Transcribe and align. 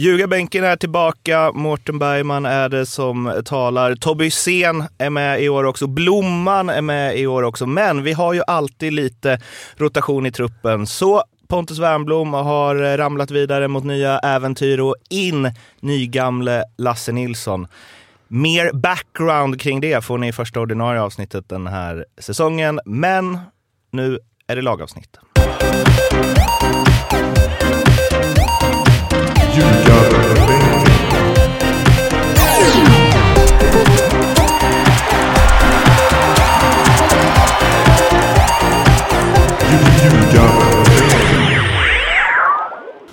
Ljugarbänken 0.00 0.64
är 0.64 0.76
tillbaka. 0.76 1.52
Mårten 1.54 1.98
Bergman 1.98 2.46
är 2.46 2.68
det 2.68 2.86
som 2.86 3.42
talar. 3.44 3.94
Tobbe 3.94 4.24
Hysén 4.24 4.84
är 4.98 5.10
med 5.10 5.42
i 5.42 5.48
år 5.48 5.64
också. 5.64 5.86
Blomman 5.86 6.68
är 6.68 6.82
med 6.82 7.18
i 7.18 7.26
år 7.26 7.42
också. 7.42 7.66
Men 7.66 8.02
vi 8.02 8.12
har 8.12 8.32
ju 8.32 8.42
alltid 8.46 8.92
lite 8.92 9.40
rotation 9.76 10.26
i 10.26 10.32
truppen. 10.32 10.86
Så 10.86 11.22
Pontus 11.48 11.78
Wernbloom 11.78 12.32
har 12.32 12.96
ramlat 12.96 13.30
vidare 13.30 13.68
mot 13.68 13.84
nya 13.84 14.18
äventyr 14.18 14.80
och 14.80 14.94
in 15.10 15.52
nygamle 15.80 16.64
Lasse 16.76 17.12
Nilsson. 17.12 17.66
Mer 18.28 18.72
background 18.72 19.60
kring 19.60 19.80
det 19.80 20.04
får 20.04 20.18
ni 20.18 20.28
i 20.28 20.32
första 20.32 20.60
ordinarie 20.60 21.00
avsnittet 21.00 21.48
den 21.48 21.66
här 21.66 22.04
säsongen. 22.18 22.80
Men 22.84 23.38
nu 23.90 24.18
är 24.46 24.56
det 24.56 24.62
lagavsnitt. 24.62 25.18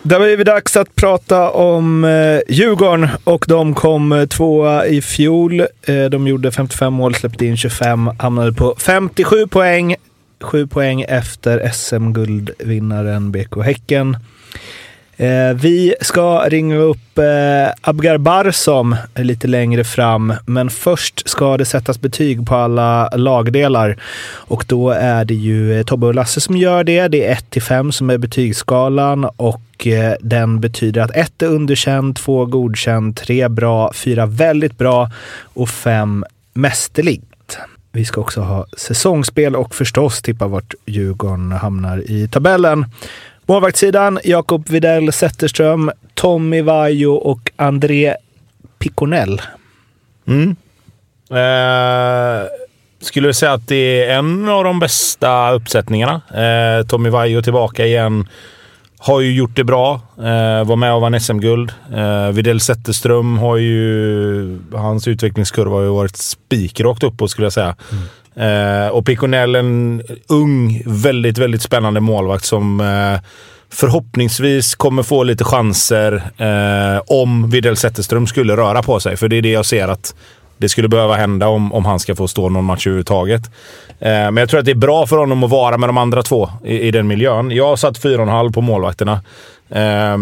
Där 0.05 0.19
var 0.19 0.27
det 0.27 0.43
dags 0.43 0.77
att 0.77 0.95
prata 0.95 1.49
om 1.49 2.03
eh, 2.03 2.39
Djurgården 2.49 3.09
och 3.23 3.45
de 3.47 3.73
kom 3.73 4.11
eh, 4.11 4.25
tvåa 4.25 4.85
i 4.85 5.01
fjol. 5.01 5.59
Eh, 5.59 6.05
de 6.11 6.27
gjorde 6.27 6.51
55 6.51 6.93
mål, 6.93 7.15
släppte 7.15 7.45
in 7.45 7.57
25, 7.57 8.11
hamnade 8.19 8.53
på 8.53 8.75
57 8.79 9.47
poäng. 9.47 9.95
7 10.41 10.67
poäng 10.67 11.01
efter 11.01 11.71
SM-guldvinnaren 11.73 13.31
BK 13.31 13.63
Häcken. 13.63 14.17
Eh, 15.17 15.53
vi 15.55 15.95
ska 16.01 16.45
ringa 16.49 16.75
upp 16.75 17.17
eh, 17.17 17.73
Abgar 17.81 18.17
Barsom 18.17 18.95
lite 19.15 19.47
längre 19.47 19.83
fram, 19.83 20.33
men 20.45 20.69
först 20.69 21.29
ska 21.29 21.57
det 21.57 21.65
sättas 21.65 22.01
betyg 22.01 22.47
på 22.47 22.55
alla 22.55 23.09
lagdelar. 23.09 23.97
Och 24.33 24.65
då 24.67 24.89
är 24.89 25.25
det 25.25 25.33
ju 25.33 25.79
eh, 25.79 25.83
Tobbe 25.83 26.05
och 26.05 26.15
Lasse 26.15 26.41
som 26.41 26.57
gör 26.57 26.83
det. 26.83 27.07
Det 27.07 27.25
är 27.25 27.31
1 27.31 27.49
till 27.49 27.61
5 27.61 27.91
som 27.91 28.09
är 28.09 28.17
betygsskalan 28.17 29.25
och 29.25 29.87
eh, 29.87 30.15
den 30.21 30.61
betyder 30.61 31.01
att 31.01 31.15
1 31.15 31.41
är 31.41 31.47
underkänd, 31.47 32.15
2 32.15 32.45
godkänd, 32.45 33.15
3 33.17 33.49
bra, 33.49 33.93
4 33.93 34.25
väldigt 34.25 34.77
bra 34.77 35.11
och 35.41 35.69
5 35.69 36.25
mästerligt. 36.53 37.57
Vi 37.91 38.05
ska 38.05 38.21
också 38.21 38.41
ha 38.41 38.65
säsongsspel 38.77 39.55
och 39.55 39.75
förstås 39.75 40.21
tippa 40.21 40.47
vart 40.47 40.73
Djurgården 40.85 41.51
hamnar 41.51 42.11
i 42.11 42.27
tabellen. 42.27 42.85
Målvaktssidan, 43.47 44.19
Jakob 44.23 44.69
Videll 44.69 45.11
Zetterström, 45.11 45.91
Tommy 46.13 46.61
Vaiho 46.61 47.11
och 47.11 47.51
André 47.55 48.15
Piconell. 48.79 49.41
Mm. 50.27 50.55
Eh, 51.29 52.47
skulle 53.01 53.33
säga 53.33 53.53
att 53.53 53.67
det 53.67 54.05
är 54.05 54.17
en 54.17 54.49
av 54.49 54.63
de 54.63 54.79
bästa 54.79 55.51
uppsättningarna. 55.51 56.21
Eh, 56.33 56.87
Tommy 56.87 57.09
Vaiho 57.09 57.41
tillbaka 57.41 57.85
igen. 57.85 58.27
Har 58.97 59.21
ju 59.21 59.33
gjort 59.33 59.55
det 59.55 59.63
bra. 59.63 60.01
Eh, 60.17 60.63
var 60.65 60.75
med 60.75 60.93
och 60.93 61.01
vann 61.01 61.19
SM-guld. 61.19 61.73
Eh, 61.95 62.31
Videll 62.31 62.59
Zetterström 62.59 63.37
har 63.37 63.57
ju... 63.57 64.59
Hans 64.73 65.07
utvecklingskurva 65.07 65.75
har 65.75 65.83
ju 65.83 65.89
varit 65.89 66.17
spikrakt 66.17 67.03
uppåt 67.03 67.31
skulle 67.31 67.45
jag 67.45 67.53
säga. 67.53 67.75
Mm. 67.91 68.03
Eh, 68.35 68.87
och 68.87 69.05
Piconell 69.05 69.55
en 69.55 70.01
ung, 70.27 70.83
väldigt, 70.85 71.37
väldigt 71.37 71.61
spännande 71.61 71.99
målvakt 71.99 72.45
som 72.45 72.79
eh, 72.79 73.19
förhoppningsvis 73.69 74.75
kommer 74.75 75.03
få 75.03 75.23
lite 75.23 75.43
chanser 75.43 76.13
eh, 76.37 77.01
om 77.07 77.49
Widell 77.49 77.77
Zetterström 77.77 78.27
skulle 78.27 78.57
röra 78.57 78.83
på 78.83 78.99
sig. 78.99 79.17
För 79.17 79.27
det 79.27 79.35
är 79.35 79.41
det 79.41 79.51
jag 79.51 79.65
ser 79.65 79.87
att 79.87 80.15
det 80.57 80.69
skulle 80.69 80.87
behöva 80.87 81.15
hända 81.15 81.47
om, 81.47 81.73
om 81.73 81.85
han 81.85 81.99
ska 81.99 82.15
få 82.15 82.27
stå 82.27 82.49
någon 82.49 82.65
match 82.65 82.87
överhuvudtaget. 82.87 83.45
Eh, 83.99 84.09
men 84.09 84.37
jag 84.37 84.49
tror 84.49 84.59
att 84.59 84.65
det 84.65 84.71
är 84.71 84.75
bra 84.75 85.07
för 85.07 85.17
honom 85.17 85.43
att 85.43 85.49
vara 85.49 85.77
med 85.77 85.89
de 85.89 85.97
andra 85.97 86.23
två 86.23 86.49
i, 86.65 86.79
i 86.79 86.91
den 86.91 87.07
miljön. 87.07 87.51
Jag 87.51 87.67
har 87.67 87.75
satt 87.75 88.03
4,5 88.03 88.53
på 88.53 88.61
målvakterna. 88.61 89.21
Eh, 89.69 90.17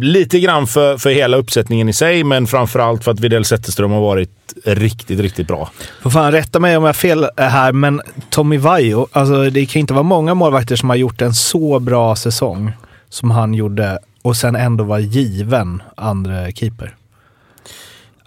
lite 0.00 0.40
grann 0.40 0.66
för, 0.66 0.98
för 0.98 1.10
hela 1.10 1.36
uppsättningen 1.36 1.88
i 1.88 1.92
sig, 1.92 2.24
men 2.24 2.46
framförallt 2.46 3.04
för 3.04 3.10
att 3.10 3.20
Widell 3.20 3.44
Zetterström 3.44 3.90
har 3.90 4.00
varit 4.00 4.30
riktigt, 4.64 5.20
riktigt 5.20 5.46
bra. 5.46 5.70
Får 6.02 6.10
fan 6.10 6.32
rätta 6.32 6.60
mig 6.60 6.76
om 6.76 6.82
jag 6.82 6.88
har 6.88 6.94
fel 6.94 7.28
här, 7.36 7.72
men 7.72 8.00
Tommy 8.30 8.56
Vaiho, 8.56 9.06
alltså 9.12 9.50
det 9.50 9.66
kan 9.66 9.80
inte 9.80 9.94
vara 9.94 10.02
många 10.02 10.34
målvakter 10.34 10.76
som 10.76 10.88
har 10.88 10.96
gjort 10.96 11.22
en 11.22 11.34
så 11.34 11.78
bra 11.78 12.16
säsong 12.16 12.72
som 13.08 13.30
han 13.30 13.54
gjorde 13.54 13.98
och 14.22 14.36
sen 14.36 14.56
ändå 14.56 14.84
var 14.84 14.98
given 14.98 15.82
andra 15.96 16.50
keeper. 16.50 16.94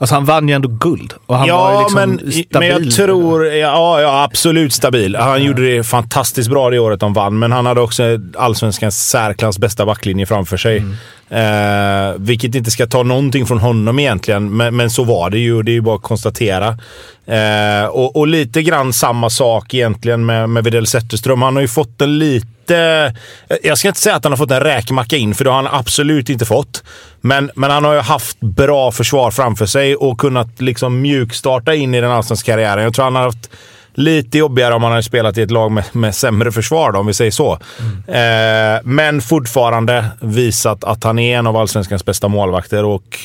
Alltså 0.02 0.16
han 0.16 0.26
vann 0.26 0.48
ju 0.48 0.56
ändå 0.56 0.70
guld. 0.70 1.14
Och 1.26 1.38
han 1.38 1.48
ja, 1.48 1.58
var 1.58 1.82
liksom 1.82 2.00
men, 2.00 2.32
stabil. 2.32 2.48
men 2.52 2.68
jag 2.68 2.92
tror... 2.92 3.46
Ja, 3.46 4.02
ja, 4.02 4.24
absolut 4.24 4.74
stabil. 4.74 5.16
Han 5.16 5.30
ja. 5.30 5.38
gjorde 5.38 5.62
det 5.62 5.84
fantastiskt 5.84 6.50
bra 6.50 6.70
det 6.70 6.80
året 6.80 7.00
de 7.00 7.14
vann, 7.14 7.40
men 7.40 7.52
han 7.52 7.66
hade 7.66 7.82
också 7.82 8.04
allsvenskans 8.38 9.10
särklass 9.10 9.60
bästa 9.60 9.86
backlinje 9.86 10.26
framför 10.26 10.58
sig. 10.58 10.78
Mm. 10.78 10.96
Eh, 11.32 12.14
vilket 12.18 12.56
inte 12.56 12.72
ska 12.72 12.88
ta 12.88 13.04
någonting 13.04 13.46
från 13.46 13.58
honom 13.58 14.00
egentligen, 14.00 14.58
men, 14.58 14.76
men 14.76 14.90
så 14.90 15.04
var 15.04 15.30
det 15.30 15.40
ju. 15.40 15.64
Det 15.64 15.72
är 15.72 15.74
ju 15.74 15.82
bara 15.82 15.96
att 15.96 16.02
konstatera. 16.02 16.78
Eh, 17.26 17.86
och, 17.86 18.16
och, 18.16 18.28
lite 18.28 18.64
grann 18.64 18.94
samma 18.94 19.30
sak 19.30 19.74
egentligen 19.74 20.26
med, 20.26 20.50
med 20.50 20.64
Widell 20.64 20.88
Zetterström. 20.88 21.42
Han 21.42 21.56
har 21.56 21.62
ju 21.62 21.68
fått 21.68 22.02
en 22.02 22.20
lite... 22.20 23.14
Eh, 23.48 23.58
jag 23.64 23.78
ska 23.78 23.88
inte 23.88 24.00
säga 24.00 24.16
att 24.16 24.24
han 24.24 24.32
har 24.32 24.38
fått 24.38 24.52
en 24.52 24.60
räkmacka 24.60 25.18
in, 25.18 25.36
för 25.36 25.44
det 25.44 25.50
har 25.50 25.64
han 25.64 25.80
absolut 25.80 26.30
inte 26.30 26.46
fått. 26.46 26.84
Men, 27.22 27.52
men 27.56 27.72
han 27.72 27.84
har 27.84 27.94
ju 27.94 28.00
haft 28.00 28.40
bra 28.40 28.92
försvar 28.92 29.32
framför 29.32 29.66
sig 29.66 29.96
och 29.96 30.20
kunnat 30.20 30.62
liksom 30.62 31.02
mjukstarta 31.02 31.76
in 31.76 31.96
i 31.96 32.02
den 32.02 32.12
allsvenska 32.12 32.52
karriären. 32.52 32.84
Jag 32.84 32.94
tror 32.94 33.06
han 33.06 33.16
har 33.16 33.24
haft 33.24 33.50
Lite 33.94 34.38
jobbigare 34.38 34.74
om 34.74 34.82
man 34.82 34.92
hade 34.92 35.04
spelat 35.04 35.38
i 35.38 35.42
ett 35.42 35.52
lag 35.52 35.72
med, 35.72 35.84
med 35.92 36.16
sämre 36.16 36.52
försvar, 36.52 36.92
då, 36.92 37.00
om 37.00 37.08
vi 37.08 37.14
säger 37.14 37.32
så. 37.32 37.60
Mm. 37.80 38.76
Eh, 38.76 38.82
men 38.84 39.22
fortfarande 39.22 40.06
visat 40.20 40.84
att 40.84 41.04
han 41.04 41.20
är 41.20 41.38
en 41.38 41.48
av 41.48 41.58
allsvenskans 41.58 42.06
bästa 42.06 42.28
målvakter 42.28 42.84
och 42.86 43.20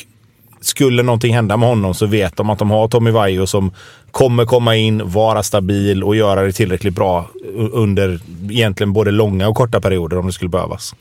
skulle 0.61 1.03
någonting 1.03 1.33
hända 1.33 1.57
med 1.57 1.69
honom 1.69 1.93
så 1.93 2.05
vet 2.05 2.37
de 2.37 2.49
att 2.49 2.59
de 2.59 2.71
har 2.71 2.87
Tommy 2.87 3.11
Vaiho 3.11 3.47
som 3.47 3.71
kommer 4.11 4.45
komma 4.45 4.75
in, 4.75 5.01
vara 5.05 5.43
stabil 5.43 6.03
och 6.03 6.15
göra 6.15 6.41
det 6.41 6.51
tillräckligt 6.51 6.95
bra 6.95 7.29
under 7.71 8.19
egentligen 8.49 8.93
både 8.93 9.11
långa 9.11 9.47
och 9.47 9.55
korta 9.55 9.81
perioder 9.81 10.17
om 10.17 10.27
det 10.27 10.33
skulle 10.33 10.49
behövas. 10.49 10.95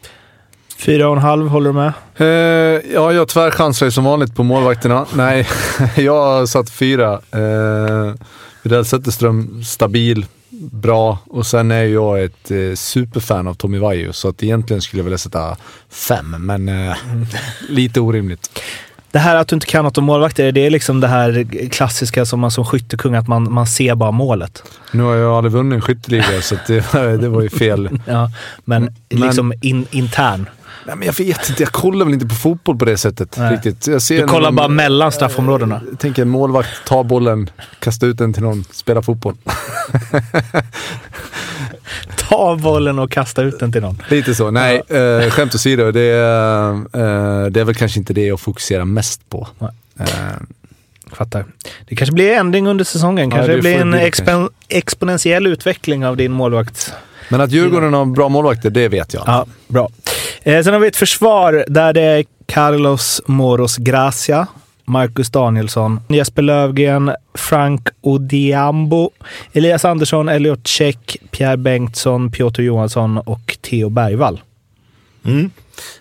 Fyra 0.78 1.09
och 1.09 1.16
en 1.16 1.22
halv, 1.22 1.48
håller 1.48 1.72
du 1.72 1.75
med? 1.75 1.93
Uh, 2.21 2.93
ja, 2.94 3.12
jag 3.12 3.28
tvärchansar 3.28 3.87
ju 3.87 3.93
som 3.93 4.04
vanligt 4.04 4.37
på 4.37 4.43
målvakterna. 4.43 5.06
Nej, 5.15 5.48
jag 5.97 6.25
har 6.25 6.47
satt 6.47 6.71
fyra. 6.71 7.12
Uh, 7.12 8.15
Widell 8.66 8.84
Zetterström, 8.84 9.65
stabil, 9.65 10.27
bra. 10.71 11.19
Och 11.27 11.47
sen 11.47 11.71
är 11.71 11.84
jag 11.84 12.25
ett 12.25 12.50
eh, 12.50 12.75
superfan 12.75 13.49
av 13.49 13.54
Tommy 13.54 13.78
Vaiho, 13.78 14.12
så 14.12 14.28
att 14.28 14.43
egentligen 14.43 14.82
skulle 14.82 15.00
jag 15.00 15.04
vilja 15.04 15.19
sätta 15.19 15.56
fem, 15.91 16.37
men 16.38 16.69
eh, 16.69 16.97
lite 17.69 18.00
orimligt. 18.00 18.60
Det 19.10 19.19
här 19.19 19.37
att 19.37 19.49
du 19.49 19.56
inte 19.56 19.66
kan 19.66 19.84
något 19.84 19.99
om 19.99 20.04
målvakter, 20.04 20.53
det 20.53 20.66
är 20.66 20.71
liksom 20.71 21.00
det 21.00 21.09
här 21.09 21.47
klassiska 21.71 22.25
som 22.25 22.41
man 22.41 22.50
som 22.50 22.65
skyttekung, 22.65 23.15
att 23.15 23.28
man, 23.28 23.53
man 23.53 23.66
ser 23.66 23.94
bara 23.94 24.10
målet. 24.10 24.62
Nu 24.93 25.03
har 25.03 25.15
jag 25.15 25.33
aldrig 25.33 25.53
vunnit 25.53 25.77
en 25.77 25.83
skytteliga, 25.83 26.43
så 26.43 26.56
det, 26.66 26.93
det 27.16 27.28
var 27.28 27.43
ju 27.43 27.48
fel. 27.48 28.00
ja, 28.06 28.31
men, 28.65 28.83
men 28.83 29.21
liksom 29.21 29.53
in, 29.60 29.87
intern. 29.91 30.47
Nej, 30.86 30.97
men 30.97 31.06
jag 31.06 31.19
vet 31.19 31.48
inte, 31.48 31.62
jag 31.62 31.72
kollar 31.72 32.04
väl 32.04 32.14
inte 32.14 32.26
på 32.26 32.34
fotboll 32.34 32.78
på 32.78 32.84
det 32.84 32.97
sättet 32.97 33.36
Nej. 33.38 33.52
riktigt. 33.52 33.86
Jag 33.86 34.02
ser 34.02 34.20
du 34.20 34.26
kollar 34.26 34.48
någon, 34.48 34.56
bara 34.56 34.69
mellan 34.69 35.12
straffområdena? 35.12 35.80
Jag 35.91 35.98
tänker 35.98 36.22
en 36.22 36.28
målvakt, 36.28 36.69
ta 36.86 37.04
bollen, 37.04 37.50
kasta 37.78 38.06
ut 38.06 38.19
den 38.19 38.32
till 38.32 38.42
någon, 38.42 38.64
spela 38.70 39.02
fotboll. 39.02 39.34
ta 42.28 42.56
bollen 42.56 42.98
och 42.98 43.10
kasta 43.10 43.42
ut 43.42 43.58
den 43.58 43.72
till 43.72 43.82
någon. 43.82 44.02
Lite 44.08 44.34
så. 44.34 44.50
Nej, 44.50 44.82
äh, 44.88 45.30
skämt 45.30 45.54
åsido. 45.54 45.92
Det, 45.92 46.00
är, 46.00 46.70
äh, 46.72 47.47
det 47.50 47.60
är 47.60 47.64
väl 47.64 47.74
kanske 47.74 47.98
inte 47.98 48.12
det 48.12 48.26
jag 48.26 48.41
fokuserar 48.41 48.84
mest 48.84 49.28
på. 49.28 49.48
Äh, 49.98 50.06
Fattar. 51.12 51.44
Det 51.89 51.97
kanske 51.97 52.15
blir 52.15 52.32
ändring 52.32 52.66
under 52.66 52.84
säsongen. 52.84 53.30
Kanske 53.30 53.50
ja, 53.50 53.56
det 53.56 53.62
blir 53.62 53.80
en 53.80 53.94
expo 53.94 54.48
exponentiell 54.68 55.47
utveckling 55.47 56.06
av 56.06 56.16
din 56.16 56.32
målvakt. 56.32 56.92
Men 57.28 57.41
att 57.41 57.51
Djurgården 57.51 57.95
har 57.95 58.05
bra 58.05 58.28
målvakter, 58.28 58.71
det 58.71 58.89
vet 58.89 59.15
jag. 59.15 59.23
Ja, 59.27 59.47
bra. 59.69 59.89
Eh, 60.43 60.63
sen 60.63 60.73
har 60.73 60.81
vi 60.81 60.89
ett 60.89 60.97
försvar 60.97 61.65
där 61.69 61.93
det 61.93 62.03
är 62.03 62.25
Carlos 62.47 63.23
Moros 63.27 63.77
Gracia, 63.77 64.47
Marcus 64.84 65.31
Danielsson, 65.31 66.01
Jesper 66.09 66.43
Lövgren, 66.43 67.13
Frank 67.34 67.89
Odiambo, 68.01 69.11
Elias 69.53 69.84
Andersson, 69.84 70.28
Elliot 70.28 70.67
Check, 70.67 71.17
Pierre 71.31 71.57
Bengtsson, 71.57 72.31
Piotr 72.31 72.63
Johansson 72.63 73.19
och 73.19 73.59
Theo 73.61 73.89
Bergvall. 73.89 74.41
Mm. 75.25 75.51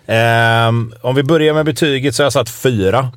Eh, 0.06 0.98
om 1.00 1.14
vi 1.14 1.22
börjar 1.22 1.54
med 1.54 1.64
betyget 1.64 2.14
så 2.14 2.22
har 2.22 2.24
jag 2.24 2.32
satt 2.32 2.50
fyra. 2.50 3.08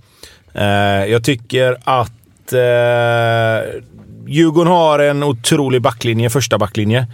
Eh, 0.54 1.06
jag 1.06 1.24
tycker 1.24 1.78
att 1.84 2.54
eh, 2.54 3.82
Djurgården 4.28 4.74
har 4.74 5.00
en 5.00 5.24
otrolig 5.24 5.82
backlinje, 5.82 6.30
första 6.30 6.58
backlinje. 6.58 7.08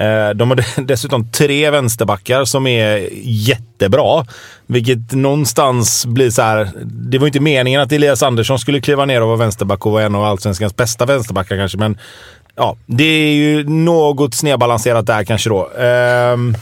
Eh, 0.00 0.30
de 0.34 0.50
har 0.50 0.80
dessutom 0.86 1.30
tre 1.30 1.70
vänsterbackar 1.70 2.44
som 2.44 2.66
är 2.66 3.08
jättebra. 3.22 4.26
Vilket 4.66 5.12
någonstans 5.12 6.06
blir 6.06 6.30
så 6.30 6.42
här. 6.42 6.70
Det 6.84 7.18
var 7.18 7.26
inte 7.26 7.40
meningen 7.40 7.80
att 7.80 7.92
Elias 7.92 8.22
Andersson 8.22 8.58
skulle 8.58 8.80
kliva 8.80 9.04
ner 9.04 9.20
och 9.20 9.28
vara 9.28 9.36
vänsterback 9.36 9.86
och 9.86 9.92
vara 9.92 10.04
en 10.04 10.14
av 10.14 10.24
allsvenskans 10.24 10.76
bästa 10.76 11.06
vänsterbackar 11.06 11.56
kanske, 11.56 11.78
men 11.78 11.98
ja, 12.56 12.76
det 12.86 13.04
är 13.04 13.34
ju 13.34 13.68
något 13.68 14.34
snedbalanserat 14.34 15.06
där 15.06 15.24
kanske 15.24 15.48
då. 15.50 15.70
Um, 15.70 16.56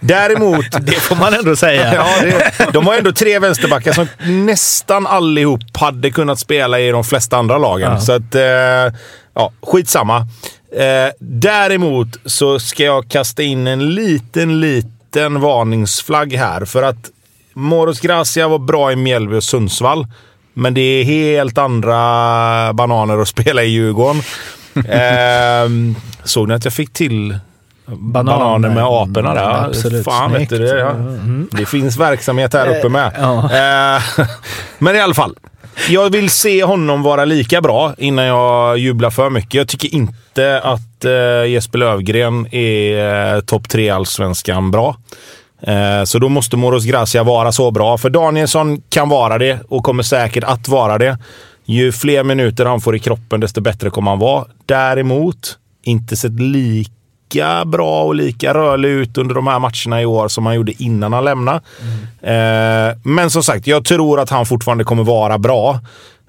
Däremot... 0.00 0.66
det 0.80 0.92
får 0.92 1.16
man 1.16 1.34
ändå 1.34 1.56
säga. 1.56 1.94
ja, 1.94 2.06
det, 2.22 2.72
de 2.72 2.86
har 2.86 2.94
ändå 2.94 3.12
tre 3.12 3.38
vänsterbackar 3.38 3.92
som 3.92 4.06
nästan 4.26 5.06
allihop 5.06 5.60
hade 5.76 6.10
kunnat 6.10 6.38
spela 6.38 6.80
i 6.80 6.90
de 6.90 7.04
flesta 7.04 7.36
andra 7.36 7.58
lagen. 7.58 7.92
Ja. 7.92 8.00
Så 8.00 8.12
att, 8.12 8.34
eh, 8.34 8.42
ja, 9.34 9.52
skitsamma. 9.62 10.26
Eh, 10.72 11.12
däremot 11.18 12.08
så 12.24 12.58
ska 12.58 12.84
jag 12.84 13.08
kasta 13.08 13.42
in 13.42 13.66
en 13.66 13.94
liten, 13.94 14.60
liten 14.60 15.40
varningsflagg 15.40 16.32
här. 16.32 16.64
För 16.64 16.82
att 16.82 17.10
Moros 17.54 18.00
Gracia 18.00 18.48
var 18.48 18.58
bra 18.58 18.92
i 18.92 18.96
Mjällby 18.96 19.36
och 19.36 19.44
Sundsvall. 19.44 20.06
Men 20.54 20.74
det 20.74 20.80
är 20.80 21.04
helt 21.04 21.58
andra 21.58 21.92
bananer 22.72 23.18
att 23.18 23.28
spela 23.28 23.62
i 23.62 23.68
Djurgården. 23.68 24.22
eh, 24.74 25.94
såg 26.24 26.48
ni 26.48 26.54
att 26.54 26.64
jag 26.64 26.74
fick 26.74 26.92
till 26.92 27.38
Bananer, 27.86 28.38
bananer 28.38 28.68
med 28.68 28.84
aporna 28.84 29.34
där? 29.34 29.54
Mm, 29.54 29.64
absolut. 29.64 30.04
Fan 30.04 30.32
vet 30.32 30.48
du 30.48 30.58
det. 30.58 30.78
Ja. 30.78 30.90
Mm. 30.90 31.48
Det 31.52 31.66
finns 31.66 31.96
verksamhet 31.96 32.54
här 32.54 32.78
uppe 32.78 32.88
med. 32.88 33.12
Ja. 33.18 33.44
Eh, 33.44 34.26
men 34.78 34.96
i 34.96 35.00
alla 35.00 35.14
fall. 35.14 35.34
Jag 35.88 36.10
vill 36.10 36.30
se 36.30 36.64
honom 36.64 37.02
vara 37.02 37.24
lika 37.24 37.60
bra 37.60 37.94
innan 37.98 38.24
jag 38.24 38.78
jublar 38.78 39.10
för 39.10 39.30
mycket. 39.30 39.54
Jag 39.54 39.68
tycker 39.68 39.94
inte 39.94 40.14
att 40.42 41.04
uh, 41.04 41.50
Jesper 41.50 41.78
Lövgren 41.78 42.46
är 42.54 43.34
uh, 43.34 43.40
topp 43.40 43.68
tre 43.68 43.90
allsvenskan 43.90 44.70
bra. 44.70 44.96
Uh, 45.68 46.04
så 46.04 46.18
då 46.18 46.28
måste 46.28 46.56
Moros 46.56 46.84
Gracia 46.84 47.22
vara 47.22 47.52
så 47.52 47.70
bra. 47.70 47.98
För 47.98 48.10
Danielsson 48.10 48.82
kan 48.88 49.08
vara 49.08 49.38
det 49.38 49.58
och 49.68 49.84
kommer 49.84 50.02
säkert 50.02 50.44
att 50.44 50.68
vara 50.68 50.98
det. 50.98 51.18
Ju 51.64 51.92
fler 51.92 52.24
minuter 52.24 52.64
han 52.64 52.80
får 52.80 52.96
i 52.96 52.98
kroppen, 52.98 53.40
desto 53.40 53.60
bättre 53.60 53.90
kommer 53.90 54.10
han 54.10 54.18
vara. 54.18 54.44
Däremot, 54.66 55.58
inte 55.82 56.16
sett 56.16 56.40
lika 56.40 56.92
lika 57.28 57.64
bra 57.64 58.04
och 58.04 58.14
lika 58.14 58.54
rörlig 58.54 58.88
ut 58.88 59.18
under 59.18 59.34
de 59.34 59.46
här 59.46 59.58
matcherna 59.58 60.02
i 60.02 60.06
år 60.06 60.28
som 60.28 60.46
han 60.46 60.54
gjorde 60.54 60.82
innan 60.82 61.12
han 61.12 61.24
lämnade. 61.24 61.60
Mm. 62.22 62.90
Eh, 62.90 62.96
men 63.02 63.30
som 63.30 63.42
sagt, 63.42 63.66
jag 63.66 63.84
tror 63.84 64.20
att 64.20 64.30
han 64.30 64.46
fortfarande 64.46 64.84
kommer 64.84 65.04
vara 65.04 65.38
bra. 65.38 65.80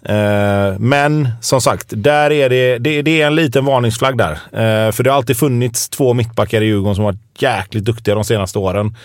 Eh, 0.05 0.79
men 0.79 1.29
som 1.41 1.61
sagt, 1.61 1.85
där 1.89 2.31
är 2.31 2.49
det, 2.49 2.77
det, 2.77 3.01
det 3.01 3.21
är 3.21 3.27
en 3.27 3.35
liten 3.35 3.65
varningsflagg 3.65 4.17
där. 4.17 4.31
Eh, 4.31 4.91
för 4.91 5.03
det 5.03 5.09
har 5.09 5.17
alltid 5.17 5.37
funnits 5.37 5.89
två 5.89 6.13
mittbackar 6.13 6.61
i 6.61 6.65
Djurgården 6.65 6.95
som 6.95 7.03
varit 7.03 7.19
jäkligt 7.39 7.85
duktiga 7.85 8.15
de 8.15 8.23
senaste 8.23 8.59
åren. 8.59 8.95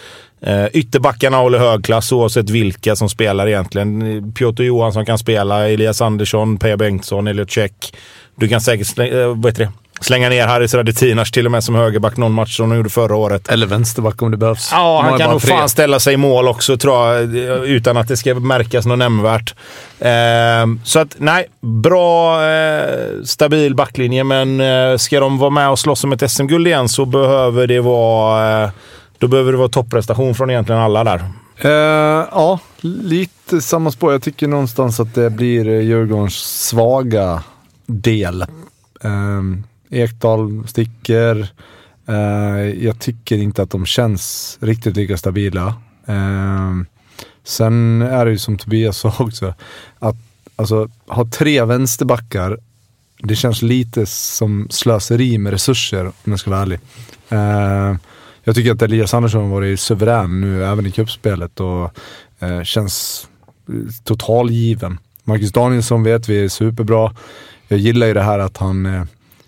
Eh, 0.40 0.66
ytterbackarna 0.72 1.36
håller 1.36 1.58
hög 1.58 1.84
klass 1.84 2.12
oavsett 2.12 2.50
vilka 2.50 2.96
som 2.96 3.08
spelar 3.08 3.46
egentligen. 3.46 4.32
Piotr 4.32 4.62
Johansson 4.62 5.06
kan 5.06 5.18
spela, 5.18 5.68
Elias 5.68 6.00
Andersson, 6.00 6.56
Peja 6.56 6.76
Bengtsson, 6.76 7.26
Elliot 7.26 7.50
Check. 7.50 7.96
Du 8.36 8.48
kan 8.48 8.60
säkert, 8.60 8.98
eh, 8.98 9.26
vad 9.26 9.46
heter 9.46 9.64
det? 9.64 9.72
Slänga 10.04 10.28
ner 10.28 10.46
Haris 10.46 10.74
Radetinac 10.74 11.30
till 11.30 11.46
och 11.46 11.52
med 11.52 11.64
som 11.64 11.74
högerback 11.74 12.16
någon 12.16 12.32
match 12.32 12.56
som 12.56 12.70
de 12.70 12.76
gjorde 12.76 12.90
förra 12.90 13.16
året. 13.16 13.48
Eller 13.48 13.66
vänsterback 13.66 14.22
om 14.22 14.30
det 14.30 14.36
behövs. 14.36 14.68
Ja, 14.72 15.02
han 15.02 15.18
kan 15.18 15.30
nog 15.30 15.42
fan 15.42 15.68
ställa 15.68 16.00
sig 16.00 16.14
i 16.14 16.16
mål 16.16 16.48
också 16.48 16.76
tror 16.76 17.06
jag, 17.06 17.36
utan 17.66 17.96
att 17.96 18.08
det 18.08 18.16
ska 18.16 18.34
märkas 18.34 18.86
något 18.86 18.98
nämnvärt. 18.98 19.54
Eh, 19.98 20.66
så 20.84 20.98
att, 20.98 21.14
nej. 21.18 21.46
Bra, 21.60 22.44
eh, 22.50 23.22
stabil 23.24 23.74
backlinje, 23.74 24.24
men 24.24 24.60
eh, 24.60 24.96
ska 24.96 25.20
de 25.20 25.38
vara 25.38 25.50
med 25.50 25.70
och 25.70 25.78
slåss 25.78 26.04
om 26.04 26.12
ett 26.12 26.30
SM-guld 26.30 26.66
igen 26.66 26.88
så 26.88 27.04
behöver 27.04 27.66
det 27.66 27.80
vara, 27.80 28.64
eh, 28.64 28.70
då 29.18 29.28
behöver 29.28 29.52
det 29.52 29.58
vara 29.58 29.68
topprestation 29.68 30.34
från 30.34 30.50
egentligen 30.50 30.80
alla 30.80 31.04
där. 31.04 31.24
Uh, 31.64 31.70
ja, 32.32 32.58
lite 32.80 33.60
samma 33.60 33.90
spår. 33.90 34.12
Jag 34.12 34.22
tycker 34.22 34.48
någonstans 34.48 35.00
att 35.00 35.14
det 35.14 35.30
blir 35.30 35.80
Djurgårdens 35.80 36.34
svaga 36.68 37.42
del. 37.86 38.44
Um, 39.00 39.64
Ekdal 39.90 40.68
sticker. 40.68 41.48
Uh, 42.08 42.84
jag 42.84 42.98
tycker 42.98 43.38
inte 43.38 43.62
att 43.62 43.70
de 43.70 43.86
känns 43.86 44.58
riktigt 44.60 44.96
lika 44.96 45.16
stabila. 45.16 45.66
Uh, 46.08 46.82
sen 47.44 48.02
är 48.02 48.24
det 48.24 48.30
ju 48.30 48.38
som 48.38 48.58
Tobias 48.58 48.98
sa 48.98 49.14
också, 49.18 49.54
att 49.98 50.16
alltså, 50.56 50.88
ha 51.06 51.30
tre 51.30 51.64
vänsterbackar, 51.64 52.58
det 53.18 53.36
känns 53.36 53.62
lite 53.62 54.06
som 54.06 54.66
slöseri 54.70 55.38
med 55.38 55.52
resurser 55.52 56.06
om 56.06 56.32
jag 56.32 56.40
ska 56.40 56.50
vara 56.50 56.62
ärlig. 56.62 56.80
Uh, 57.32 57.96
jag 58.44 58.54
tycker 58.54 58.72
att 58.72 58.82
Elias 58.82 59.14
Andersson 59.14 59.42
har 59.42 59.50
varit 59.50 59.80
suverän 59.80 60.40
nu 60.40 60.64
även 60.64 60.86
i 60.86 60.90
cupspelet 60.90 61.60
och 61.60 61.98
uh, 62.42 62.62
känns 62.62 63.28
totalgiven. 64.04 64.98
Marcus 65.24 65.52
Danielsson 65.52 66.02
vet 66.02 66.28
vi 66.28 66.44
är 66.44 66.48
superbra. 66.48 67.14
Jag 67.68 67.78
gillar 67.78 68.06
ju 68.06 68.14
det 68.14 68.22
här 68.22 68.38
att 68.38 68.56
han 68.56 69.06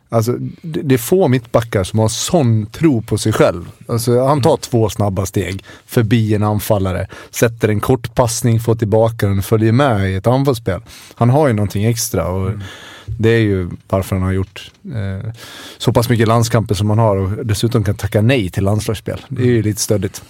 Alltså, 0.09 0.33
det, 0.63 0.83
det 0.83 0.95
är 0.95 0.99
få 0.99 1.29
mittbackar 1.29 1.85
som 1.85 1.99
har 1.99 2.09
sån 2.09 2.67
tro 2.67 3.03
på 3.03 3.19
sig 3.19 3.33
själv. 3.33 3.69
Alltså, 3.89 4.25
han 4.25 4.43
tar 4.43 4.57
två 4.57 4.89
snabba 4.89 5.27
steg 5.27 5.65
förbi 5.87 6.35
en 6.35 6.43
anfallare, 6.43 7.07
sätter 7.31 7.69
en 7.69 7.81
kortpassning, 7.81 8.61
får 8.61 8.75
tillbaka 8.75 9.27
den 9.27 9.39
och 9.39 9.45
följer 9.45 9.73
med 9.73 10.11
i 10.11 10.15
ett 10.15 10.27
anfallsspel. 10.27 10.81
Han 11.15 11.31
har 11.31 11.49
ju 11.49 11.55
någonting 11.55 11.85
extra 11.85 12.29
och 12.29 12.47
mm. 12.47 12.63
det 13.07 13.29
är 13.29 13.41
ju 13.41 13.71
varför 13.89 14.17
han 14.17 14.25
har 14.25 14.33
gjort 14.33 14.71
eh, 14.85 15.33
så 15.79 15.93
pass 15.93 16.09
mycket 16.09 16.29
landskamper 16.29 16.75
som 16.75 16.91
han 16.91 16.99
har 16.99 17.17
och 17.17 17.47
dessutom 17.47 17.85
kan 17.85 17.95
tacka 17.95 18.23
nej 18.23 18.51
till 18.51 18.65
landslagsspel. 18.65 19.21
Det 19.29 19.43
är 19.43 19.47
ju 19.47 19.63
lite 19.63 19.81
stöddigt. 19.81 20.23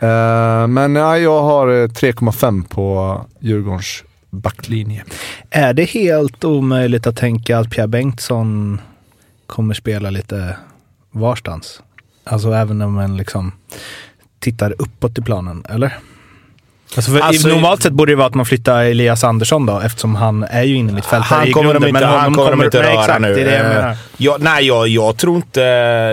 Eh, 0.00 0.66
men 0.66 0.94
ja, 0.94 1.18
jag 1.18 1.42
har 1.42 1.68
3,5 1.68 2.58
eh, 2.58 2.64
på 2.68 3.20
Djurgårdens 3.40 4.04
backlinje. 4.30 5.04
Är 5.50 5.74
det 5.74 5.84
helt 5.84 6.44
omöjligt 6.44 7.06
att 7.06 7.16
tänka 7.16 7.58
att 7.58 7.70
Pierre 7.70 7.88
Bengtsson 7.88 8.80
kommer 9.46 9.74
spela 9.74 10.10
lite 10.10 10.56
varstans. 11.10 11.82
Alltså 12.24 12.52
även 12.52 12.82
om 12.82 12.94
man 12.94 13.16
liksom 13.16 13.52
tittar 14.38 14.74
uppåt 14.78 15.18
i 15.18 15.22
planen, 15.22 15.64
eller? 15.68 15.98
Alltså 16.96 17.18
alltså, 17.18 17.48
normalt 17.48 17.82
sett 17.82 17.92
borde 17.92 18.12
det 18.12 18.16
vara 18.16 18.26
att 18.26 18.34
man 18.34 18.46
flyttar 18.46 18.84
Elias 18.84 19.24
Andersson 19.24 19.66
då, 19.66 19.80
eftersom 19.80 20.14
han 20.14 20.44
är 20.44 20.62
ju 20.62 20.74
inne 20.74 20.92
i 20.92 20.94
mitt 20.94 21.06
fält 21.06 21.24
Han 21.24 21.52
kommer 21.52 21.74
de 21.74 21.86
inte, 21.86 22.06
han 22.06 22.34
kommer 22.34 22.50
de 22.50 22.64
inte 22.64 22.82
röra 22.82 23.00
exakt, 23.00 23.20
nu. 23.20 23.34
Det 23.34 23.40
jag 23.40 23.66
menar. 23.68 23.96
Ja, 24.16 24.36
nej, 24.40 24.66
jag, 24.66 24.88
jag 24.88 25.16
tror 25.16 25.36
inte... 25.36 25.60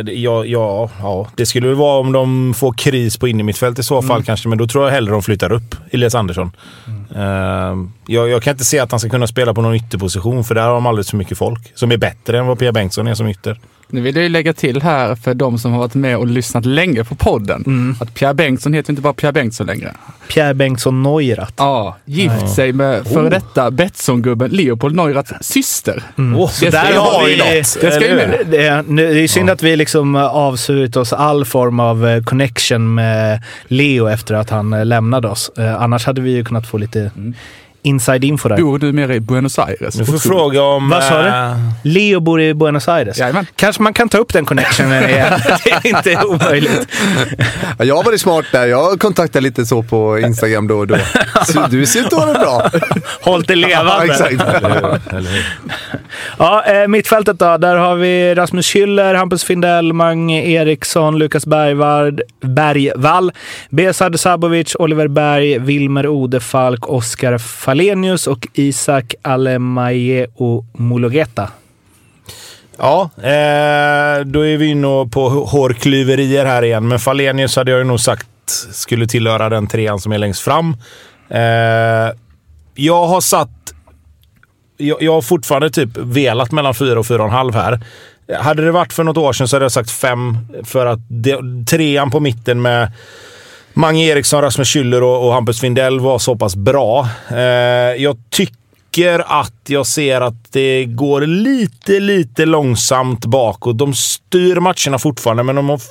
Ja, 0.08 0.46
ja, 0.46 0.90
ja, 1.00 1.28
det 1.36 1.46
skulle 1.46 1.68
väl 1.68 1.76
vara 1.76 2.00
om 2.00 2.12
de 2.12 2.54
får 2.54 2.74
kris 2.74 3.18
på 3.18 3.28
innermittfält 3.28 3.80
i 3.80 3.84
så 3.84 4.02
fall 4.02 4.12
mm. 4.12 4.24
kanske, 4.24 4.50
men 4.50 4.58
då 4.58 4.68
tror 4.68 4.84
jag 4.84 4.92
hellre 4.92 5.12
de 5.12 5.24
flyttar 5.24 5.52
upp 5.52 5.76
Elias 5.92 6.16
Andersson. 6.16 6.52
Mm. 6.88 7.01
Ehm, 7.16 7.92
jag, 8.06 8.30
jag, 8.30 8.44
kan 8.44 8.52
inte 8.52 8.66
se 8.66 8.80
att 8.80 8.92
han 8.92 9.00
ska 9.00 9.10
kunna 9.10 9.28
spela 9.28 9.54
på 9.54 9.62
någon 9.62 9.76
ytterposition, 9.76 10.44
för 10.44 10.56
där 10.56 10.62
har 10.62 10.74
de 10.74 10.86
alldeles 10.86 11.10
för 11.10 11.18
mycket 11.18 11.38
folk 11.38 11.72
som 11.76 11.92
är 11.92 11.98
bättre 11.98 12.40
än 12.40 12.48
vad 12.48 12.60
Pia 12.60 12.72
Bengtsson 12.72 13.08
är 13.08 13.14
som 13.16 13.28
ytter. 13.28 13.60
Nu 13.92 14.02
vill 14.02 14.16
jag 14.16 14.24
ju 14.24 14.30
lägga 14.30 14.54
till 14.54 14.82
här 14.82 15.16
för 15.16 15.34
de 15.34 15.58
som 15.58 15.72
har 15.72 15.80
varit 15.80 15.94
med 15.94 16.18
och 16.18 16.28
lyssnat 16.28 16.66
länge 16.66 17.04
på 17.04 17.16
podden, 17.16 17.64
mm. 17.68 17.96
att 18.00 18.14
Pierre 18.14 18.34
Bengtsson 18.34 18.74
heter 18.74 18.90
inte 18.90 19.02
bara 19.02 19.14
Pierre 19.14 19.34
Bengtsson 19.34 19.68
längre. 19.68 19.94
Pierre 20.28 20.54
Bengtsson 20.54 21.04
Neurath. 21.04 21.54
Ja, 21.58 21.98
gift 22.06 22.36
ja. 22.42 22.48
sig 22.48 22.74
med 22.74 23.08
före 23.08 23.26
oh. 23.26 23.30
detta 23.30 23.72
Betsson-gubben 23.72 24.52
Leopold 24.52 24.96
Neuraths 24.96 25.34
syster. 25.42 26.04
Mm. 26.18 26.40
Oh, 26.40 26.50
så 26.50 26.66
det 26.66 26.72
där 26.72 26.94
har 26.94 27.26
vi 27.26 27.38
något. 27.38 27.48
Det, 27.82 27.92
ska 27.92 28.08
ju 28.08 28.16
med. 28.16 28.40
Det, 28.46 28.68
är, 28.68 28.84
det 28.84 29.24
är 29.24 29.28
synd 29.28 29.50
ja. 29.50 29.54
att 29.54 29.64
vi 29.64 29.76
liksom 29.76 30.16
avslutat 30.16 30.98
oss 31.02 31.14
all 31.14 31.46
form 31.46 31.80
av 31.80 32.08
eh, 32.08 32.24
connection 32.24 32.94
med 32.94 33.44
Leo 33.68 34.08
efter 34.08 34.36
att 34.36 34.50
han 34.50 34.74
eh, 34.74 34.86
lämnade 34.86 35.28
oss. 35.28 35.52
Eh, 35.58 35.82
annars 35.82 36.06
hade 36.06 36.22
vi 36.22 36.32
ju 36.32 36.44
kunnat 36.44 36.68
få 36.68 36.78
lite 36.78 37.00
mm 37.00 37.34
inside 37.84 38.24
info 38.24 38.50
där. 38.50 38.58
Bor 38.58 38.80
du 38.80 38.92
mer 38.92 39.12
i 39.12 39.20
Buenos 39.20 39.60
Aires? 39.60 39.96
Du 39.96 40.06
får 40.06 40.18
fråga 40.18 40.62
om... 40.62 40.90
Vad 40.90 41.04
sa 41.04 41.22
du? 41.22 41.28
Eh, 41.28 41.56
Leo 41.84 42.20
bor 42.20 42.42
i 42.42 42.54
Buenos 42.54 42.88
Aires. 42.88 43.18
Jajamän. 43.18 43.46
Kanske 43.56 43.82
man 43.82 43.94
kan 43.94 44.10
ta 44.10 44.18
upp 44.18 44.34
den 44.34 44.46
connectionen 44.46 45.10
igen. 45.10 45.40
det 45.64 45.72
är 45.72 45.88
inte 45.88 46.26
omöjligt. 46.26 46.88
jag 47.78 47.96
har 47.96 48.04
varit 48.04 48.22
smart 48.22 48.46
där. 48.52 48.66
Jag 48.66 49.00
kontaktar 49.00 49.42
lite 49.42 49.66
så 49.66 49.84
på 49.84 50.20
Instagram 50.20 50.68
då 50.68 50.78
och 50.78 50.88
då. 50.88 50.96
Så 51.48 51.68
du 51.68 51.86
ser 51.86 52.00
ut 52.00 52.06
att 52.06 52.14
ha 52.14 52.26
det 52.26 52.40
bra. 52.40 52.70
Håll 53.22 53.44
det 53.44 53.56
levande. 53.56 53.92
Ja, 53.92 54.06
exakt. 54.06 54.44
ja, 56.38 56.64
eh, 56.66 56.88
mittfältet 56.88 57.40
då. 57.40 57.58
Där 57.58 57.76
har 57.76 57.96
vi 57.96 58.36
Rasmus 58.36 58.66
Schüller, 58.66 59.14
Hampus 59.14 59.44
Findell, 59.44 59.94
Mange 59.94 60.44
Eriksson, 60.44 61.18
Lukas 61.18 61.46
Bergvall, 61.46 62.22
Bergvall 62.42 63.32
Besard 63.70 64.20
Sabovic, 64.20 64.76
Oliver 64.80 65.08
Berg, 65.08 65.60
Wilmer 65.60 66.08
Odefalk, 66.08 66.90
Oskar 66.90 67.38
Falenius 67.72 68.28
och 68.28 68.48
Isak 68.54 69.16
Alemaye 69.22 70.28
Mulogeta. 70.74 71.50
Ja, 72.78 73.10
eh, 73.18 74.26
då 74.26 74.46
är 74.46 74.58
vi 74.58 74.66
inne 74.66 75.10
på 75.12 75.30
hårklyverier 75.30 76.46
här 76.46 76.64
igen. 76.64 76.88
Men 76.88 77.00
Falenius 77.00 77.56
hade 77.56 77.72
jag 77.72 77.78
ju 77.78 77.84
nog 77.84 78.00
sagt 78.00 78.28
skulle 78.72 79.08
tillhöra 79.08 79.50
den 79.50 79.68
trean 79.68 80.00
som 80.00 80.12
är 80.12 80.18
längst 80.18 80.42
fram. 80.42 80.78
Eh, 81.30 81.40
jag 82.76 83.08
har 83.08 83.22
satt 83.22 83.74
jag, 84.78 85.02
jag 85.02 85.14
har 85.14 85.22
fortfarande 85.22 85.70
typ 85.70 85.98
velat 85.98 86.52
mellan 86.52 86.74
4 86.74 87.00
och 87.00 87.06
4,5 87.06 87.54
här. 87.54 87.80
Hade 88.42 88.66
det 88.66 88.72
varit 88.72 88.94
för 88.94 89.04
något 89.04 89.18
år 89.18 89.34
sedan 89.34 89.48
så 89.48 89.56
hade 89.56 89.66
jag 89.66 89.72
sagt 89.72 89.92
5 89.92 90.38
för 90.64 90.86
att 90.86 91.00
det, 91.10 91.38
trean 91.70 92.12
på 92.12 92.20
mitten 92.20 92.62
med 92.62 92.92
Mange 93.74 94.06
Eriksson, 94.06 94.42
Rasmus 94.42 94.68
Schüller 94.68 95.02
och, 95.02 95.26
och 95.28 95.34
Hampus 95.34 95.60
Findell 95.60 96.00
var 96.00 96.20
så 96.20 96.36
pass 96.36 96.56
bra. 96.56 97.08
Eh, 97.30 97.38
jag 98.04 98.18
tycker 98.30 99.42
att 99.42 99.62
jag 99.68 99.88
ser 99.88 100.22
att 100.22 100.52
det 100.52 100.86
går 100.86 101.22
lite, 101.22 102.00
lite 102.00 102.46
långsamt 102.46 103.26
bakåt. 103.26 103.78
De 103.78 103.94
styr 103.94 104.56
matcherna 104.56 105.00
fortfarande, 105.00 105.44
men 105.44 105.56
de 105.56 105.70
har 105.70 105.82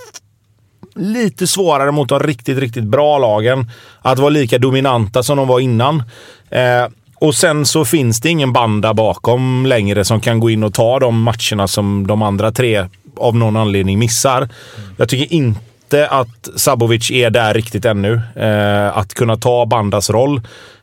lite 0.95 1.47
svårare 1.47 1.91
mot 1.91 2.09
de 2.09 2.21
riktigt, 2.21 2.59
riktigt 2.59 2.85
bra 2.85 3.19
lagen 3.19 3.71
att 4.03 4.19
vara 4.19 4.31
lika 4.31 4.59
dominanta 4.59 5.23
som 5.23 5.37
de 5.37 5.49
var 5.49 5.61
innan. 5.61 6.03
Eh, 6.51 6.87
och 7.15 7.35
sen 7.35 7.67
så 7.67 7.85
finns 7.85 8.21
det 8.21 8.29
ingen 8.29 8.53
band 8.53 8.83
där 8.83 8.95
bakom 8.95 9.67
längre 9.67 10.05
som 10.05 10.21
kan 10.21 10.41
gå 10.41 10.51
in 10.51 10.63
och 10.65 10.75
ta 10.75 10.99
de 10.99 11.23
matcherna 11.23 11.69
som 11.69 12.07
de 12.07 12.23
andra 12.23 12.53
tre 12.53 12.87
av 13.17 13.37
någon 13.37 13.57
anledning 13.57 13.99
missar. 13.99 14.49
Jag 14.97 15.09
tycker 15.09 15.35
inte 15.35 15.61
att 15.95 16.49
Sabovic 16.57 17.11
är 17.11 17.31
där 17.31 17.55
riktigt 17.55 17.85
ännu. 17.85 18.21
Eh, 18.37 18.99
att 18.99 19.15
kunna 19.15 19.37
ta 19.37 19.67
Bandas 19.67 20.11
roll. 20.11 20.41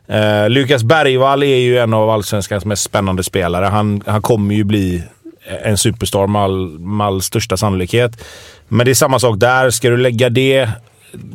Eh, 0.08 0.50
Lukas 0.50 0.82
Bergvall 0.82 1.42
är 1.42 1.56
ju 1.56 1.78
en 1.78 1.94
av 1.94 2.10
allsvenskans 2.10 2.64
mest 2.64 2.82
spännande 2.82 3.22
spelare. 3.22 3.64
Han, 3.64 4.02
han 4.06 4.22
kommer 4.22 4.54
ju 4.54 4.64
bli 4.64 5.02
en 5.64 5.78
superstar 5.78 6.26
med 6.26 6.42
all, 6.42 6.78
med 6.78 7.06
all 7.06 7.22
största 7.22 7.56
sannolikhet. 7.56 8.24
Men 8.68 8.84
det 8.84 8.92
är 8.92 8.94
samma 8.94 9.18
sak 9.18 9.38
där. 9.38 9.70
Ska 9.70 9.90
du 9.90 9.96
lägga 9.96 10.28
det 10.28 10.68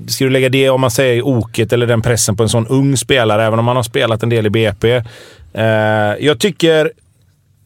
Ska 0.08 0.24
du 0.24 0.30
lägga 0.30 0.50
det, 0.50 0.70
om 0.70 0.82
man 0.82 0.92
säger 0.92 1.28
oket 1.28 1.74
eller 1.74 1.88
den 1.88 2.02
pressen 2.02 2.36
på 2.38 2.44
en 2.44 2.50
sån 2.50 2.68
ung 2.68 2.98
spelare, 2.98 3.44
även 3.44 3.60
om 3.60 3.68
han 3.68 3.76
har 3.76 3.84
spelat 3.84 4.24
en 4.24 4.30
del 4.30 4.46
i 4.46 4.50
BP. 4.50 5.02
Eh, 5.54 5.64
jag 6.20 6.40
tycker 6.40 6.92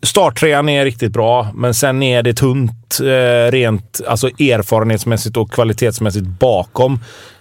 starttrean 0.01 0.69
är 0.69 0.85
riktigt 0.85 1.13
bra, 1.13 1.47
men 1.53 1.73
sen 1.73 2.03
är 2.03 2.23
det 2.23 2.33
tunt 2.33 2.99
eh, 2.99 3.51
rent 3.51 4.01
alltså 4.07 4.27
erfarenhetsmässigt 4.27 5.37
och 5.37 5.51
kvalitetsmässigt 5.51 6.25
bakom. 6.25 6.99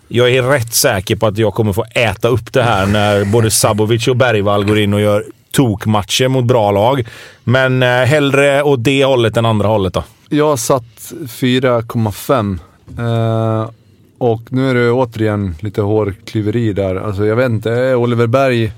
Jag 0.08 0.30
är 0.30 0.42
rätt 0.42 0.74
säker 0.74 1.16
på 1.16 1.26
att 1.26 1.38
jag 1.38 1.54
kommer 1.54 1.72
få 1.72 1.84
äta 1.90 2.28
upp 2.28 2.52
det 2.52 2.62
här 2.62 2.86
när 2.86 3.24
både 3.24 3.50
Sabovic 3.50 4.08
och 4.08 4.16
Bergvall 4.16 4.64
går 4.64 4.78
in 4.78 4.94
och 4.94 5.00
gör 5.00 5.24
tokmatcher 5.52 6.28
mot 6.28 6.44
bra 6.44 6.70
lag. 6.70 7.06
Men 7.44 7.82
eh, 7.82 7.88
hellre 7.88 8.62
åt 8.62 8.84
det 8.84 9.04
hållet 9.04 9.36
än 9.36 9.46
andra 9.46 9.68
hållet 9.68 9.94
då. 9.94 10.04
Jag 10.28 10.48
har 10.48 10.56
satt 10.56 11.12
4,5. 11.12 12.58
Eh, 12.98 13.70
och 14.18 14.42
nu 14.48 14.70
är 14.70 14.74
det 14.74 14.90
återigen 14.90 15.54
lite 15.60 15.82
hårklyveri 15.82 16.72
där. 16.72 16.96
Alltså 16.96 17.26
jag 17.26 17.36
vet 17.36 17.50
inte, 17.50 17.94
Oliver 17.94 18.26
Berg, 18.26 18.72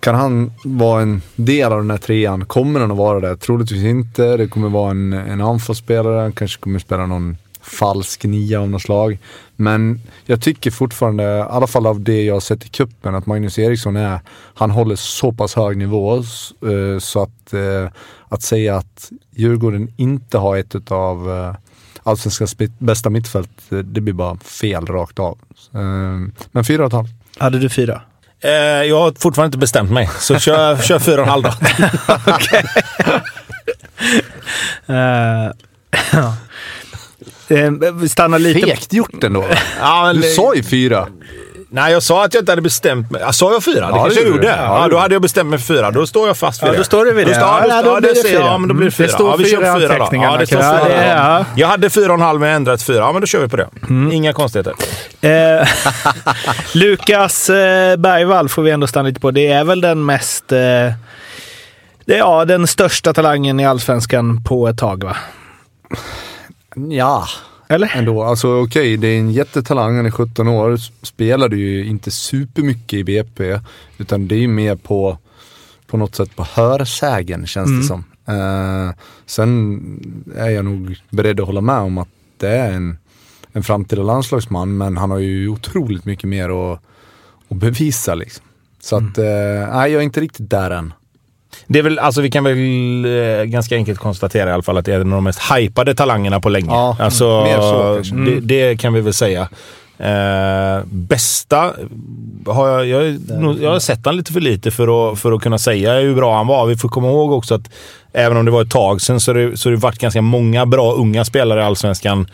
kan 0.00 0.14
han 0.14 0.52
vara 0.64 1.02
en 1.02 1.22
del 1.36 1.72
av 1.72 1.78
den 1.78 1.90
här 1.90 1.98
trean? 1.98 2.44
Kommer 2.44 2.80
han 2.80 2.90
att 2.90 2.96
vara 2.96 3.20
det? 3.20 3.36
Troligtvis 3.36 3.84
inte. 3.84 4.36
Det 4.36 4.48
kommer 4.48 4.68
vara 4.68 4.90
en, 4.90 5.12
en 5.12 5.40
anfallsspelare, 5.40 6.20
han 6.20 6.32
kanske 6.32 6.60
kommer 6.60 6.78
spela 6.78 7.06
någon 7.06 7.36
falsk 7.68 8.24
nia 8.24 8.60
av 8.60 8.68
något 8.68 8.82
slag. 8.82 9.18
Men 9.56 10.00
jag 10.26 10.42
tycker 10.42 10.70
fortfarande, 10.70 11.22
i 11.22 11.40
alla 11.40 11.66
fall 11.66 11.86
av 11.86 12.00
det 12.00 12.24
jag 12.24 12.34
har 12.34 12.40
sett 12.40 12.66
i 12.66 12.68
kuppen 12.68 13.14
att 13.14 13.26
Magnus 13.26 13.58
Eriksson 13.58 13.96
är, 13.96 14.20
han 14.54 14.70
håller 14.70 14.96
så 14.96 15.32
pass 15.32 15.54
hög 15.54 15.76
nivå 15.76 16.16
eh, 16.16 16.98
så 16.98 17.22
att, 17.22 17.52
eh, 17.52 17.90
att 18.28 18.42
säga 18.42 18.76
att 18.76 19.10
Djurgården 19.30 19.92
inte 19.96 20.38
har 20.38 20.56
ett 20.56 20.92
av 20.92 21.30
eh, 21.30 21.54
allsvenskans 22.02 22.56
bästa 22.78 23.10
mittfält, 23.10 23.50
det 23.68 24.00
blir 24.00 24.12
bara 24.12 24.36
fel 24.36 24.86
rakt 24.86 25.18
av. 25.18 25.38
Men 26.52 26.64
fyra 26.66 26.82
och 26.82 26.86
ett 26.86 26.92
halvt. 26.92 27.10
Hade 27.38 27.58
du 27.58 27.68
fyra? 27.68 28.02
Jag 28.40 28.98
har 28.98 29.20
fortfarande 29.20 29.46
inte 29.46 29.58
bestämt 29.58 29.90
mig, 29.90 30.10
så 30.20 30.38
kör, 30.38 30.76
kör 30.82 30.98
fyra 30.98 31.16
och 31.16 31.22
en 31.22 31.28
halv 31.28 31.42
då. 31.42 31.52
Okej. 32.26 32.64
Vi 37.94 38.08
stannar 38.08 38.38
lite... 38.38 38.66
Fegt 38.66 38.92
gjort 38.92 39.24
ändå. 39.24 39.44
ja, 39.80 40.12
du 40.12 40.22
sa 40.22 40.54
ju 40.54 40.62
fyra. 40.62 41.08
Nej, 41.70 41.92
jag 41.92 42.02
sa 42.02 42.24
att 42.24 42.34
jag 42.34 42.42
inte 42.42 42.52
hade 42.52 42.62
bestämt 42.62 43.10
mig. 43.10 43.22
Sa 43.32 43.52
jag 43.52 43.64
fyra? 43.64 43.74
Ja, 43.80 43.86
det 43.86 43.92
kanske 43.92 44.20
jag 44.20 44.28
gjorde. 44.28 44.46
Ja, 44.46 44.82
ja, 44.82 44.88
då 44.88 44.98
hade 44.98 45.14
jag 45.14 45.22
bestämt 45.22 45.50
mig 45.50 45.58
för 45.58 45.74
fyra. 45.74 45.90
Då 45.90 46.06
står 46.06 46.26
jag 46.26 46.36
fast 46.36 46.62
vid 46.62 46.68
ja, 46.68 46.72
det. 46.72 46.78
Då 46.78 46.84
står 46.84 47.04
du 47.04 47.12
vid 47.12 47.26
det. 47.26 47.32
Då, 47.32 47.34
står, 47.34 47.68
ja, 47.68 47.82
då, 47.82 47.94
då, 47.94 48.00
blir 48.00 48.14
det 48.14 48.28
fyra. 48.28 48.40
Ja, 48.40 48.58
men 48.58 48.68
då 48.68 48.74
blir 48.74 48.84
det 48.84 48.90
fyra. 48.90 49.06
Det 49.06 49.12
står 49.12 49.30
ja, 49.30 49.36
vi 49.36 49.44
fyra 49.44 49.78
fyra 49.78 49.98
då. 49.98 50.08
Ja, 50.12 50.36
det 50.36 50.46
står 50.46 50.56
fyra. 50.56 50.84
Det, 50.84 51.06
ja. 51.06 51.44
Jag 51.56 51.68
hade 51.68 51.90
fyra 51.90 52.06
och 52.06 52.14
en 52.14 52.20
halv 52.20 52.40
men 52.40 52.50
ändrat 52.50 52.82
fyra. 52.82 52.98
Ja, 52.98 53.12
men 53.12 53.20
då 53.20 53.26
kör 53.26 53.40
vi 53.40 53.48
på 53.48 53.56
det. 53.56 53.68
Mm. 53.88 54.12
Inga 54.12 54.32
konstigheter. 54.32 54.74
Eh, 55.20 55.68
Lukas 56.74 57.50
eh, 57.50 57.96
Bergvall 57.96 58.48
får 58.48 58.62
vi 58.62 58.70
ändå 58.70 58.86
stanna 58.86 59.08
lite 59.08 59.20
på. 59.20 59.30
Det 59.30 59.46
är 59.46 59.64
väl 59.64 59.80
den 59.80 60.06
mest... 60.06 60.52
Eh, 60.52 60.58
det, 62.04 62.16
ja, 62.16 62.44
den 62.44 62.66
största 62.66 63.14
talangen 63.14 63.60
i 63.60 63.66
Allsvenskan 63.66 64.44
på 64.44 64.68
ett 64.68 64.78
tag, 64.78 65.04
va? 65.04 65.16
Ja, 66.90 67.26
eller? 67.68 67.96
Ändå. 67.96 68.22
Alltså 68.22 68.48
okej, 68.48 68.64
okay, 68.64 68.96
det 68.96 69.08
är 69.08 69.18
en 69.18 69.30
jättetalang, 69.30 69.96
han 69.96 70.06
är 70.06 70.10
17 70.10 70.48
år, 70.48 70.76
spelade 71.02 71.56
ju 71.56 71.86
inte 71.86 72.10
supermycket 72.10 72.98
i 72.98 73.04
BP, 73.04 73.60
utan 73.98 74.28
det 74.28 74.34
är 74.34 74.40
ju 74.40 74.48
mer 74.48 74.76
på, 74.76 75.18
på 75.86 75.96
något 75.96 76.14
sätt 76.14 76.36
på 76.36 76.42
hörsägen 76.44 77.46
känns 77.46 77.68
mm. 77.68 77.80
det 77.80 77.86
som. 77.86 78.04
Uh, 78.28 78.92
sen 79.26 79.80
är 80.36 80.50
jag 80.50 80.64
nog 80.64 80.96
beredd 81.10 81.40
att 81.40 81.46
hålla 81.46 81.60
med 81.60 81.78
om 81.78 81.98
att 81.98 82.08
det 82.36 82.48
är 82.48 82.72
en, 82.72 82.98
en 83.52 83.62
framtida 83.62 84.02
landslagsman, 84.02 84.76
men 84.76 84.96
han 84.96 85.10
har 85.10 85.18
ju 85.18 85.48
otroligt 85.48 86.04
mycket 86.04 86.28
mer 86.28 86.72
att, 86.72 86.80
att 87.48 87.56
bevisa 87.56 88.14
liksom. 88.14 88.44
Så 88.80 88.96
mm. 88.96 89.10
att, 89.10 89.18
uh, 89.18 89.76
nej 89.76 89.92
jag 89.92 90.00
är 90.00 90.04
inte 90.04 90.20
riktigt 90.20 90.50
där 90.50 90.70
än. 90.70 90.92
Det 91.66 91.78
är 91.78 91.82
väl, 91.82 91.98
alltså 91.98 92.20
vi 92.20 92.30
kan 92.30 92.44
väl 92.44 92.56
eh, 93.04 93.44
ganska 93.44 93.76
enkelt 93.76 93.98
konstatera 93.98 94.50
i 94.50 94.52
alla 94.52 94.62
fall 94.62 94.76
att 94.76 94.84
det 94.84 94.92
är 94.92 95.00
en 95.00 95.12
av 95.12 95.16
de 95.16 95.24
mest 95.24 95.40
hypade 95.52 95.94
talangerna 95.94 96.40
på 96.40 96.48
länge. 96.48 96.70
Ja, 96.70 96.96
alltså, 97.00 97.42
mer 97.42 97.60
så 97.60 98.14
mm. 98.14 98.24
det, 98.24 98.40
det, 98.40 98.76
kan 98.76 98.92
vi 98.92 99.00
väl 99.00 99.12
säga. 99.12 99.48
Eh, 99.98 100.84
bästa 100.84 101.72
har 102.46 102.68
jag, 102.68 102.86
jag, 102.86 103.18
jag 103.60 103.70
har 103.70 103.78
sett 103.78 104.06
han 104.06 104.16
lite 104.16 104.32
för 104.32 104.40
lite 104.40 104.70
för 104.70 105.12
att, 105.12 105.18
för 105.18 105.32
att 105.32 105.42
kunna 105.42 105.58
säga 105.58 105.94
hur 105.94 106.14
bra 106.14 106.36
han 106.36 106.46
var. 106.46 106.66
Vi 106.66 106.76
får 106.76 106.88
komma 106.88 107.08
ihåg 107.08 107.32
också 107.32 107.54
att 107.54 107.70
även 108.12 108.36
om 108.36 108.44
det 108.44 108.50
var 108.50 108.62
ett 108.62 108.70
tag 108.70 109.00
sedan 109.00 109.20
så 109.20 109.30
har 109.30 109.38
det, 109.38 109.56
så 109.56 109.70
det 109.70 109.76
varit 109.76 109.98
ganska 109.98 110.22
många 110.22 110.66
bra 110.66 110.92
unga 110.92 111.24
spelare 111.24 111.60
i 111.60 111.62
Allsvenskan 111.62 112.26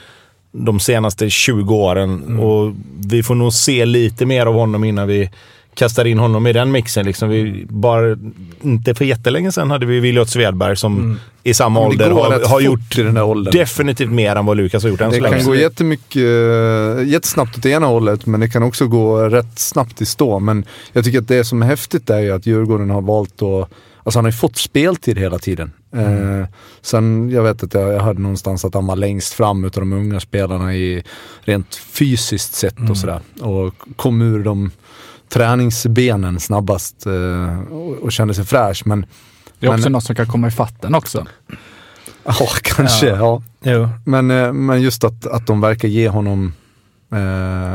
de 0.53 0.81
senaste 0.81 1.31
20 1.31 1.75
åren. 1.75 2.23
Mm. 2.27 2.41
Och 2.41 2.73
vi 3.07 3.23
får 3.23 3.35
nog 3.35 3.53
se 3.53 3.85
lite 3.85 4.27
mer 4.27 4.47
av 4.47 4.55
honom 4.55 4.85
innan 4.85 5.09
vi 5.09 5.31
kastar 5.75 6.05
in 6.05 6.19
honom 6.19 6.47
i 6.47 6.53
den 6.53 6.73
mixen. 6.73 7.07
Liksom 7.07 7.29
vi 7.29 7.67
bara, 7.69 8.17
inte 8.63 8.95
för 8.95 9.05
jättelänge 9.05 9.53
sedan 9.53 9.71
hade 9.71 9.87
vi 9.87 10.01
Williot 10.01 10.29
Svedberg 10.29 10.77
som 10.77 10.99
mm. 10.99 11.19
i 11.43 11.55
samma 11.55 11.81
ålder 11.81 12.11
har, 12.11 12.49
har 12.49 12.61
gjort 12.61 13.53
definitivt 13.53 14.11
mer 14.11 14.37
än 14.37 14.47
vad 14.47 14.57
Lukas 14.57 14.83
har 14.83 14.91
gjort 14.91 15.01
än 15.01 15.11
Det 15.11 15.21
kan 15.21 15.31
länge. 15.31 15.45
gå 15.45 15.55
jättemycket, 15.55 16.17
eh, 16.17 17.09
jättesnabbt 17.09 17.59
åt 17.59 17.67
ena 17.67 17.87
hållet, 17.87 18.27
men 18.27 18.41
det 18.41 18.49
kan 18.49 18.63
också 18.63 18.87
gå 18.87 19.29
rätt 19.29 19.59
snabbt 19.59 20.01
i 20.01 20.07
stå. 20.07 20.39
Men 20.39 20.65
jag 20.93 21.05
tycker 21.05 21.19
att 21.19 21.29
det 21.29 21.45
som 21.45 21.63
är 21.63 21.67
häftigt 21.67 22.11
är 22.11 22.21
ju 22.21 22.31
att 22.31 22.47
Djurgården 22.47 22.91
har 22.91 23.03
valt 23.03 23.43
att 23.43 23.71
Alltså 24.05 24.19
han 24.19 24.25
har 24.25 24.33
ju 24.33 24.37
fått 24.37 24.57
speltid 24.57 25.19
hela 25.19 25.39
tiden. 25.39 25.73
Mm. 25.93 26.41
Eh, 26.41 26.47
sen, 26.83 27.31
jag 27.31 27.43
vet 27.43 27.63
att 27.63 27.75
jag, 27.75 27.93
jag 27.93 28.01
hörde 28.01 28.21
någonstans 28.21 28.65
att 28.65 28.75
han 28.75 28.87
var 28.87 28.97
längst 28.97 29.33
fram 29.33 29.65
utav 29.65 29.83
de 29.83 29.93
unga 29.93 30.21
spelarna 30.21 30.75
i 30.75 31.03
rent 31.41 31.75
fysiskt 31.75 32.55
sett 32.55 32.79
mm. 32.79 32.91
och 32.91 32.97
sådär. 32.97 33.21
Och 33.41 33.75
kom 33.97 34.23
ur 34.23 34.45
de 34.45 34.71
träningsbenen 35.29 36.41
snabbast 36.41 37.07
eh, 37.07 37.61
och, 37.61 37.93
och 37.93 38.13
kände 38.13 38.35
sig 38.35 38.45
fräsch. 38.45 38.83
Men, 38.87 39.07
det 39.59 39.67
är 39.67 39.71
också 39.71 39.83
men, 39.83 39.93
något 39.93 40.05
som 40.05 40.17
kan 40.17 40.27
komma 40.27 40.49
i 40.49 40.51
fatten 40.51 40.95
också. 40.95 41.27
Ja, 42.25 42.49
kanske. 42.63 43.09
Ja. 43.09 43.43
ja. 43.61 43.91
Men, 44.05 44.31
eh, 44.31 44.53
men 44.53 44.83
just 44.83 45.05
att, 45.05 45.27
att 45.27 45.47
de 45.47 45.61
verkar 45.61 45.89
ge 45.89 46.09
honom 46.09 46.53
eh, 47.13 47.19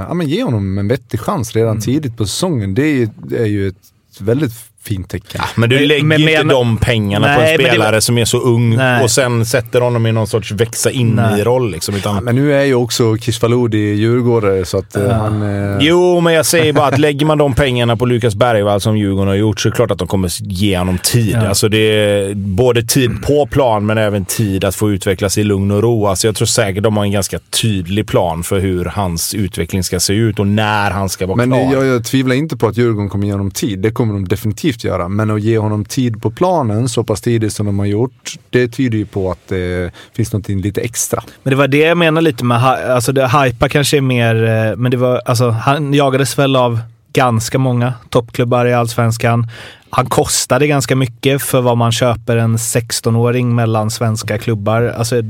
ja, 0.08 0.14
men 0.14 0.28
ge 0.28 0.44
honom 0.44 0.78
en 0.78 0.88
vettig 0.88 1.20
chans 1.20 1.56
redan 1.56 1.72
mm. 1.72 1.82
tidigt 1.82 2.18
på 2.18 2.26
säsongen. 2.26 2.74
Det 2.74 2.84
är, 2.84 3.10
är 3.34 3.46
ju 3.46 3.68
ett 3.68 4.22
väldigt 4.22 4.54
fint 4.84 5.10
tecken. 5.10 5.42
Ja, 5.44 5.50
men 5.56 5.70
du 5.70 5.80
lägger 5.80 6.04
men, 6.04 6.22
inte 6.22 6.44
de 6.44 6.78
pengarna 6.78 7.28
nej, 7.28 7.36
på 7.36 7.64
en 7.64 7.70
spelare 7.70 7.92
var, 7.92 8.00
som 8.00 8.18
är 8.18 8.26
så 8.26 8.40
ung 8.40 8.76
nej. 8.76 9.04
och 9.04 9.12
sen 9.12 9.46
sätter 9.46 9.82
honom 9.82 10.06
i 10.06 10.12
någon 10.12 10.28
sorts 10.28 10.52
växa 10.52 10.92
in 10.92 11.22
i 11.38 11.44
roll. 11.44 11.72
Liksom, 11.72 11.96
utan... 11.96 12.16
ja, 12.16 12.22
men 12.22 12.36
nu 12.36 12.54
är 12.54 12.64
ju 12.64 12.76
också 12.76 13.18
Kisvalodi 13.18 13.94
djurgårdare 13.94 14.66
så 14.66 14.78
att 14.78 14.98
uh. 14.98 15.10
han... 15.10 15.42
Eh... 15.42 15.78
Jo, 15.80 16.20
men 16.20 16.34
jag 16.34 16.46
säger 16.46 16.74
bara 16.74 16.88
att 16.88 17.00
lägger 17.00 17.26
man 17.26 17.38
de 17.38 17.54
pengarna 17.54 17.98
på 17.98 18.06
Lukas 18.06 18.36
Bergvall 18.36 18.82
som 18.82 18.98
Djurgården 18.98 19.28
har 19.28 19.36
gjort 19.36 19.60
så 19.60 19.68
är 19.68 19.72
det 19.72 19.76
klart 19.76 19.92
att 19.92 20.00
de 20.00 20.08
kommer 20.08 20.32
ge 20.42 20.78
honom 20.78 20.98
tid. 20.98 21.36
Ja. 21.36 21.48
Alltså 21.48 21.70
det 21.70 21.78
är 21.78 22.34
både 22.36 22.84
tid 22.84 23.22
på 23.22 23.46
plan 23.46 23.86
men 23.86 23.98
även 23.98 24.26
tid 24.26 24.64
att 24.64 24.76
få 24.76 24.92
utvecklas 24.92 25.38
i 25.38 25.44
lugn 25.44 25.72
och 25.72 25.82
ro. 25.82 26.08
Alltså 26.08 26.28
jag 26.28 26.36
tror 26.36 26.46
säkert 26.46 26.84
de 26.84 26.98
har 26.98 27.04
en 27.04 27.12
ganska 27.12 27.40
tydlig 27.40 28.08
plan 28.08 28.44
för 28.44 28.60
hur 28.60 28.86
hans 28.86 29.34
utveckling 29.34 29.84
ska 29.84 30.00
se 30.00 30.14
ut 30.14 30.40
och 30.40 30.48
när 30.48 30.92
han 30.92 31.10
ska 31.10 31.26
vara 31.26 31.38
men 31.38 31.50
klar. 31.50 31.60
Men 31.60 31.72
jag, 31.72 31.86
jag 31.86 32.06
tvivlar 32.06 32.36
inte 32.36 32.58
på 32.58 32.68
att 32.68 32.78
Djurgården 32.78 33.10
kommer 33.10 33.26
ge 33.26 33.32
honom 33.32 33.52
tid. 33.52 33.80
Det 33.80 33.92
kommer 33.92 34.14
de 34.14 34.28
definitivt 34.28 34.69
definitivt 34.70 34.84
göra. 34.84 35.10
Men 35.10 35.32
att 35.32 35.42
ge 35.42 35.58
honom 35.58 35.86
tid 35.86 36.22
på 36.22 36.32
planen 36.32 36.90
så 36.90 37.04
pass 37.04 37.22
tidigt 37.22 37.54
som 37.54 37.66
de 37.66 37.80
har 37.80 37.86
gjort, 37.86 38.36
det 38.50 38.68
tyder 38.68 38.98
ju 38.98 39.06
på 39.06 39.32
att 39.32 39.48
det 39.48 39.92
finns 40.16 40.34
något 40.34 40.50
lite 40.50 40.82
extra. 40.82 41.24
Men 41.44 41.52
det 41.52 41.58
var 41.58 41.68
det 41.68 41.78
jag 41.78 41.98
menade 41.98 42.24
lite 42.24 42.46
med, 42.46 42.64
alltså 42.64 43.12
det 43.12 43.28
hypa 43.28 43.70
kanske 43.70 43.98
är 43.98 44.02
mer, 44.02 44.36
eh, 44.44 44.76
men 44.78 44.92
det 44.92 44.98
var, 44.98 45.22
alltså 45.26 45.50
han 45.50 45.94
jagades 45.94 46.38
väl 46.38 46.56
av 46.56 46.80
ganska 47.14 47.58
många 47.58 47.94
toppklubbar 48.10 48.66
i 48.66 48.74
allsvenskan. 48.74 49.48
Han 49.90 50.06
kostade 50.06 50.68
ganska 50.68 50.96
mycket 50.96 51.42
för 51.42 51.62
vad 51.62 51.78
man 51.78 51.92
köper 51.92 52.38
en 52.38 52.58
16-åring 52.58 53.56
mellan 53.56 53.92
svenska 53.92 54.38
klubbar. 54.38 54.94
Alltså, 54.98 55.22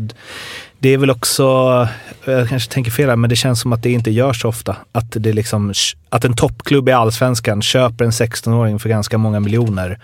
det 0.79 0.89
är 0.89 0.97
väl 0.97 1.09
också, 1.09 1.43
jag 2.25 2.49
kanske 2.49 2.71
tänker 2.71 2.91
fel 2.91 3.09
här, 3.09 3.15
men 3.15 3.29
det 3.29 3.35
känns 3.35 3.61
som 3.61 3.73
att 3.73 3.83
det 3.83 3.91
inte 3.91 4.11
görs 4.11 4.41
så 4.41 4.47
ofta. 4.47 4.75
Att, 4.91 5.11
det 5.11 5.33
liksom, 5.33 5.73
att 6.09 6.25
en 6.25 6.35
toppklubb 6.35 6.89
i 6.89 6.91
allsvenskan 6.91 7.61
köper 7.61 8.05
en 8.05 8.11
16-åring 8.11 8.79
för 8.79 8.89
ganska 8.89 9.17
många 9.17 9.39
miljoner 9.39 9.99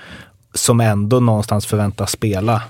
som 0.53 0.79
ändå 0.79 1.19
någonstans 1.19 1.65
förväntas 1.65 2.11
spela. 2.11 2.61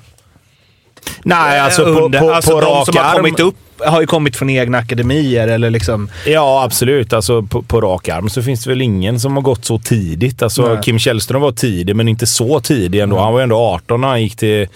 Nej, 1.24 1.60
alltså 1.60 1.84
på, 1.84 1.90
Under, 1.90 2.20
på, 2.20 2.34
alltså 2.34 2.52
på 2.52 2.62
de 2.62 2.66
rak 2.66 2.86
som 2.86 2.98
har 2.98 3.16
kommit 3.16 3.40
upp 3.40 3.56
har 3.80 4.02
ju 4.02 4.08
kommit 4.08 4.36
från 4.36 4.50
egna 4.50 4.78
akademier 4.78 5.48
eller 5.48 5.70
liksom... 5.70 6.10
Ja, 6.26 6.64
absolut. 6.64 7.14
Alltså, 7.14 7.44
på, 7.44 7.62
på 7.62 7.82
rak 7.82 8.10
arm 8.10 8.30
så 8.30 8.42
finns 8.42 8.64
det 8.64 8.70
väl 8.70 8.82
ingen 8.82 9.20
som 9.20 9.36
har 9.36 9.42
gått 9.42 9.66
så 9.66 9.80
tidigt. 9.80 10.44
Alltså, 10.44 10.74
Nej. 10.74 10.84
Kim 10.84 11.00
Källström 11.00 11.42
var 11.42 11.52
tidig, 11.52 11.96
men 11.96 12.08
inte 12.08 12.28
så 12.28 12.60
tidig 12.60 13.00
ändå. 13.00 13.20
Han 13.20 13.34
var 13.34 13.40
ju 13.40 13.44
ändå 13.44 13.58
18 13.58 14.02
när 14.02 14.08
han 14.08 14.22
gick 14.22 14.36
till, 14.36 14.68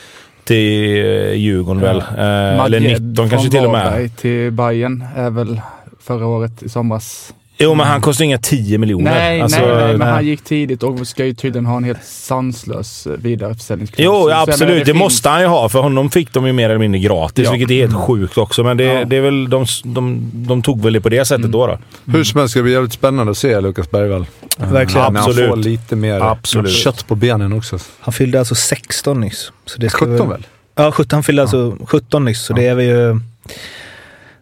till 0.44 1.06
eh, 1.06 1.34
Djurgården 1.34 1.82
väl. 1.82 1.98
Eh, 1.98 2.06
eller 2.18 2.58
Madjed 2.58 3.02
19 3.02 3.30
kanske 3.30 3.50
till 3.50 3.66
och 3.66 3.72
med. 3.72 4.18
Till 4.18 4.52
Bayern 4.52 5.06
är 5.16 5.30
väl 5.30 5.62
förra 6.04 6.26
året 6.26 6.64
i 6.64 6.70
somras. 6.70 7.34
Jo, 7.62 7.76
men 7.76 7.88
han 7.88 8.02
kostar 8.02 8.26
inga 8.26 8.38
10 8.38 8.78
miljoner. 8.78 9.12
Nej, 9.12 9.42
Alltså, 9.42 9.60
nej, 9.62 9.76
nej, 9.88 9.98
men 9.98 10.08
han 10.08 10.26
gick 10.26 10.42
tidigt 10.44 10.84
och 10.84 11.08
ska 11.08 11.26
ju 11.26 11.34
tydligen 11.34 11.66
ha 11.66 11.78
en 11.78 11.84
helt 11.84 12.04
sanslös 12.06 13.08
eh, 13.08 13.14
vidareförsäljningsklaus. 13.14 14.06
Jo, 14.06 14.28
menar, 14.28 14.44
absolut. 14.44 14.80
Det, 14.80 14.86
finns- 14.86 14.98
måste 14.98 15.30
han 15.30 15.42
ju 15.42 15.48
ha. 15.48 15.70
För 15.70 15.80
honom 15.80 16.12
fick 16.12 16.34
de 16.34 16.46
ju 16.48 16.54
mer 16.54 16.70
eller 16.70 16.80
mindre 16.80 17.00
gratis, 17.00 17.46
Ja. 17.46 17.52
vilket 17.52 17.72
är 17.72 17.76
helt 17.82 17.96
sjukt 17.96 18.38
också. 18.38 18.64
Men 18.64 18.78
det, 18.78 18.84
Ja. 18.84 19.06
det 19.06 19.18
är 19.18 19.22
väl, 19.22 19.50
de, 19.50 19.66
de, 19.84 20.32
de 20.34 20.62
tog 20.62 20.82
väl 20.84 20.94
det 20.94 21.02
på 21.02 21.10
det 21.10 21.26
sättet 21.26 21.52
då. 21.52 21.68
då. 21.68 21.78
Hur 22.06 22.24
som 22.24 22.40
helst 22.40 22.52
ska 22.52 22.60
det 22.60 22.64
bli 22.64 22.74
jävligt 22.74 22.94
spännande 22.94 23.32
att 23.32 23.38
se 23.38 23.60
Lukas 23.62 23.92
Bergvall. 23.92 24.26
Eh, 24.60 24.72
Verkligen. 24.72 25.14
När 25.14 25.20
han 25.20 25.30
Absolut. 25.30 25.50
får 25.50 25.58
lite 25.58 25.96
mer 25.96 26.22
Absolut. 26.22 26.72
kött 26.78 27.08
på 27.08 27.16
benen 27.16 27.54
också. 27.54 27.80
Han 28.00 28.14
fyllde 28.14 28.40
alltså 28.40 28.56
16 28.56 29.22
nyss. 29.22 29.52
Så 29.66 29.82
det 29.82 29.90
ska 29.90 30.06
17 30.06 30.30
väl? 30.30 30.46
Ja, 30.76 30.92
17, 30.92 31.18
han 31.18 31.24
fyllde 31.24 31.42
alltså 31.42 31.78
17 31.86 32.26
nyss. 32.26 32.42
Så 32.42 32.54
det 32.54 32.68
är 32.68 32.76
vi 32.76 32.84
ju... 32.84 33.20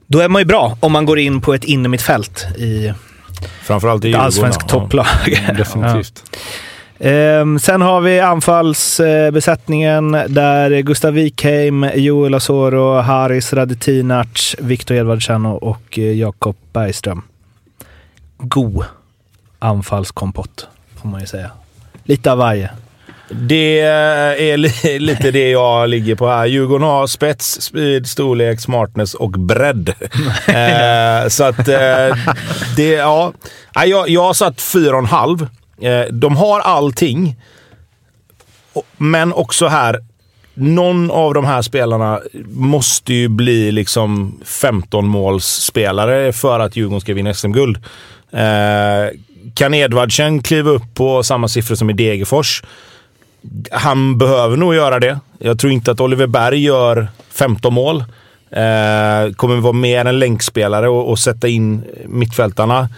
Då 0.10 0.20
är 0.20 0.30
man 0.30 0.42
ju 0.42 0.46
bra 0.46 0.78
om 0.80 0.92
man 0.92 1.06
går 1.06 1.20
in 1.20 1.42
på 1.42 1.54
ett 1.54 1.64
innermittfält 1.64 2.46
i 2.58 2.94
Framförallt 3.62 4.06
i 4.06 4.12
ett 4.12 4.20
allsvenskt 4.20 4.64
ja. 4.68 4.70
topplag. 4.70 5.06
Definitivt. 5.58 6.24
Ehm, 7.00 7.60
sen 7.60 7.82
har 7.82 8.02
vi 8.02 8.20
anfallsbesättningen 8.20 10.12
där 10.12 10.80
Gustav 10.82 11.14
Wikheim, 11.14 11.90
Joel 11.96 12.34
Asoro, 12.34 13.02
Haris 13.02 13.54
Radetinac, 13.54 14.56
Viktor 14.60 14.98
Edvardsen 14.98 15.46
och 15.46 15.98
Jakob 15.98 16.56
Bergström. 16.74 17.22
God 18.38 18.86
anfallskompott, 19.60 20.68
får 20.96 21.10
man 21.10 21.22
ju 21.22 21.28
säga. 21.28 21.52
Lite 22.04 22.32
av 22.32 22.38
varje. 22.38 22.70
Det 23.30 23.80
är 23.80 24.58
li- 24.58 25.00
lite 25.00 25.32
det 25.32 25.50
jag 25.50 25.90
ligger 25.90 26.16
på 26.16 26.28
här. 26.28 26.46
Djurgården 26.46 26.88
har 26.88 27.08
spets, 27.08 27.62
speed, 27.62 28.08
storlek, 28.08 28.60
smartness 28.62 29.14
och 29.14 29.32
bredd. 29.32 29.90
eh, 30.48 31.28
så 31.30 31.44
att 31.44 31.68
eh, 31.68 32.16
det, 32.76 32.90
ja. 32.92 33.34
Jag, 33.86 34.10
jag 34.10 34.24
har 34.24 34.34
satt 34.34 34.62
fyra 34.62 34.92
och 34.92 35.00
en 35.00 35.06
halv. 35.06 35.48
Eh, 35.82 36.02
de 36.12 36.36
har 36.38 36.60
allting. 36.60 37.36
Men 38.98 39.34
också 39.34 39.68
här, 39.68 40.00
någon 40.54 41.12
av 41.12 41.34
de 41.34 41.46
här 41.46 41.62
spelarna 41.62 42.20
måste 42.50 43.14
ju 43.14 43.28
bli 43.28 43.72
liksom 43.72 44.40
15-målsspelare 44.46 46.32
för 46.32 46.60
att 46.60 46.76
Djurgården 46.76 47.02
ska 47.02 47.14
vinna 47.14 47.34
SM-guld. 47.34 47.78
Eh, 48.32 49.18
kan 49.54 49.74
Edvardsen 49.74 50.44
kliva 50.44 50.70
upp 50.72 50.94
på 50.96 51.24
samma 51.24 51.48
siffror 51.48 51.76
som 51.76 51.90
i 51.90 51.94
Degerfors? 51.94 52.64
Han 53.72 54.18
behöver 54.18 54.58
nog 54.58 54.76
göra 54.76 55.00
det. 55.00 55.20
Jag 55.40 55.60
tror 55.60 55.72
inte 55.72 55.92
att 55.92 56.00
Oliver 56.00 56.28
Berg 56.28 56.64
gör 56.64 57.08
15 57.30 57.74
mål. 57.74 58.04
Eh, 58.52 59.34
kommer 59.36 59.56
vara 59.56 59.74
mer 59.74 60.06
en 60.06 60.20
länkspelare 60.20 60.90
och, 60.90 61.10
och 61.10 61.20
sätta 61.20 61.48
in 61.48 61.84
mittfältarna. 62.06 62.90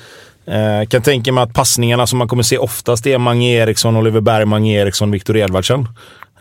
Eh, 0.45 0.87
kan 0.87 1.01
tänka 1.01 1.31
mig 1.31 1.43
att 1.43 1.53
passningarna 1.53 2.07
som 2.07 2.19
man 2.19 2.27
kommer 2.27 2.43
se 2.43 2.57
oftast 2.57 3.07
är 3.07 3.17
Mange 3.17 3.51
Eriksson, 3.51 3.97
Oliver 3.97 4.21
Berg, 4.21 4.45
Mange 4.45 4.81
Eriksson, 4.81 5.11
Viktor 5.11 5.37
Edvardsen. 5.37 5.87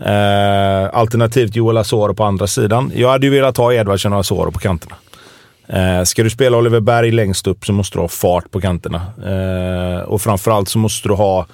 Eh, 0.01 0.89
alternativt 0.93 1.57
Joel 1.57 1.77
Asoro 1.77 2.15
på 2.15 2.25
andra 2.25 2.47
sidan. 2.47 2.93
Jag 2.95 3.11
hade 3.11 3.27
ju 3.27 3.33
velat 3.33 3.57
ha 3.57 3.73
Edvardsen 3.73 4.13
och 4.13 4.21
Asoro 4.21 4.51
på 4.51 4.59
kanterna. 4.59 4.97
Eh, 5.69 6.03
ska 6.05 6.23
du 6.23 6.31
spela 6.31 6.57
Oliver 6.57 6.81
Berg 6.81 7.11
längst 7.11 7.47
upp 7.47 7.67
så 7.67 7.73
måste 7.73 7.99
du 7.99 8.01
ha 8.01 8.09
fart 8.09 8.51
på 8.51 8.61
kanterna. 8.61 9.03
Eh, 9.27 10.03
och 10.03 10.23
framförallt 10.23 10.69
så 10.69 10.79
måste 10.79 11.09
du 11.09 11.15
ha 11.15 11.47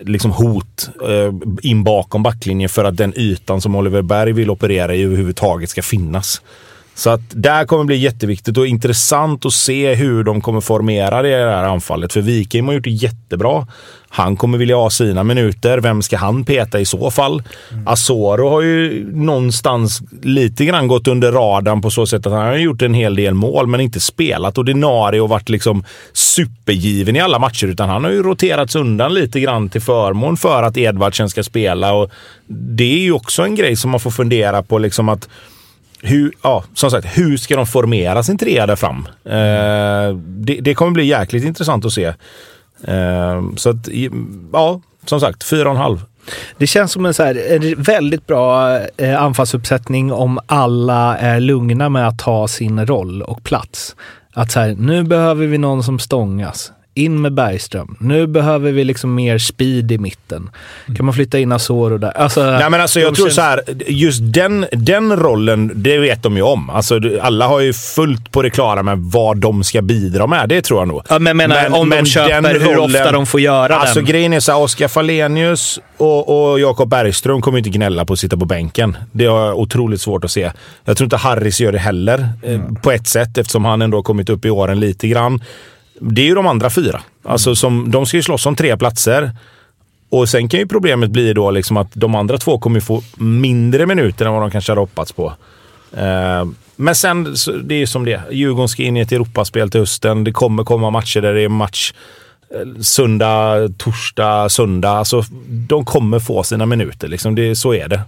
liksom 0.00 0.30
hot 0.30 0.90
eh, 1.02 1.34
in 1.62 1.84
bakom 1.84 2.22
backlinjen 2.22 2.68
för 2.68 2.84
att 2.84 2.96
den 2.96 3.12
ytan 3.16 3.60
som 3.60 3.74
Oliver 3.74 4.02
Berg 4.02 4.32
vill 4.32 4.50
operera 4.50 4.94
i 4.94 5.02
överhuvudtaget 5.02 5.70
ska 5.70 5.82
finnas. 5.82 6.42
Så 6.98 7.10
att 7.10 7.20
där 7.30 7.64
kommer 7.64 7.84
bli 7.84 7.96
jätteviktigt 7.96 8.58
och 8.58 8.66
intressant 8.66 9.46
att 9.46 9.52
se 9.52 9.94
hur 9.94 10.24
de 10.24 10.40
kommer 10.40 10.60
formera 10.60 11.22
det 11.22 11.28
här 11.28 11.64
anfallet. 11.64 12.12
För 12.12 12.20
Wikheim 12.20 12.66
har 12.66 12.74
gjort 12.74 12.84
det 12.84 12.90
jättebra. 12.90 13.66
Han 14.08 14.36
kommer 14.36 14.58
vilja 14.58 14.76
ha 14.76 14.90
sina 14.90 15.24
minuter. 15.24 15.78
Vem 15.78 16.02
ska 16.02 16.16
han 16.16 16.44
peta 16.44 16.80
i 16.80 16.84
så 16.84 17.10
fall? 17.10 17.42
Asoro 17.86 18.48
har 18.48 18.62
ju 18.62 19.06
någonstans 19.14 20.02
lite 20.22 20.64
grann 20.64 20.88
gått 20.88 21.08
under 21.08 21.32
radarn 21.32 21.82
på 21.82 21.90
så 21.90 22.06
sätt 22.06 22.26
att 22.26 22.32
han 22.32 22.46
har 22.46 22.56
gjort 22.56 22.82
en 22.82 22.94
hel 22.94 23.16
del 23.16 23.34
mål 23.34 23.66
men 23.66 23.80
inte 23.80 24.00
spelat 24.00 24.58
ordinarie 24.58 25.20
och 25.20 25.28
varit 25.28 25.48
liksom 25.48 25.84
supergiven 26.12 27.16
i 27.16 27.20
alla 27.20 27.38
matcher. 27.38 27.66
Utan 27.66 27.88
han 27.88 28.04
har 28.04 28.10
ju 28.10 28.22
roterats 28.22 28.76
undan 28.76 29.14
lite 29.14 29.40
grann 29.40 29.68
till 29.68 29.82
förmån 29.82 30.36
för 30.36 30.62
att 30.62 30.76
Edvardsen 30.76 31.28
ska 31.28 31.42
spela. 31.42 31.92
Och 31.92 32.10
det 32.46 32.94
är 32.94 33.00
ju 33.00 33.12
också 33.12 33.42
en 33.42 33.54
grej 33.54 33.76
som 33.76 33.90
man 33.90 34.00
får 34.00 34.10
fundera 34.10 34.62
på. 34.62 34.78
liksom 34.78 35.08
att 35.08 35.28
hur, 36.02 36.32
ja, 36.42 36.64
som 36.74 36.90
sagt, 36.90 37.18
hur 37.18 37.36
ska 37.36 37.56
de 37.56 37.66
formera 37.66 38.22
sin 38.22 38.38
trea 38.38 38.66
där 38.66 38.76
fram? 38.76 39.08
Eh, 39.24 40.16
det, 40.18 40.60
det 40.60 40.74
kommer 40.74 40.92
bli 40.92 41.04
jäkligt 41.04 41.44
intressant 41.44 41.84
att 41.84 41.92
se. 41.92 42.04
Eh, 42.84 43.42
så 43.56 43.70
att, 43.70 43.88
ja, 44.52 44.80
som 45.04 45.20
sagt, 45.20 45.44
fyra 45.44 45.68
och 45.68 45.74
en 45.74 45.80
halv. 45.80 46.04
Det 46.58 46.66
känns 46.66 46.92
som 46.92 47.06
en, 47.06 47.14
så 47.14 47.22
här, 47.22 47.52
en 47.56 47.82
väldigt 47.82 48.26
bra 48.26 48.78
eh, 48.96 49.22
anfallsuppsättning 49.22 50.12
om 50.12 50.38
alla 50.46 51.18
är 51.18 51.40
lugna 51.40 51.88
med 51.88 52.08
att 52.08 52.18
ta 52.18 52.48
sin 52.48 52.86
roll 52.86 53.22
och 53.22 53.42
plats. 53.42 53.96
Att 54.32 54.50
så 54.50 54.60
här, 54.60 54.74
nu 54.78 55.02
behöver 55.02 55.46
vi 55.46 55.58
någon 55.58 55.82
som 55.82 55.98
stångas. 55.98 56.72
In 56.98 57.20
med 57.20 57.32
Bergström. 57.34 57.96
Nu 58.00 58.26
behöver 58.26 58.72
vi 58.72 58.84
liksom 58.84 59.14
mer 59.14 59.38
speed 59.38 59.92
i 59.92 59.98
mitten. 59.98 60.50
Kan 60.96 61.06
man 61.06 61.14
flytta 61.14 61.38
in 61.38 61.52
Asoro 61.52 61.98
där? 61.98 62.10
Alltså, 62.10 62.44
Nej, 62.44 62.70
men 62.70 62.80
alltså, 62.80 63.00
jag 63.00 63.14
tror 63.14 63.26
känns- 63.26 63.34
så 63.34 63.40
här, 63.42 63.60
just 63.86 64.20
den, 64.22 64.66
den 64.72 65.16
rollen, 65.16 65.70
det 65.74 65.98
vet 65.98 66.22
de 66.22 66.36
ju 66.36 66.42
om. 66.42 66.70
Alltså, 66.70 67.00
alla 67.20 67.46
har 67.46 67.60
ju 67.60 67.72
fullt 67.72 68.32
på 68.32 68.42
det 68.42 68.50
klara 68.50 68.82
med 68.82 68.98
vad 68.98 69.36
de 69.36 69.64
ska 69.64 69.82
bidra 69.82 70.26
med. 70.26 70.48
Det 70.48 70.62
tror 70.62 70.80
jag 70.80 70.88
nog. 70.88 71.02
Ja, 71.08 71.18
men 71.18 71.36
menar, 71.36 71.74
om 71.80 71.90
de 71.90 72.04
köper 72.06 72.60
hur 72.60 72.78
ofta 72.78 73.12
de 73.12 73.26
får 73.26 73.40
göra 73.40 73.76
Alltså 73.76 73.94
den. 73.98 74.04
grejen 74.04 74.32
är 74.32 74.40
så 74.40 74.52
här, 74.52 74.58
Oskar 74.60 74.88
Fallenius 74.88 75.80
och, 75.96 76.50
och 76.52 76.60
Jakob 76.60 76.88
Bergström 76.88 77.40
kommer 77.40 77.58
inte 77.58 77.70
gnälla 77.70 78.04
på 78.04 78.12
att 78.12 78.18
sitta 78.18 78.36
på 78.36 78.44
bänken. 78.44 78.96
Det 79.12 79.26
har 79.26 79.46
jag 79.46 79.58
otroligt 79.58 80.00
svårt 80.00 80.24
att 80.24 80.30
se. 80.30 80.50
Jag 80.84 80.96
tror 80.96 81.06
inte 81.06 81.16
Harris 81.16 81.60
gör 81.60 81.72
det 81.72 81.78
heller, 81.78 82.28
eh, 82.42 82.60
på 82.82 82.90
ett 82.92 83.06
sätt, 83.06 83.38
eftersom 83.38 83.64
han 83.64 83.82
ändå 83.82 83.98
har 83.98 84.02
kommit 84.02 84.28
upp 84.30 84.44
i 84.44 84.50
åren 84.50 84.80
lite 84.80 85.08
grann. 85.08 85.40
Det 86.00 86.22
är 86.22 86.26
ju 86.26 86.34
de 86.34 86.46
andra 86.46 86.70
fyra. 86.70 87.00
Alltså 87.24 87.54
som, 87.54 87.90
de 87.90 88.06
ska 88.06 88.16
ju 88.16 88.22
slåss 88.22 88.46
om 88.46 88.56
tre 88.56 88.76
platser. 88.76 89.30
Och 90.10 90.28
sen 90.28 90.48
kan 90.48 90.60
ju 90.60 90.66
problemet 90.66 91.10
bli 91.10 91.32
då 91.32 91.50
liksom 91.50 91.76
att 91.76 91.88
de 91.92 92.14
andra 92.14 92.38
två 92.38 92.58
kommer 92.58 92.80
få 92.80 93.02
mindre 93.16 93.86
minuter 93.86 94.26
än 94.26 94.32
vad 94.32 94.42
de 94.42 94.50
kanske 94.50 94.72
hade 94.72 94.80
hoppats 94.80 95.12
på. 95.12 95.32
Eh, 95.96 96.44
men 96.76 96.94
sen, 96.94 97.34
det 97.64 97.74
är 97.74 97.78
ju 97.78 97.86
som 97.86 98.04
det. 98.04 98.22
Djurgården 98.30 98.68
ska 98.68 98.82
in 98.82 98.96
i 98.96 99.00
ett 99.00 99.12
Europaspel 99.12 99.70
till 99.70 99.80
hösten. 99.80 100.24
Det 100.24 100.32
kommer 100.32 100.64
komma 100.64 100.90
matcher 100.90 101.20
där 101.20 101.34
det 101.34 101.42
är 101.42 101.48
match 101.48 101.92
eh, 102.54 102.80
söndag, 102.80 103.68
torsdag, 103.78 104.48
söndag. 104.48 104.90
Alltså, 104.90 105.24
de 105.48 105.84
kommer 105.84 106.18
få 106.18 106.42
sina 106.42 106.66
minuter. 106.66 107.08
Liksom. 107.08 107.34
Det, 107.34 107.56
så 107.56 107.74
är 107.74 107.88
det. 107.88 108.00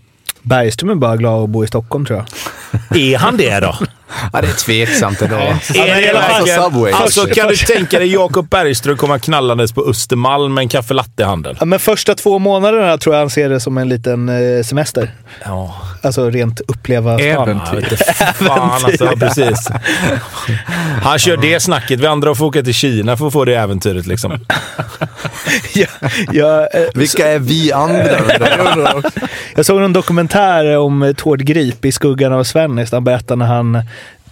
Bergström 0.43 0.91
är 0.91 0.95
bara 0.95 1.17
glad 1.17 1.45
att 1.45 1.51
bo 1.51 1.65
i 1.65 1.67
Stockholm 1.67 2.07
tror 2.07 2.19
jag. 2.19 2.99
Är 2.99 3.19
han 3.19 3.37
det 3.37 3.61
då? 3.61 3.75
Ja, 4.33 4.41
det 4.41 4.49
är 4.49 4.53
tveksamt 4.53 5.23
ändå. 5.23 5.37
Är 5.37 5.55
det 5.75 6.01
i 6.07 6.11
alla 6.11 6.21
fall- 6.23 6.33
verkligen- 6.33 6.63
Subway. 6.63 6.93
Alltså 6.93 7.27
kan 7.27 7.49
du 7.49 7.57
tänka 7.57 7.99
dig 7.99 8.13
Jakob 8.13 8.49
Bergström 8.49 8.97
komma 8.97 9.19
knallandes 9.19 9.73
på 9.73 9.85
Östermalm 9.91 10.55
med 10.55 10.63
en 10.63 10.69
kaffe 10.69 10.95
latte 10.95 11.23
i 11.23 11.25
handen? 11.25 11.57
Ja, 11.61 11.65
men 11.65 11.79
första 11.79 12.15
två 12.15 12.39
månaderna 12.39 12.99
tror 12.99 13.15
jag 13.15 13.21
han 13.21 13.31
ser 13.31 13.49
det 13.49 13.61
som 13.61 13.79
en 13.79 13.89
liten 13.89 14.29
eh, 14.29 14.63
semester. 14.65 15.11
Ja. 15.45 15.75
Alltså 16.03 16.31
rent 16.31 16.61
uppleva 16.61 17.19
stan. 17.19 17.27
Äventyr. 17.49 17.87
Ja, 18.21 18.27
fan 18.33 18.85
alltså, 18.85 19.05
ja, 19.05 19.13
precis. 19.21 19.69
Han 21.03 21.19
kör 21.19 21.37
det 21.37 21.61
snacket. 21.61 22.01
Vi 22.01 22.07
andra 22.07 22.35
får 22.35 22.47
åka 22.47 22.63
till 22.63 22.75
Kina 22.75 23.17
för 23.17 23.27
att 23.27 23.33
få 23.33 23.45
det 23.45 23.55
äventyret 23.55 24.07
liksom. 24.07 24.33
ja, 25.75 25.87
jag, 26.33 26.61
eh, 26.75 26.83
Vilka 26.95 27.29
är 27.29 27.39
vi 27.39 27.73
andra? 27.73 28.21
Jag 29.55 29.67
såg 29.67 29.83
en 29.83 29.93
dokumentär 29.93 30.77
om 30.79 31.03
eh, 31.03 31.13
Tord 31.13 31.41
Grip 31.41 31.85
i 31.85 31.93
skuggan 31.93 32.33
av 32.33 32.45
Svennis. 32.45 32.93
Han 32.93 33.05
berättade 33.05 33.37
när 33.39 33.47
han 33.55 33.83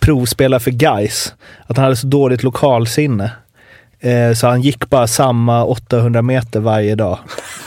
provspela 0.01 0.61
för 0.61 0.71
Guys 0.71 1.35
att 1.67 1.77
han 1.77 1.85
hade 1.85 1.97
så 1.97 2.07
dåligt 2.07 2.43
lokalsinne. 2.43 3.31
Eh, 4.01 4.33
så 4.35 4.47
han 4.47 4.61
gick 4.61 4.91
bara 4.91 5.07
samma 5.07 5.65
800 5.65 6.23
meter 6.23 6.61
varje 6.61 6.95
dag. 6.95 7.19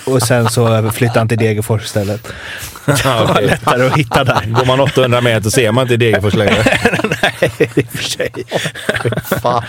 Och 0.08 0.22
sen 0.22 0.50
så 0.50 0.92
flyttade 0.92 1.20
han 1.20 1.28
till 1.28 1.38
Degerfors 1.38 1.84
istället. 1.84 2.28
Det 2.86 3.06
var 3.06 3.42
lättare 3.42 3.88
att 3.88 3.98
hitta 3.98 4.24
där. 4.24 4.46
Går 4.46 4.66
man 4.66 4.80
800 4.80 5.22
meter 5.22 5.50
ser 5.50 5.72
man 5.72 5.82
inte 5.82 5.98
Degerfors 5.98 6.34
längre. 6.34 6.56
Nej, 7.22 7.52
i 7.76 7.82
och 7.82 7.88
för 7.88 8.04
sig. 8.04 8.32
Fan. 9.42 9.64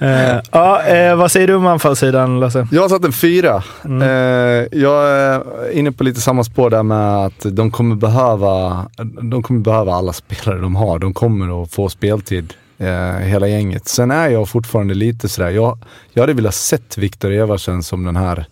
Eh, 0.00 0.40
ja, 0.50 0.82
eh, 0.82 1.16
vad 1.16 1.32
säger 1.32 1.46
du 1.46 1.54
om 1.54 1.66
anfallssidan, 1.66 2.40
Lasse? 2.40 2.68
Jag 2.72 2.82
har 2.82 2.88
satt 2.88 3.04
en 3.04 3.12
fyra. 3.12 3.62
Eh, 3.84 4.78
jag 4.80 5.08
är 5.08 5.70
inne 5.72 5.92
på 5.92 6.04
lite 6.04 6.20
samma 6.20 6.44
spår 6.44 6.70
där 6.70 6.82
med 6.82 7.26
att 7.26 7.46
de 7.52 7.70
kommer 7.70 7.96
behöva, 7.96 8.86
de 9.30 9.42
kommer 9.42 9.60
behöva 9.60 9.94
alla 9.94 10.12
spelare 10.12 10.60
de 10.60 10.76
har. 10.76 10.98
De 10.98 11.14
kommer 11.14 11.62
att 11.62 11.70
få 11.70 11.88
speltid, 11.88 12.54
eh, 12.78 13.16
hela 13.18 13.48
gänget. 13.48 13.88
Sen 13.88 14.10
är 14.10 14.28
jag 14.28 14.48
fortfarande 14.48 14.94
lite 14.94 15.28
sådär, 15.28 15.50
jag, 15.50 15.78
jag 16.12 16.22
hade 16.22 16.32
velat 16.32 16.54
sett 16.54 16.98
Viktor 16.98 17.32
Eversen 17.32 17.82
som 17.82 18.04
den 18.04 18.16
här, 18.16 18.46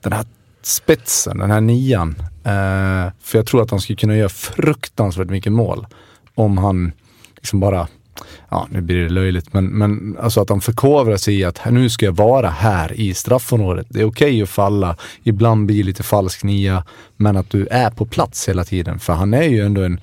den 0.00 0.12
här 0.12 0.24
spetsen, 0.62 1.38
den 1.38 1.50
här 1.50 1.60
nian. 1.60 2.16
Eh, 2.44 3.12
för 3.20 3.38
jag 3.38 3.46
tror 3.46 3.62
att 3.62 3.70
han 3.70 3.80
skulle 3.80 3.96
kunna 3.96 4.16
göra 4.16 4.28
fruktansvärt 4.28 5.28
mycket 5.28 5.52
mål 5.52 5.86
om 6.34 6.58
han 6.58 6.92
liksom 7.36 7.60
bara 7.60 7.88
ja 8.48 8.66
nu 8.70 8.80
blir 8.80 9.02
det 9.02 9.08
löjligt, 9.08 9.52
men, 9.52 9.66
men 9.66 10.16
alltså 10.20 10.40
att 10.40 10.48
han 10.48 10.60
förkovrar 10.60 11.16
sig 11.16 11.38
i 11.38 11.44
att 11.44 11.60
nu 11.70 11.90
ska 11.90 12.06
jag 12.06 12.16
vara 12.16 12.48
här 12.48 12.92
i 12.92 13.14
straffområdet. 13.14 13.86
Det 13.90 14.00
är 14.00 14.04
okej 14.04 14.42
att 14.42 14.48
falla, 14.48 14.96
ibland 15.22 15.66
blir 15.66 15.84
lite 15.84 16.02
falsk 16.02 16.42
nia, 16.44 16.84
men 17.16 17.36
att 17.36 17.50
du 17.50 17.66
är 17.66 17.90
på 17.90 18.06
plats 18.06 18.48
hela 18.48 18.64
tiden. 18.64 18.98
För 18.98 19.12
han 19.12 19.34
är 19.34 19.42
ju 19.42 19.60
ändå 19.60 19.82
en, 19.82 20.00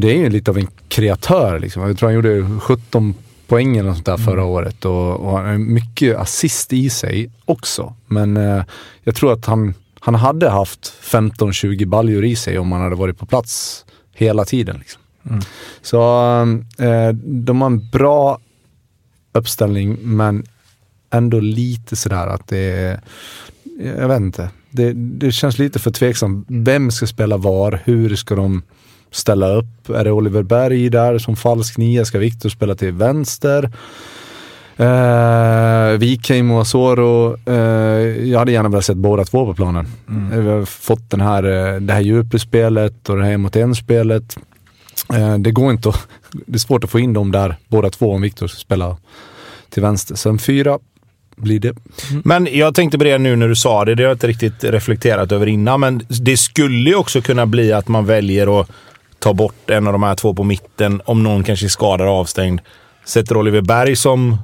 det 0.00 0.10
är 0.10 0.16
ju 0.16 0.30
lite 0.30 0.50
av 0.50 0.58
en 0.58 0.68
kreatör 0.88 1.58
liksom. 1.58 1.82
Jag 1.82 1.98
tror 1.98 2.08
han 2.08 2.14
gjorde 2.14 2.60
17 2.60 3.14
poäng 3.46 3.76
eller 3.76 3.92
sånt 3.92 4.06
där 4.06 4.16
förra 4.16 4.44
året 4.44 4.84
och, 4.84 5.20
och 5.20 5.32
han 5.32 5.46
har 5.46 5.58
mycket 5.58 6.16
assist 6.16 6.72
i 6.72 6.90
sig 6.90 7.30
också. 7.44 7.94
Men 8.06 8.36
eh, 8.36 8.64
jag 9.02 9.14
tror 9.14 9.32
att 9.32 9.46
han, 9.46 9.74
han 10.00 10.14
hade 10.14 10.50
haft 10.50 10.92
15-20 11.02 11.86
baljor 11.86 12.24
i 12.24 12.36
sig 12.36 12.58
om 12.58 12.72
han 12.72 12.80
hade 12.80 12.96
varit 12.96 13.18
på 13.18 13.26
plats 13.26 13.84
hela 14.12 14.44
tiden. 14.44 14.78
Liksom. 14.78 15.02
Så 15.82 15.98
eh, 16.78 17.08
de 17.24 17.60
har 17.60 17.66
en 17.66 17.88
bra 17.90 18.38
uppställning 19.32 19.98
men 20.00 20.44
ändå 21.10 21.40
lite 21.40 21.96
sådär 21.96 22.26
att 22.26 22.48
det 22.48 22.58
är, 22.58 23.00
jag 23.98 24.08
vet 24.08 24.20
inte. 24.20 24.50
Det, 24.70 24.92
det 24.92 25.32
känns 25.32 25.58
lite 25.58 25.78
för 25.78 25.90
tveksamt. 25.90 26.46
Vem 26.48 26.90
ska 26.90 27.06
spela 27.06 27.36
var? 27.36 27.80
Hur 27.84 28.16
ska 28.16 28.34
de 28.34 28.62
ställa 29.10 29.48
upp? 29.48 29.90
Är 29.90 30.04
det 30.04 30.12
Oliver 30.12 30.42
Berg 30.42 30.90
där 30.90 31.18
som 31.18 31.36
falsk 31.36 31.78
nia? 31.78 32.04
Ska 32.04 32.18
Viktor 32.18 32.48
spela 32.48 32.74
till 32.74 32.92
vänster? 32.92 33.70
Uh, 34.80 35.98
Wikheim 35.98 36.50
och 36.50 36.60
Asoro, 36.60 37.36
eh, 37.46 37.54
jag 38.28 38.38
hade 38.38 38.52
gärna 38.52 38.68
velat 38.68 38.84
sett 38.84 38.96
båda 38.96 39.24
två 39.24 39.46
på 39.46 39.54
planen. 39.54 39.86
Mm. 40.08 40.44
Vi 40.44 40.50
har 40.50 40.64
fått 40.64 41.10
den 41.10 41.20
här, 41.20 41.44
eh, 41.44 41.80
det 41.80 41.92
här 41.92 42.00
djupespelet 42.00 43.08
och 43.08 43.16
det 43.16 43.24
här 43.24 43.32
en 43.32 43.40
mot 43.40 43.56
en-spelet. 43.56 44.38
Eh, 45.14 45.38
det 45.38 45.50
går 45.50 45.70
inte 45.70 45.88
att, 45.88 46.08
det 46.46 46.54
är 46.54 46.58
svårt 46.58 46.84
att 46.84 46.90
få 46.90 46.98
in 47.00 47.12
dem 47.12 47.32
där 47.32 47.56
båda 47.68 47.90
två 47.90 48.12
om 48.12 48.22
Viktor 48.22 48.46
ska 48.46 48.58
spela 48.58 48.96
till 49.70 49.82
vänster. 49.82 50.14
Så 50.14 50.28
en 50.28 50.38
fyra 50.38 50.78
blir 51.36 51.60
det. 51.60 51.76
Men 52.24 52.48
jag 52.50 52.74
tänkte 52.74 52.98
på 52.98 53.04
det 53.04 53.18
nu 53.18 53.36
när 53.36 53.48
du 53.48 53.56
sa 53.56 53.84
det, 53.84 53.94
det 53.94 54.02
har 54.02 54.08
jag 54.08 54.14
inte 54.14 54.26
riktigt 54.26 54.64
reflekterat 54.64 55.32
över 55.32 55.46
innan, 55.46 55.80
men 55.80 56.02
det 56.08 56.36
skulle 56.36 56.90
ju 56.90 56.96
också 56.96 57.20
kunna 57.20 57.46
bli 57.46 57.72
att 57.72 57.88
man 57.88 58.06
väljer 58.06 58.60
att 58.60 58.70
ta 59.18 59.32
bort 59.34 59.70
en 59.70 59.86
av 59.86 59.92
de 59.92 60.02
här 60.02 60.14
två 60.14 60.34
på 60.34 60.44
mitten 60.44 61.02
om 61.04 61.22
någon 61.22 61.44
kanske 61.44 61.66
är 61.66 61.68
skadad 61.68 62.08
och 62.08 62.14
avstängd. 62.14 62.60
Sätter 63.04 63.36
Oliver 63.36 63.60
Berg 63.60 63.96
som 63.96 64.36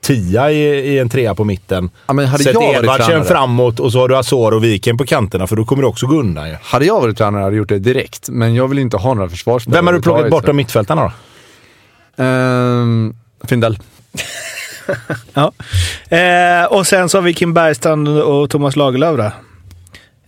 tia 0.00 0.50
i, 0.50 0.62
i 0.64 0.98
en 0.98 1.08
trea 1.08 1.34
på 1.34 1.44
mitten. 1.44 1.90
Ja, 2.06 2.12
men 2.12 2.26
hade 2.26 2.44
Sätter 2.44 2.60
jag 2.60 2.68
varit 2.68 2.78
Edvardsen 2.78 3.24
framåt 3.24 3.80
och 3.80 3.92
så 3.92 4.00
har 4.00 4.08
du 4.08 4.16
Azor 4.16 4.54
och 4.54 4.64
Viken 4.64 4.96
på 4.96 5.06
kanterna, 5.06 5.46
för 5.46 5.56
då 5.56 5.64
kommer 5.64 5.82
det 5.82 5.88
också 5.88 6.06
gå 6.06 6.16
undan 6.16 6.48
ju. 6.48 6.56
Hade 6.62 6.84
jag 6.84 7.00
varit 7.00 7.18
tränare 7.18 7.42
hade 7.42 7.54
jag 7.56 7.58
gjort 7.58 7.68
det 7.68 7.78
direkt, 7.78 8.28
men 8.28 8.54
jag 8.54 8.68
vill 8.68 8.78
inte 8.78 8.96
ha 8.96 9.14
några 9.14 9.28
försvarsspelare. 9.28 9.78
Vem 9.78 9.86
har 9.86 9.94
du 9.94 10.02
plockat 10.02 10.30
bort 10.30 10.48
av 10.48 10.54
mittfältarna 10.54 11.02
då? 12.16 12.24
Ehm, 12.24 13.14
Findell. 13.44 13.78
Ja. 15.32 15.52
Eh, 16.16 16.64
och 16.64 16.86
sen 16.86 17.08
så 17.08 17.18
har 17.18 17.22
vi 17.22 17.34
Kim 17.34 17.54
Bergstrand 17.54 18.08
och 18.08 18.50
Thomas 18.50 18.76
Lagerlöf 18.76 19.16
då. 19.16 19.32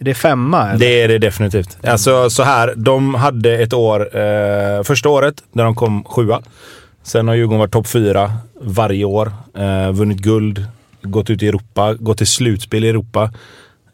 Är 0.01 0.05
det 0.05 0.15
femma? 0.15 0.69
Eller? 0.69 0.79
Det 0.79 1.03
är 1.03 1.09
det 1.09 1.19
definitivt. 1.19 1.79
Alltså 1.87 2.31
så 2.31 2.43
här, 2.43 2.75
de 2.77 3.15
hade 3.15 3.59
ett 3.59 3.73
år, 3.73 4.17
eh, 4.19 4.83
första 4.83 5.09
året, 5.09 5.35
när 5.53 5.65
de 5.65 5.75
kom 5.75 6.05
sjua. 6.05 6.43
Sen 7.03 7.29
har 7.29 7.35
Djurgården 7.35 7.59
varit 7.59 7.73
topp 7.73 7.87
fyra 7.87 8.33
varje 8.61 9.05
år. 9.05 9.33
Eh, 9.59 9.93
vunnit 9.93 10.19
guld, 10.19 10.65
gått 11.03 11.31
ut 11.31 11.43
i 11.43 11.49
Europa, 11.49 11.95
gått 11.95 12.19
till 12.19 12.27
slutspel 12.27 12.85
i 12.85 12.89
Europa. 12.89 13.31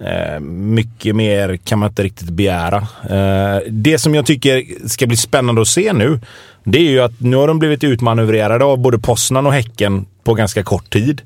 Eh, 0.01 0.41
mycket 0.41 1.17
mer 1.17 1.57
kan 1.57 1.79
man 1.79 1.89
inte 1.89 2.03
riktigt 2.03 2.31
begära. 2.31 2.77
Eh, 3.11 3.63
det 3.69 3.99
som 3.99 4.15
jag 4.15 4.27
tycker 4.27 4.89
ska 4.89 5.07
bli 5.07 5.17
spännande 5.17 5.61
att 5.61 5.69
se 5.69 5.93
nu, 5.93 6.21
det 6.69 6.79
är 6.79 6.91
ju 6.91 7.01
att 7.01 7.21
nu 7.21 7.37
har 7.37 7.49
de 7.49 7.59
blivit 7.59 7.85
utmanövrerade 7.85 8.65
av 8.65 8.79
både 8.79 8.99
Poznan 8.99 9.47
och 9.47 9.53
Häcken 9.53 10.07
på 10.25 10.35
ganska 10.35 10.63
kort 10.63 10.91
tid. 10.91 11.23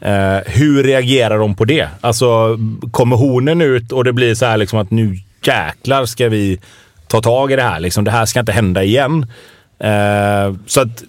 Eh, 0.00 0.38
hur 0.46 0.82
reagerar 0.82 1.38
de 1.38 1.54
på 1.54 1.64
det? 1.64 1.88
Alltså, 2.00 2.58
kommer 2.90 3.16
hornen 3.16 3.60
ut 3.60 3.92
och 3.92 4.04
det 4.04 4.12
blir 4.12 4.34
så 4.34 4.46
här 4.46 4.56
liksom 4.56 4.78
att 4.78 4.90
nu 4.90 5.18
jäklar 5.42 6.04
ska 6.04 6.28
vi 6.28 6.60
ta 7.06 7.20
tag 7.20 7.52
i 7.52 7.56
det 7.56 7.62
här. 7.62 7.80
Liksom, 7.80 8.04
det 8.04 8.10
här 8.10 8.26
ska 8.26 8.40
inte 8.40 8.52
hända 8.52 8.82
igen. 8.82 9.26
Eh, 9.78 10.54
så 10.66 10.80
att 10.80 11.02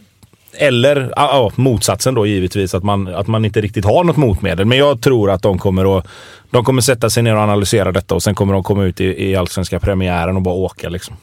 eller 0.57 1.01
ja, 1.01 1.11
ja, 1.15 1.51
motsatsen 1.55 2.13
då 2.13 2.25
givetvis, 2.25 2.73
att 2.73 2.83
man, 2.83 3.07
att 3.07 3.27
man 3.27 3.45
inte 3.45 3.61
riktigt 3.61 3.85
har 3.85 4.03
något 4.03 4.17
motmedel. 4.17 4.65
Men 4.65 4.77
jag 4.77 5.01
tror 5.01 5.31
att 5.31 5.41
de 5.41 5.57
kommer 5.59 5.97
att 5.97 6.07
de 6.51 6.63
kommer 6.63 6.81
sätta 6.81 7.09
sig 7.09 7.23
ner 7.23 7.35
och 7.35 7.41
analysera 7.41 7.91
detta 7.91 8.15
och 8.15 8.23
sen 8.23 8.35
kommer 8.35 8.53
de 8.53 8.63
komma 8.63 8.83
ut 8.83 9.01
i, 9.01 9.29
i 9.29 9.35
allsvenska 9.35 9.79
premiären 9.79 10.35
och 10.35 10.41
bara 10.41 10.55
åka. 10.55 10.89
Liksom. 10.89 11.15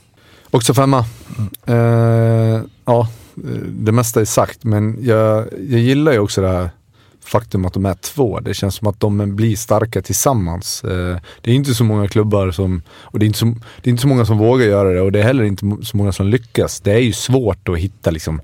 Också 0.51 0.75
femma. 0.75 1.05
Eh, 1.67 2.61
ja, 2.85 3.09
eh, 3.37 3.61
det 3.69 3.93
mesta 3.93 4.21
är 4.21 4.25
sagt, 4.25 4.65
men 4.65 4.99
jag, 5.01 5.49
jag 5.69 5.81
gillar 5.81 6.13
ju 6.13 6.19
också 6.19 6.41
det 6.41 6.49
här 6.49 6.71
faktum 7.25 7.65
att 7.65 7.73
de 7.73 7.87
är 7.87 7.95
två. 7.95 8.41
Det 8.41 8.55
känns 8.55 8.75
som 8.75 8.89
att 8.89 9.01
de 9.01 9.37
blir 9.37 9.57
starka 9.57 10.03
tillsammans. 10.03 10.85
Eh, 10.85 11.17
det 11.41 11.51
är 11.51 11.55
inte 11.55 11.75
så 11.75 11.85
många 11.85 12.09
klubbar 12.09 12.51
som, 12.51 12.83
och 12.91 13.19
det 13.19 13.25
är, 13.25 13.27
inte 13.27 13.39
så, 13.39 13.45
det 13.47 13.89
är 13.89 13.91
inte 13.91 14.03
så 14.03 14.09
många 14.09 14.25
som 14.25 14.39
vågar 14.39 14.67
göra 14.67 14.93
det 14.93 15.01
och 15.01 15.13
det 15.13 15.19
är 15.19 15.25
heller 15.25 15.45
inte 15.45 15.67
så 15.83 15.97
många 15.97 16.13
som 16.13 16.27
lyckas. 16.27 16.81
Det 16.81 16.93
är 16.93 16.99
ju 16.99 17.13
svårt 17.13 17.69
att 17.69 17.79
hitta 17.79 18.11
liksom, 18.11 18.41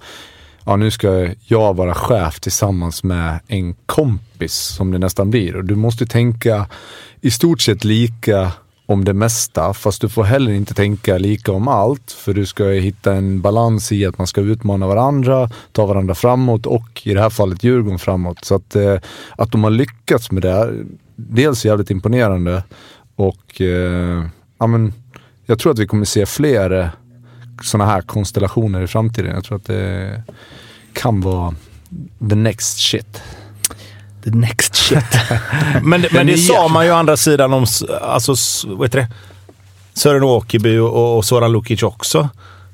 ja 0.64 0.77
nu 0.77 0.90
ska 0.90 1.29
jag 1.45 1.77
vara 1.77 1.95
chef 1.95 2.40
tillsammans 2.40 3.03
med 3.03 3.38
en 3.47 3.75
kompis 3.75 4.55
som 4.55 4.90
det 4.90 4.99
nästan 4.99 5.31
blir. 5.31 5.57
Och 5.57 5.64
du 5.64 5.75
måste 5.75 6.07
tänka 6.07 6.66
i 7.21 7.31
stort 7.31 7.61
sett 7.61 7.85
lika 7.85 8.53
om 8.87 9.05
det 9.05 9.14
mesta, 9.14 9.75
fast 9.75 10.01
du 10.01 10.09
får 10.09 10.25
heller 10.25 10.53
inte 10.53 10.75
tänka 10.75 11.18
lika 11.18 11.53
om 11.53 11.68
allt, 11.68 12.12
för 12.12 12.35
du 12.35 12.46
ska 12.46 12.64
hitta 12.64 13.14
en 13.14 13.40
balans 13.40 13.92
i 13.92 14.07
att 14.07 14.18
man 14.18 14.27
ska 14.27 14.40
utmana 14.40 14.87
varandra, 14.87 15.51
ta 15.72 15.87
varandra 15.87 16.14
framåt 16.14 16.66
och 16.66 17.03
i 17.05 17.14
det 17.14 17.20
här 17.20 17.31
fallet 17.31 17.64
Djurgården 17.64 17.99
framåt. 17.99 18.44
Så 18.44 18.55
att, 18.55 18.77
eh, 18.77 18.96
att 19.37 19.53
de 19.53 19.64
har 19.64 19.70
lyckats 19.70 20.31
med 20.31 20.42
det, 20.42 20.85
dels 21.16 21.64
jävligt 21.64 21.90
imponerande 21.90 22.62
och 23.16 23.61
eh, 23.61 24.25
ja, 24.59 24.66
men, 24.66 24.92
jag 25.46 25.59
tror 25.59 25.72
att 25.72 25.79
vi 25.79 25.87
kommer 25.87 26.05
se 26.05 26.27
fler 26.27 26.90
sådana 27.62 27.90
här 27.90 28.03
konstellationer 28.03 28.83
i 28.83 28.87
framtiden. 28.87 29.35
Jag 29.35 29.44
tror 29.44 29.57
att 29.57 29.66
det 29.66 30.22
kan 30.92 31.20
vara 31.20 31.55
the 32.31 32.35
next 32.35 32.79
shit. 32.79 33.22
The 34.27 34.31
next 34.33 34.75
shit. 34.77 35.05
Men, 35.83 36.01
det- 36.03 36.12
men 36.12 36.27
det 36.27 36.37
sa 36.39 36.69
man 36.69 36.85
ju 36.87 36.93
å 36.93 36.95
andra 36.95 37.17
sidan 37.17 37.53
om 37.53 37.67
alltså, 38.03 38.35
vad 38.67 38.87
heter 38.89 38.99
det? 38.99 39.07
Sören 39.95 40.23
Åkerby 40.23 40.79
och, 40.79 41.17
och 41.17 41.25
Soran 41.25 41.53
Lukic 41.53 41.83
också. 41.83 42.29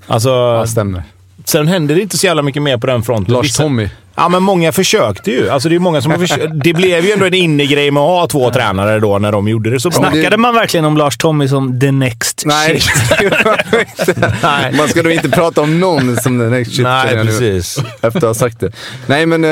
Alltså, 0.07 0.29
Ja, 0.31 0.67
stämmer. 0.67 1.03
sen 1.45 1.69
hände 1.69 1.95
det 1.95 2.01
inte 2.01 2.19
så 2.19 2.27
jävla 2.27 2.43
mycket 2.43 2.62
mer 2.62 2.79
på 2.79 2.87
den 2.87 3.03
fronten. 3.03 3.35
Lars 3.35 3.47
Vissa- 3.47 3.62
Tommy. 3.62 3.88
Ja, 4.14 4.29
men 4.29 4.42
många 4.42 4.72
försökte 4.72 5.31
ju. 5.31 5.48
Alltså, 5.48 5.68
det, 5.68 5.75
är 5.75 5.79
många 5.79 6.03
som 6.03 6.12
det 6.64 6.72
blev 6.72 7.05
ju 7.05 7.12
ändå 7.12 7.27
en 7.27 7.35
innegrej 7.35 7.90
med 7.90 8.03
att 8.03 8.09
ha 8.09 8.27
två 8.27 8.51
tränare 8.51 9.01
då 9.01 9.18
när 9.18 9.33
de 9.33 9.48
gjorde 9.48 9.70
det 9.70 9.81
så 9.81 9.90
bra. 9.90 9.98
Snackade 9.98 10.37
man 10.37 10.55
verkligen 10.55 10.85
om 10.85 10.96
Lars 10.96 11.16
Tommy 11.16 11.48
som 11.48 11.81
the 11.81 11.92
next 11.92 12.42
Nej, 12.46 12.81
shit? 12.81 14.16
Nej. 14.42 14.75
man 14.77 14.88
ska 14.88 15.03
då 15.03 15.11
inte 15.11 15.31
prata 15.31 15.61
om 15.61 15.81
någon 15.81 16.16
som 16.16 16.38
the 16.38 16.44
next 16.44 16.72
shit. 16.72 16.83
Nej, 16.83 17.16
nu. 17.16 17.25
precis. 17.25 17.79
efter 18.01 18.18
att 18.18 18.22
ha 18.22 18.35
sagt 18.35 18.61
det. 18.61 18.72
Nej, 19.07 19.27
men 19.27 19.44
eh, 19.44 19.51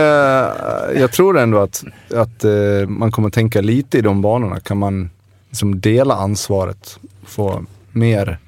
jag 1.00 1.12
tror 1.12 1.38
ändå 1.38 1.58
att, 1.58 1.84
att 2.14 2.44
eh, 2.44 2.88
man 2.88 3.12
kommer 3.12 3.30
tänka 3.30 3.60
lite 3.60 3.98
i 3.98 4.00
de 4.00 4.22
banorna. 4.22 4.60
Kan 4.60 4.78
man 4.78 5.10
liksom 5.50 5.80
dela 5.80 6.14
ansvaret, 6.14 6.98
få 7.26 7.64
mer, 7.92 8.38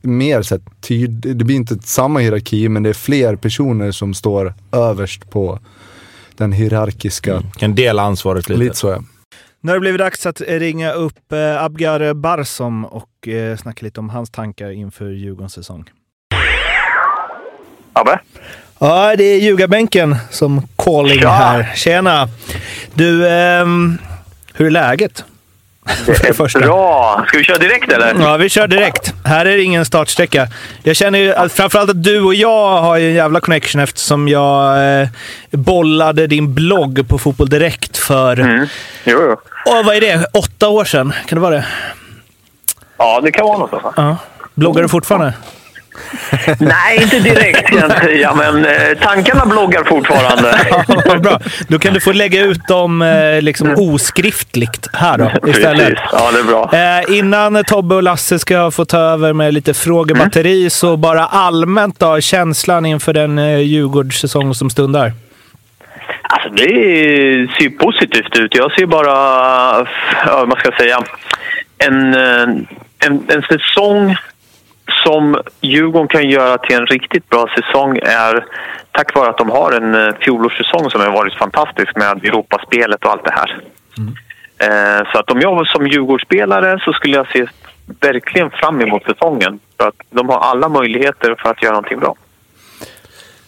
mer 0.00 0.42
så 0.42 0.54
här, 0.54 0.62
tyd, 0.80 1.10
det 1.10 1.44
blir 1.44 1.56
inte 1.56 1.78
samma 1.84 2.18
hierarki, 2.20 2.68
men 2.68 2.82
det 2.82 2.88
är 2.88 2.94
fler 2.94 3.36
personer 3.36 3.92
som 3.92 4.14
står 4.14 4.54
överst 4.72 5.30
på 5.30 5.58
den 6.36 6.52
hierarkiska. 6.52 7.42
Kan 7.56 7.74
dela 7.74 8.02
ansvaret 8.02 8.48
lite. 8.48 8.58
Lite 8.60 8.76
så 8.76 8.88
ja. 8.88 9.02
Nu 9.60 9.70
har 9.70 9.76
det 9.76 9.80
blivit 9.80 9.98
dags 9.98 10.26
att 10.26 10.40
ringa 10.40 10.92
upp 10.92 11.32
eh, 11.32 11.62
Abgar 11.62 12.14
Barsom 12.14 12.84
och 12.84 13.28
eh, 13.28 13.56
snacka 13.56 13.84
lite 13.84 14.00
om 14.00 14.08
hans 14.08 14.30
tankar 14.30 14.70
inför 14.70 15.10
Djurgårdens 15.10 15.52
säsong. 15.52 15.90
Abbe? 17.92 18.20
Ja, 18.78 19.16
det 19.16 19.24
är 19.24 19.40
ljugarbänken 19.40 20.16
som 20.30 20.68
calling 20.76 21.20
Tja. 21.20 21.30
här. 21.30 21.72
Tjena! 21.74 22.28
Du, 22.94 23.28
ehm, 23.28 23.98
hur 24.54 24.66
är 24.66 24.70
läget? 24.70 25.24
För 25.88 26.26
det 26.26 26.34
första. 26.34 26.60
Bra! 26.60 27.24
Ska 27.28 27.38
vi 27.38 27.44
köra 27.44 27.58
direkt 27.58 27.92
eller? 27.92 28.14
Ja, 28.20 28.36
vi 28.36 28.48
kör 28.48 28.66
direkt. 28.68 29.14
Här 29.24 29.46
är 29.46 29.56
det 29.56 29.62
ingen 29.62 29.84
startsträcka. 29.84 30.48
Jag 30.82 30.96
känner 30.96 31.18
ju 31.18 31.34
att 31.34 31.52
framförallt 31.52 31.90
att 31.90 32.02
du 32.02 32.20
och 32.20 32.34
jag 32.34 32.76
har 32.82 32.96
en 32.98 33.14
jävla 33.14 33.40
connection 33.40 33.80
eftersom 33.80 34.28
jag 34.28 35.00
eh, 35.02 35.08
bollade 35.50 36.26
din 36.26 36.54
blogg 36.54 37.08
på 37.08 37.18
Fotboll 37.18 37.48
Direkt 37.48 37.96
för, 37.96 38.40
Mm. 38.40 38.66
Jo, 39.04 39.18
jo. 39.22 39.36
åh, 39.66 39.84
vad 39.86 39.96
är 39.96 40.00
det? 40.00 40.26
Åtta 40.32 40.68
år 40.68 40.84
sedan? 40.84 41.12
Kan 41.26 41.36
det 41.36 41.42
vara 41.42 41.54
det? 41.54 41.66
Ja, 42.98 43.20
det 43.20 43.32
kan 43.32 43.46
vara 43.46 43.58
något. 43.58 43.72
va? 43.72 43.92
Ja. 43.96 44.16
Bloggar 44.54 44.82
du 44.82 44.88
fortfarande? 44.88 45.32
Nej, 46.58 47.02
inte 47.02 47.18
direkt 47.18 47.68
kan 47.68 47.78
jag 47.78 47.98
säga, 47.98 48.34
men 48.34 48.64
eh, 48.64 48.98
tankarna 49.02 49.46
bloggar 49.46 49.84
fortfarande. 49.84 50.58
Ja, 50.70 51.02
vad 51.06 51.22
bra. 51.22 51.40
Då 51.68 51.78
kan 51.78 51.94
du 51.94 52.00
få 52.00 52.12
lägga 52.12 52.42
ut 52.42 52.66
dem 52.68 53.02
eh, 53.02 53.42
liksom 53.42 53.74
oskriftligt 53.78 54.88
här 54.92 55.18
då, 55.18 55.30
istället. 55.50 55.88
Precis. 55.88 55.98
Ja, 56.12 56.30
det 56.32 56.38
är 56.38 56.44
bra. 56.44 56.70
Eh, 56.72 57.18
innan 57.18 57.64
Tobbe 57.64 57.94
och 57.94 58.02
Lasse 58.02 58.38
ska 58.38 58.70
få 58.70 58.84
ta 58.84 58.98
över 58.98 59.32
med 59.32 59.54
lite 59.54 59.74
frågebatteri, 59.74 60.70
så 60.70 60.96
bara 60.96 61.26
allmänt 61.26 61.98
då, 62.00 62.20
känslan 62.20 62.86
inför 62.86 63.12
den 63.12 63.38
eh, 63.38 63.58
Djurgårdssäsong 63.58 64.54
som 64.54 64.70
stundar. 64.70 65.12
Alltså, 66.22 66.48
det 66.48 66.64
ser 67.58 67.78
positivt 67.78 68.36
ut. 68.36 68.54
Jag 68.54 68.72
ser 68.72 68.86
bara, 68.86 69.10
ja, 70.26 70.36
vad 70.36 70.48
man 70.48 70.58
ska 70.58 70.70
säga, 70.78 71.00
en, 71.78 72.14
en, 72.14 72.66
en 73.28 73.42
säsong 73.42 74.16
som 75.04 75.40
Djurgården 75.60 76.08
kan 76.08 76.28
göra 76.30 76.58
till 76.58 76.76
en 76.76 76.86
riktigt 76.86 77.30
bra 77.30 77.46
säsong 77.56 77.98
är 78.02 78.44
tack 78.92 79.14
vare 79.14 79.30
att 79.30 79.38
de 79.38 79.50
har 79.50 79.72
en 79.72 79.94
eh, 79.94 80.14
fjolårssäsong 80.20 80.90
som 80.90 81.00
har 81.00 81.10
varit 81.10 81.34
fantastisk 81.34 81.96
med 81.96 82.24
Europaspelet 82.24 83.04
och 83.04 83.10
allt 83.10 83.24
det 83.24 83.34
här. 83.40 83.60
Eh, 84.58 85.06
Så 85.12 85.18
att 85.18 85.30
om 85.30 85.40
jag 85.40 85.54
var 85.54 85.64
som 85.64 85.86
Djurgårdsspelare 85.86 86.78
så 86.84 86.92
skulle 86.92 87.16
jag 87.16 87.28
se 87.32 87.46
verkligen 88.00 88.50
fram 88.50 88.80
emot 88.80 89.02
säsongen. 89.04 89.58
För 89.80 89.88
att 89.88 89.94
de 90.10 90.28
har 90.28 90.38
alla 90.38 90.68
möjligheter 90.68 91.34
för 91.42 91.50
att 91.50 91.62
göra 91.62 91.72
någonting 91.74 91.98
bra. 91.98 92.14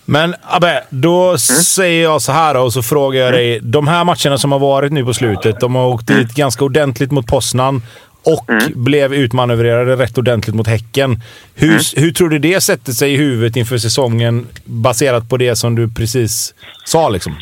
Men 0.05 0.35
Abbe, 0.42 0.85
då 0.90 1.38
säger 1.38 2.03
jag 2.03 2.22
så 2.22 2.33
här 2.33 2.57
och 2.57 2.72
så 2.72 2.83
frågar 2.83 3.20
jag 3.20 3.33
dig. 3.33 3.61
De 3.62 3.88
här 3.88 4.05
matcherna 4.05 4.38
som 4.38 4.53
har 4.53 4.59
varit 4.59 4.92
nu 4.92 5.05
på 5.05 5.14
slutet, 5.14 5.61
de 5.61 5.74
har 5.74 5.87
åkt 5.87 6.07
dit 6.07 6.35
ganska 6.35 6.64
ordentligt 6.64 7.11
mot 7.11 7.26
Poznan 7.26 7.83
och 8.24 8.46
blev 8.74 9.14
utmanövrerade 9.14 9.96
rätt 9.96 10.18
ordentligt 10.18 10.56
mot 10.56 10.66
Häcken. 10.66 11.16
Hur, 11.54 12.00
hur 12.00 12.11
tror 12.11 12.28
du 12.28 12.38
det 12.38 12.61
sätter 12.61 12.92
sig 12.92 13.12
i 13.14 13.16
huvudet 13.16 13.56
inför 13.56 13.78
säsongen 13.78 14.46
baserat 14.64 15.28
på 15.28 15.37
det 15.37 15.56
som 15.56 15.74
du 15.74 15.88
precis 15.94 16.54
sa? 16.85 17.09
Liksom? 17.09 17.37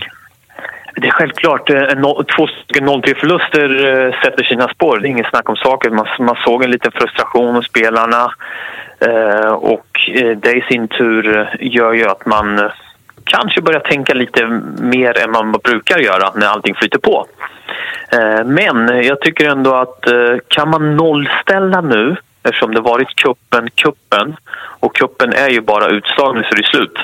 Det 0.97 1.07
är 1.07 1.11
självklart. 1.11 1.71
eh, 1.71 1.79
Två 2.37 2.47
stycken 2.47 2.89
0-3-förluster 2.89 3.69
eh, 4.07 4.21
sätter 4.23 4.45
sina 4.45 4.69
spår. 4.69 4.99
Det 4.99 5.09
är 5.09 5.11
inget 5.11 5.31
snack 5.31 5.49
om 5.49 5.57
saken. 5.57 5.95
Man, 5.95 6.07
man 6.19 6.37
såg 6.45 6.65
en 6.65 6.71
liten 6.71 6.93
frustration 6.93 7.55
hos 7.55 7.67
spelarna. 7.67 8.33
Eh, 9.01 9.53
och 9.53 9.87
det 10.43 10.53
i 10.53 10.65
sin 10.71 10.89
tur 10.89 11.49
gör 11.61 11.93
ju 11.93 12.05
att 12.09 12.27
man 12.27 12.71
kanske 13.25 13.61
börjar 13.61 13.81
tänka 13.81 14.15
lite 14.15 14.47
mer 14.79 15.19
än 15.19 15.31
man 15.31 15.53
brukar 15.53 15.99
göra 15.99 16.33
när 16.35 16.47
allting 16.47 16.75
flyter 16.75 16.99
på. 16.99 17.27
Eh, 18.13 18.45
men 18.45 19.05
jag 19.05 19.21
tycker 19.21 19.51
ändå 19.51 19.75
att 19.75 20.07
eh, 20.07 20.37
kan 20.49 20.71
man 20.71 20.97
nollställa 20.97 21.81
nu 21.81 22.17
eftersom 22.43 22.75
det 22.75 22.81
varit 22.81 23.17
kuppen, 23.17 23.71
kuppen 23.75 24.37
och 24.81 24.95
kuppen 24.95 25.33
är 25.33 25.49
ju 25.49 25.61
bara 25.61 25.89
utslagning 25.89 26.45
så 26.45 26.55
det 26.55 26.61
är 26.61 26.71
slut. 26.71 26.99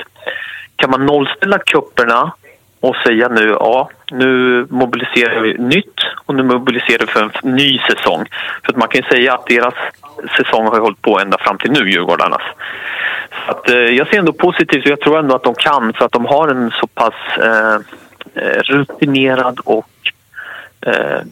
Kan 0.75 0.89
man 0.91 1.05
nollställa 1.05 1.59
kupperna 1.59 2.33
och 2.79 2.95
säga 2.95 3.27
nu, 3.27 3.49
ja, 3.59 3.89
nu 4.11 4.65
mobiliserar 4.69 5.41
vi 5.41 5.53
nytt 5.57 5.99
och 6.25 6.35
nu 6.35 6.43
mobiliserar 6.43 6.99
vi 6.99 7.07
för 7.07 7.23
en 7.23 7.55
ny 7.55 7.79
säsong. 7.79 8.25
För 8.63 8.71
att 8.71 8.77
man 8.77 8.87
kan 8.87 9.01
ju 9.01 9.07
säga 9.07 9.33
att 9.33 9.45
deras 9.45 9.73
säsong 10.37 10.67
har 10.67 10.75
ju 10.75 10.81
hållit 10.81 11.01
på 11.01 11.19
ända 11.19 11.37
fram 11.37 11.57
till 11.57 11.71
nu, 11.71 11.89
Djurgårdarnas. 11.89 12.41
Så 13.45 13.51
att, 13.51 13.69
eh, 13.69 13.75
jag 13.77 14.07
ser 14.07 14.19
ändå 14.19 14.33
positivt 14.33 14.85
och 14.85 14.91
jag 14.91 14.99
tror 14.99 15.19
ändå 15.19 15.35
att 15.35 15.43
de 15.43 15.55
kan 15.55 15.93
för 15.93 16.05
att 16.05 16.11
de 16.11 16.25
har 16.25 16.47
en 16.47 16.71
så 16.71 16.87
pass 16.87 17.13
eh, 17.37 17.75
eh 18.35 18.61
rutinerad 18.63 19.59
och 19.63 19.89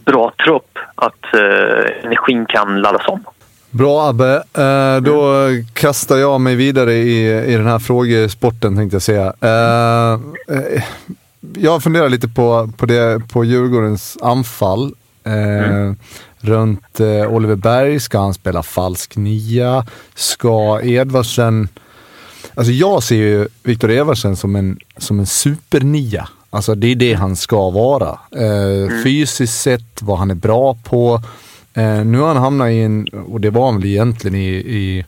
bra 0.06 0.34
trupp 0.46 0.80
att 0.96 1.34
eh, 1.34 2.06
energin 2.06 2.46
kan 2.46 2.82
laddas 2.82 3.08
om. 3.08 3.24
Bra 3.70 4.10
Abbe. 4.10 4.44
Eh, 4.54 5.02
då 5.02 5.48
kastar 5.74 6.18
jag 6.18 6.42
mig 6.42 6.56
vidare 6.56 6.94
i, 6.94 7.44
i 7.54 7.56
den 7.58 7.68
här 7.68 7.80
frågesporten 7.80 8.78
tänkte 8.78 8.96
jag 8.96 9.02
säga. 9.02 9.34
Eh, 9.42 10.14
eh, 10.58 10.84
jag 11.58 11.84
funderar 11.84 12.10
lite 12.10 12.28
på, 12.28 12.70
på, 12.78 12.86
det, 12.86 13.22
på 13.32 13.44
Djurgårdens 13.44 14.18
anfall. 14.22 14.94
Eh, 15.24 15.94
Runt 16.40 17.00
eh, 17.00 17.34
Oliver 17.34 17.56
Berg, 17.56 18.00
ska 18.00 18.20
han 18.20 18.34
spela 18.34 18.64
falsk 18.64 19.16
nia? 19.16 19.86
Ska 20.16 20.82
Edvardsen... 20.84 21.68
Alltså 22.56 22.72
jag 22.72 23.04
ser 23.04 23.16
ju 23.16 23.48
Viktor 23.64 23.92
Edvardsen 23.92 24.36
som 24.36 24.56
en, 24.56 24.80
som 24.98 25.20
en 25.20 25.26
supernia. 25.26 26.28
Alltså 26.54 26.76
det 26.76 26.88
är 26.88 26.96
det 26.96 27.14
han 27.14 27.36
ska 27.36 27.70
vara. 27.70 28.20
Eh, 28.32 29.04
Fysiskt 29.04 29.62
sett, 29.62 30.02
vad 30.02 30.20
han 30.20 30.32
är 30.32 30.36
bra 30.36 30.78
på. 30.84 31.22
Eh, 31.74 32.06
nu 32.06 32.20
har 32.20 32.28
han 32.28 32.38
hamnat 32.38 32.70
i 32.70 32.80
en, 32.80 33.08
och 33.08 33.42
det 33.42 33.50
var 33.50 33.66
han 33.66 33.76
väl 33.76 33.86
egentligen 33.86 34.36
i, 34.36 34.50
i 34.56 35.06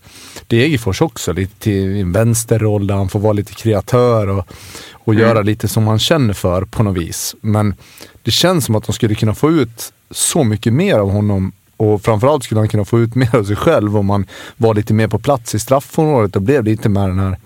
Degerfors 0.47 1.01
också, 1.01 1.33
lite 1.33 1.59
till, 1.59 1.95
i 1.95 2.01
en 2.01 2.11
vänsterroll 2.11 2.87
där 2.87 2.95
han 2.95 3.09
får 3.09 3.19
vara 3.19 3.33
lite 3.33 3.53
kreatör 3.53 4.27
och, 4.27 4.47
och 4.91 5.15
göra 5.15 5.41
lite 5.41 5.67
som 5.67 5.87
han 5.87 5.99
känner 5.99 6.33
för 6.33 6.65
på 6.65 6.83
något 6.83 6.97
vis. 6.97 7.35
Men 7.41 7.75
det 8.23 8.31
känns 8.31 8.65
som 8.65 8.75
att 8.75 8.85
de 8.85 8.93
skulle 8.93 9.15
kunna 9.15 9.35
få 9.35 9.51
ut 9.51 9.93
så 10.11 10.43
mycket 10.43 10.73
mer 10.73 10.95
av 10.95 11.11
honom 11.11 11.51
och 11.77 12.01
framförallt 12.01 12.43
skulle 12.43 12.61
han 12.61 12.69
kunna 12.69 12.85
få 12.85 12.99
ut 12.99 13.15
mer 13.15 13.35
av 13.35 13.43
sig 13.43 13.55
själv 13.55 13.97
om 13.97 14.05
man 14.05 14.25
var 14.57 14.73
lite 14.73 14.93
mer 14.93 15.07
på 15.07 15.19
plats 15.19 15.55
i 15.55 15.59
straffområdet 15.59 16.35
och 16.35 16.41
blev 16.41 16.63
lite 16.63 16.89
med 16.89 17.09
den 17.09 17.19
här, 17.19 17.37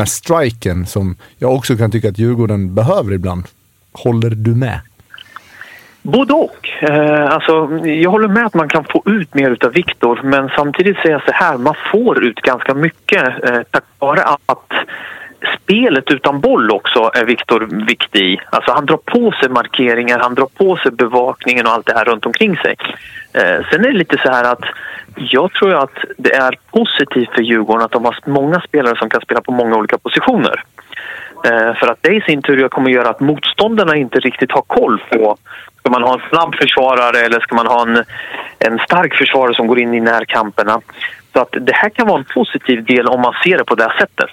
här 0.00 0.06
striken 0.06 0.86
som 0.86 1.16
jag 1.38 1.54
också 1.54 1.76
kan 1.76 1.90
tycka 1.90 2.08
att 2.08 2.18
Djurgården 2.18 2.74
behöver 2.74 3.12
ibland. 3.12 3.44
Håller 3.92 4.30
du 4.30 4.54
med? 4.54 4.80
Både 6.02 6.34
och. 6.34 6.68
Eh, 6.82 7.30
alltså, 7.34 7.86
jag 7.86 8.10
håller 8.10 8.28
med 8.28 8.46
att 8.46 8.54
man 8.54 8.68
kan 8.68 8.84
få 8.84 9.02
ut 9.06 9.34
mer 9.34 9.56
av 9.64 9.72
Viktor 9.72 10.20
men 10.22 10.48
samtidigt 10.56 10.96
säger 10.96 11.10
jag 11.10 11.24
så 11.24 11.32
här, 11.32 11.58
man 11.58 11.74
får 11.92 12.24
ut 12.24 12.40
ganska 12.40 12.74
mycket 12.74 13.44
eh, 13.44 13.60
tack 13.70 13.84
vare 13.98 14.22
att 14.46 14.72
spelet 15.62 16.10
utan 16.10 16.40
boll 16.40 16.70
också 16.70 17.10
är 17.14 17.24
Viktor 17.24 17.86
viktig 17.86 18.20
i. 18.20 18.40
Alltså 18.50 18.72
han 18.72 18.86
drar 18.86 18.96
på 18.96 19.32
sig 19.32 19.48
markeringar, 19.48 20.18
han 20.18 20.34
drar 20.34 20.48
på 20.56 20.76
sig 20.76 20.92
bevakningen 20.92 21.66
och 21.66 21.72
allt 21.72 21.86
det 21.86 21.94
här 21.94 22.04
runt 22.04 22.26
omkring 22.26 22.56
sig. 22.56 22.76
Eh, 23.32 23.66
sen 23.70 23.84
är 23.84 23.92
det 23.92 23.98
lite 23.98 24.18
så 24.18 24.30
här 24.30 24.52
att 24.52 24.64
jag 25.16 25.52
tror 25.52 25.74
att 25.74 25.98
det 26.16 26.34
är 26.34 26.58
positivt 26.70 27.30
för 27.34 27.42
Djurgården 27.42 27.84
att 27.84 27.92
de 27.92 28.04
har 28.04 28.16
många 28.26 28.60
spelare 28.60 28.98
som 28.98 29.10
kan 29.10 29.20
spela 29.20 29.40
på 29.40 29.52
många 29.52 29.76
olika 29.76 29.98
positioner. 29.98 30.64
Eh, 31.44 31.74
För 31.74 31.86
att 31.86 31.98
det 32.00 32.14
i 32.14 32.20
sin 32.20 32.42
tur 32.42 32.68
kommer 32.68 32.90
göra 32.90 33.08
att 33.08 33.20
motståndarna 33.20 33.96
inte 33.96 34.20
riktigt 34.20 34.52
har 34.52 34.62
koll 34.62 35.02
på 35.10 35.36
Ska 35.80 35.90
man 35.90 36.02
ha 36.02 36.14
en 36.14 36.28
snabb 36.28 36.54
försvarare 36.54 37.18
eller 37.18 37.40
ska 37.40 37.54
man 37.54 37.66
ha 37.66 37.82
en, 37.82 38.04
en 38.58 38.78
stark 38.78 39.14
försvarare 39.14 39.54
som 39.54 39.66
går 39.66 39.80
in 39.80 39.94
i 39.94 40.00
närkamperna? 40.00 40.80
Så 41.32 41.40
att 41.40 41.48
det 41.60 41.74
här 41.74 41.90
kan 41.90 42.06
vara 42.06 42.18
en 42.18 42.24
positiv 42.34 42.84
del 42.84 43.06
om 43.06 43.20
man 43.20 43.34
ser 43.44 43.58
det 43.58 43.64
på 43.64 43.74
det 43.74 43.82
här 43.82 43.98
sättet. 43.98 44.30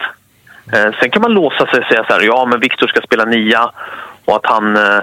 Eh, 0.74 0.92
sen 1.00 1.10
kan 1.10 1.22
man 1.22 1.34
låsa 1.34 1.68
sig 1.68 1.80
och 1.80 1.86
säga 1.86 2.06
så 2.08 2.14
här, 2.14 2.22
ja 2.22 2.46
men 2.46 2.60
Viktor 2.60 2.88
ska 2.88 3.02
spela 3.02 3.26
nia 3.26 3.72
och 4.26 4.36
att 4.36 4.46
han 4.46 4.76
eh, 4.76 5.02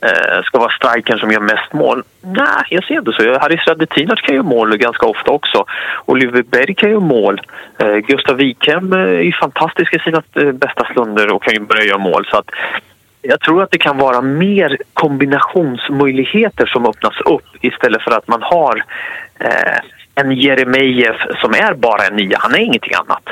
eh, 0.00 0.42
ska 0.44 0.58
vara 0.58 0.70
strikern 0.70 1.18
som 1.18 1.30
gör 1.30 1.40
mest 1.40 1.72
mål. 1.72 2.02
Nej, 2.20 2.64
jag 2.70 2.84
ser 2.84 2.94
inte 2.94 3.12
så. 3.12 3.38
Haris 3.38 3.66
Radetinac 3.66 4.20
kan 4.20 4.34
göra 4.34 4.44
mål 4.44 4.76
ganska 4.76 5.06
ofta 5.06 5.30
också. 5.30 5.64
Oliver 6.06 6.42
Berg 6.42 6.74
kan 6.74 6.90
göra 6.90 7.00
mål. 7.00 7.40
Eh, 7.78 7.96
Gustav 7.96 8.36
Wikhem 8.36 8.92
eh, 8.92 8.98
är 8.98 9.22
ju 9.22 9.32
fantastisk 9.32 9.94
i 9.94 9.98
sina 9.98 10.22
eh, 10.34 10.52
bästa 10.52 10.84
stunder 10.84 11.32
och 11.32 11.42
kan 11.42 11.54
ju 11.54 11.60
börja 11.60 11.84
göra 11.84 11.98
mål. 11.98 12.26
Så 12.30 12.36
att 12.36 12.50
jag 13.22 13.40
tror 13.40 13.62
att 13.62 13.70
det 13.70 13.78
kan 13.78 13.98
vara 13.98 14.20
mer 14.20 14.78
kombinationsmöjligheter 14.94 16.66
som 16.66 16.86
öppnas 16.86 17.20
upp 17.20 17.46
istället 17.60 18.02
för 18.02 18.10
att 18.10 18.28
man 18.28 18.42
har 18.42 18.84
eh, 19.38 19.78
en 20.14 20.32
Jeremejeff 20.32 21.16
som 21.40 21.54
är 21.54 21.74
bara 21.74 22.06
en 22.06 22.16
nia. 22.16 22.38
Han 22.40 22.54
är 22.54 22.58
ingenting 22.58 22.94
annat. 22.94 23.28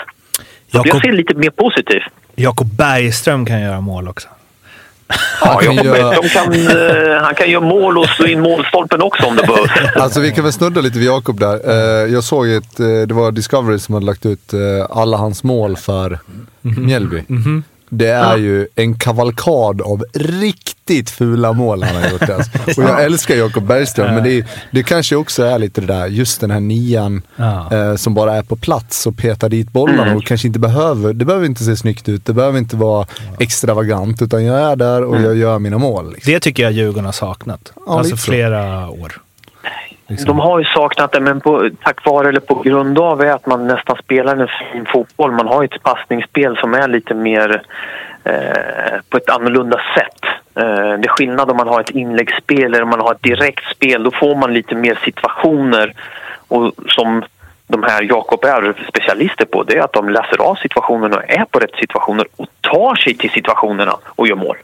Så 0.73 0.79
Jakob- 0.79 0.87
Jag 0.87 1.03
ser 1.03 1.13
lite 1.13 1.35
mer 1.35 1.51
positivt. 1.51 2.03
Jakob 2.35 2.67
Bergström 2.67 3.47
kan 3.47 3.61
göra 3.61 3.81
mål 3.81 4.09
också. 4.09 4.29
Ja, 5.09 5.15
Han 5.41 5.65
kan 5.65 5.75
Jakob 5.77 5.87
göra- 5.97 6.11
Bergström 6.11 6.45
kan, 6.53 6.55
eh, 6.55 7.23
han 7.23 7.35
kan 7.35 7.51
göra 7.51 7.61
mål 7.65 7.99
och 7.99 8.07
slå 8.09 8.27
in 8.27 8.41
målstolpen 8.41 9.03
också 9.03 9.27
om 9.27 9.37
det 9.37 9.43
behövs. 9.47 9.71
Alltså 9.97 10.21
vi 10.21 10.31
kan 10.33 10.45
väl 10.45 10.53
snudda 10.53 10.81
lite 10.81 10.99
vid 10.99 11.09
Jakob 11.09 11.41
där. 11.41 11.61
Eh, 11.71 12.13
jag 12.13 12.25
såg 12.25 12.49
ett, 12.49 12.81
eh, 12.81 12.87
det 12.87 13.15
var 13.15 13.33
Discovery 13.33 13.79
som 13.79 13.95
hade 13.95 14.07
lagt 14.07 14.27
ut 14.27 14.53
alla 14.91 15.17
hans 15.17 15.45
mål 15.45 15.77
för 15.77 16.19
Mjällby. 16.61 17.23
Det 17.91 18.09
är 18.09 18.37
ju 18.37 18.67
en 18.75 18.99
kavalkad 18.99 19.83
av 19.83 20.05
riktigt 20.15 21.11
fula 21.11 21.53
mål 21.53 21.83
han 21.83 22.03
har 22.03 22.11
gjort. 22.11 22.29
Alltså. 22.31 22.51
Och 22.81 22.89
jag 22.89 23.05
älskar 23.05 23.35
Jakob 23.37 23.67
Bergström, 23.67 24.15
men 24.15 24.25
det, 24.25 24.47
det 24.71 24.83
kanske 24.83 25.17
också 25.17 25.43
är 25.43 25.59
lite 25.59 25.81
det 25.81 25.87
där, 25.87 26.07
just 26.07 26.41
den 26.41 26.51
här 26.51 26.61
nian 26.61 27.23
Ja. 27.37 27.73
eh, 27.73 27.97
som 27.97 28.15
bara 28.15 28.35
är 28.37 28.43
på 28.43 28.57
plats 28.57 29.07
och 29.07 29.17
petar 29.17 29.49
dit 29.49 29.73
bollarna 29.73 30.03
Mm. 30.03 30.17
och 30.17 30.25
kanske 30.25 30.47
inte 30.47 30.59
behöver, 30.59 31.13
det 31.13 31.25
behöver 31.25 31.47
inte 31.47 31.65
se 31.65 31.77
snyggt 31.77 32.09
ut, 32.09 32.25
det 32.27 32.33
behöver 32.33 32.59
inte 32.59 32.77
vara 32.77 33.07
extravagant, 33.39 34.23
utan 34.23 34.45
jag 34.45 34.61
är 34.73 34.77
där 34.77 35.05
och 35.05 35.21
jag 35.21 35.37
gör 35.37 35.59
mina 35.59 35.79
mål. 35.79 36.13
Liksom. 36.13 36.33
Det 36.33 36.41
tycker 36.41 36.63
jag 36.63 36.73
Djurgården 36.73 37.05
har 37.05 37.13
saknat. 37.13 37.73
Ja, 37.87 37.99
alltså 37.99 38.17
så. 38.17 38.23
flera 38.23 38.89
år. 38.89 39.21
Liksom. 40.09 40.27
De 40.27 40.39
har 40.39 40.59
ju 40.59 40.65
saknat 40.65 41.13
det, 41.13 41.21
men 41.21 41.41
på, 41.41 41.71
tack 41.83 42.05
vare 42.05 42.29
eller 42.29 42.41
på 42.41 42.55
grund 42.55 42.99
av 42.99 43.23
är 43.23 43.33
att 43.33 43.47
man 43.47 43.67
nästan 43.67 43.97
spelar 43.97 44.37
en 44.37 44.49
fin 44.49 44.87
fotboll. 44.87 45.33
Man 45.33 45.47
har 45.47 45.63
ju 45.63 45.67
ett 45.67 45.83
passningsspel 45.83 46.57
som 46.57 46.75
är 46.75 46.89
lite 46.89 47.15
mer 47.15 47.63
eh, 48.25 49.01
på 49.09 49.17
ett 49.17 49.31
annorlunda 49.31 49.81
sätt. 49.95 50.25
Eh, 50.55 50.99
det 50.99 51.09
är 51.09 51.09
skillnad 51.09 51.51
om 51.51 51.57
man 51.57 51.69
har 51.69 51.81
ett 51.81 51.91
inläggsspel 51.91 52.65
eller 52.65 52.83
om 52.83 52.89
man 52.89 53.01
har 53.01 53.13
ett 53.13 53.23
direkt 53.23 53.65
spel. 53.65 54.03
Då 54.03 54.11
får 54.11 54.37
man 54.37 54.55
lite 54.55 54.75
mer 54.75 54.99
situationer 55.05 55.95
och 56.49 56.73
som 56.87 57.25
de 57.67 57.83
här 57.83 58.03
Jakob 58.03 58.45
är 58.45 58.85
specialister 58.89 59.45
på 59.45 59.63
det 59.63 59.77
är 59.77 59.83
att 59.83 59.93
de 59.93 60.09
läser 60.09 60.41
av 60.41 60.55
situationerna 60.55 61.17
och 61.17 61.31
är 61.31 61.45
på 61.45 61.59
rätt 61.59 61.77
situationer 61.81 62.27
och 62.37 62.47
tar 62.61 62.95
sig 62.95 63.15
till 63.15 63.31
situationerna 63.31 63.97
och 64.07 64.29
gör 64.29 64.37
mål. 64.37 64.57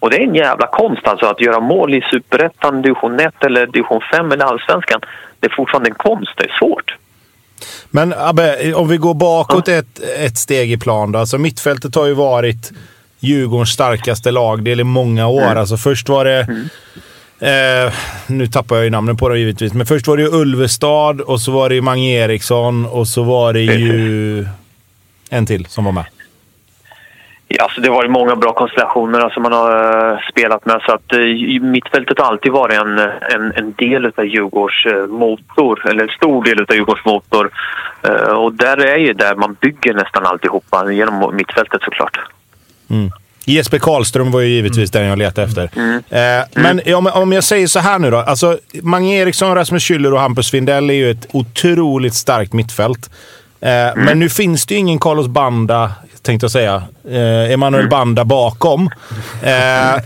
Och 0.00 0.10
det 0.10 0.16
är 0.16 0.26
en 0.28 0.34
jävla 0.34 0.66
konst 0.66 1.06
alltså 1.06 1.26
att 1.26 1.40
göra 1.40 1.60
mål 1.60 1.94
i 1.94 2.00
Superettan, 2.10 2.82
division 2.82 3.20
1 3.20 3.44
eller 3.44 3.66
division 3.66 4.00
5 4.12 4.32
eller 4.32 4.44
Allsvenskan. 4.44 5.00
Det 5.40 5.46
är 5.46 5.54
fortfarande 5.56 5.88
en 5.90 5.94
konst, 5.94 6.32
det 6.36 6.44
är 6.44 6.58
svårt. 6.58 6.96
Men 7.90 8.14
Abbe, 8.16 8.74
om 8.74 8.88
vi 8.88 8.96
går 8.96 9.14
bakåt 9.14 9.68
ett, 9.68 9.98
ett 10.18 10.38
steg 10.38 10.72
i 10.72 10.78
plan 10.78 11.12
då. 11.12 11.18
Alltså 11.18 11.38
mittfältet 11.38 11.94
har 11.94 12.06
ju 12.06 12.14
varit 12.14 12.72
Djurgårdens 13.20 13.70
starkaste 13.70 14.30
lagdel 14.30 14.80
i 14.80 14.84
många 14.84 15.26
år. 15.26 15.56
Alltså 15.56 15.76
först 15.76 16.08
var 16.08 16.24
det... 16.24 16.46
Eh, 17.38 17.92
nu 18.26 18.46
tappar 18.46 18.76
jag 18.76 18.84
ju 18.84 18.90
namnen 18.90 19.16
på 19.16 19.28
dem 19.28 19.38
givetvis, 19.38 19.72
men 19.72 19.86
först 19.86 20.06
var 20.06 20.16
det 20.16 20.22
ju 20.22 20.28
Ulvestad 20.28 21.20
och 21.20 21.40
så 21.40 21.52
var 21.52 21.68
det 21.68 21.74
ju 21.74 21.80
Mange 21.80 22.10
Eriksson 22.10 22.86
och 22.86 23.08
så 23.08 23.22
var 23.22 23.52
det 23.52 23.60
ju 23.60 24.46
en 25.30 25.46
till 25.46 25.66
som 25.66 25.84
var 25.84 25.92
med. 25.92 26.04
Ja, 27.54 27.64
alltså 27.64 27.80
det 27.80 27.88
har 27.88 27.96
varit 27.96 28.10
många 28.10 28.36
bra 28.36 28.52
konstellationer 28.52 29.20
alltså 29.20 29.40
man 29.40 29.52
har 29.52 30.10
eh, 30.12 30.18
spelat 30.30 30.66
med. 30.66 30.80
Så 30.86 30.92
att, 30.92 31.12
eh, 31.12 31.62
mittfältet 31.62 32.18
har 32.18 32.26
alltid 32.26 32.52
varit 32.52 32.78
en, 32.78 32.98
en, 33.34 33.52
en 33.56 33.72
del 33.72 34.06
av 34.06 34.24
Djurgårds 34.24 34.86
eh, 34.86 35.06
motor, 35.06 35.88
eller 35.90 36.02
en 36.02 36.08
stor 36.08 36.44
del 36.44 36.60
av 36.60 36.74
Djurgårds 36.74 37.04
motor. 37.04 37.50
Eh, 38.02 38.32
och 38.42 38.52
där 38.52 38.76
är 38.76 38.96
ju 38.96 39.12
där 39.12 39.34
man 39.34 39.56
bygger 39.60 39.94
nästan 39.94 40.26
alltihopa, 40.26 40.92
genom 40.92 41.36
mittfältet 41.36 41.82
såklart. 41.82 42.18
Jesper 43.44 43.78
Karlström 43.78 44.30
var 44.30 44.40
ju 44.40 44.48
givetvis 44.48 44.90
den 44.90 45.06
jag 45.06 45.18
letade 45.18 45.46
efter. 45.46 45.70
Eh, 46.10 46.44
men 46.54 46.94
om, 46.94 47.06
om 47.06 47.32
jag 47.32 47.44
säger 47.44 47.66
så 47.66 47.78
här 47.78 47.98
nu 47.98 48.10
då. 48.10 48.16
Alltså, 48.16 48.58
Mange 48.82 49.16
Eriksson, 49.16 49.54
Rasmus 49.54 49.90
Schüller 49.90 50.12
och 50.12 50.20
Hampus 50.20 50.50
Findell 50.50 50.90
är 50.90 50.94
ju 50.94 51.10
ett 51.10 51.26
otroligt 51.32 52.14
starkt 52.14 52.52
mittfält. 52.52 53.10
Eh, 53.62 53.96
Men 53.96 54.18
nu 54.18 54.28
finns 54.28 54.66
det 54.66 54.74
ju 54.74 54.80
ingen 54.80 54.98
Carlos 54.98 55.28
Banda, 55.28 55.92
tänkte 56.22 56.44
jag 56.44 56.50
säga. 56.50 56.82
Eh, 57.10 57.52
Emanuel 57.52 57.88
Banda 57.88 58.24
bakom. 58.24 58.90
Eh, 59.42 60.02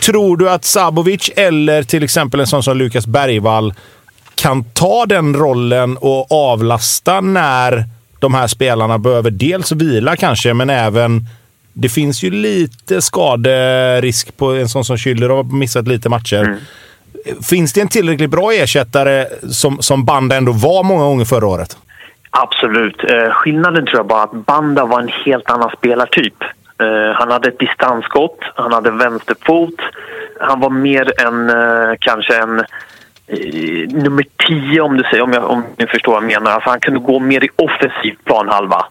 tror 0.00 0.36
du 0.36 0.50
att 0.50 0.64
Sabovic 0.64 1.30
eller 1.36 1.82
till 1.82 2.02
exempel 2.02 2.40
en 2.40 2.46
sån 2.46 2.62
som 2.62 2.76
Lukas 2.76 3.06
Bergvall 3.06 3.74
kan 4.34 4.64
ta 4.64 5.06
den 5.06 5.34
rollen 5.34 5.96
och 5.96 6.32
avlasta 6.32 7.20
när 7.20 7.84
de 8.18 8.34
här 8.34 8.46
spelarna 8.46 8.98
behöver 8.98 9.30
dels 9.30 9.72
vila 9.72 10.16
kanske, 10.16 10.54
men 10.54 10.70
även 10.70 11.26
det 11.72 11.88
finns 11.88 12.22
ju 12.22 12.30
lite 12.30 13.02
skaderisk 13.02 14.36
på 14.36 14.52
en 14.52 14.68
sån 14.68 14.84
som 14.84 14.96
Schüller 14.96 15.28
har 15.28 15.42
missat 15.44 15.88
lite 15.88 16.08
matcher. 16.08 16.58
Finns 17.42 17.72
det 17.72 17.80
en 17.80 17.88
tillräckligt 17.88 18.30
bra 18.30 18.52
ersättare 18.52 19.26
som, 19.50 19.82
som 19.82 20.04
Banda 20.04 20.36
ändå 20.36 20.52
var 20.52 20.82
många 20.82 21.04
gånger 21.04 21.24
förra 21.24 21.46
året? 21.46 21.76
Absolut. 22.30 23.04
Eh, 23.04 23.30
skillnaden 23.30 23.86
tror 23.86 23.98
jag 23.98 24.06
bara 24.06 24.22
att 24.22 24.32
Banda 24.32 24.84
var 24.84 25.00
en 25.00 25.08
helt 25.08 25.50
annan 25.50 25.70
spelartyp. 25.70 26.44
Eh, 26.82 27.12
han 27.14 27.30
hade 27.30 27.48
ett 27.48 27.58
distansskott, 27.58 28.38
han 28.54 28.72
hade 28.72 28.90
vänsterfot. 28.90 29.80
Han 30.40 30.60
var 30.60 30.70
mer 30.70 31.20
en, 31.26 31.50
eh, 31.50 31.94
kanske 32.00 32.36
en 32.36 32.58
eh, 33.26 33.88
nummer 33.88 34.24
10 34.48 34.80
om 34.80 34.96
du 34.96 35.02
säger, 35.02 35.22
om, 35.22 35.32
jag, 35.32 35.50
om 35.50 35.64
ni 35.76 35.86
förstår 35.86 36.12
vad 36.12 36.22
jag 36.22 36.32
menar. 36.32 36.50
Alltså 36.50 36.70
han 36.70 36.80
kunde 36.80 37.00
gå 37.00 37.18
mer 37.18 37.44
i 37.44 37.48
offensiv 37.56 38.16
planhalva. 38.24 38.86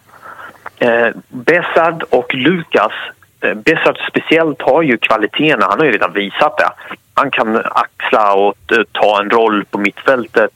Eh, 0.78 1.08
Bessard 1.28 2.02
och 2.10 2.34
Lukas, 2.34 2.92
eh, 3.40 3.54
Bessard 3.54 3.98
speciellt 4.08 4.62
har 4.62 4.82
ju 4.82 4.98
kvaliteterna, 4.98 5.66
han 5.66 5.78
har 5.78 5.86
ju 5.86 5.92
redan 5.92 6.12
visat 6.12 6.58
det. 6.58 6.70
Han 7.14 7.30
kan 7.30 7.56
axla 7.56 8.34
och 8.34 8.72
eh, 8.72 8.82
ta 8.92 9.20
en 9.20 9.30
roll 9.30 9.64
på 9.64 9.78
mittfältet 9.78 10.52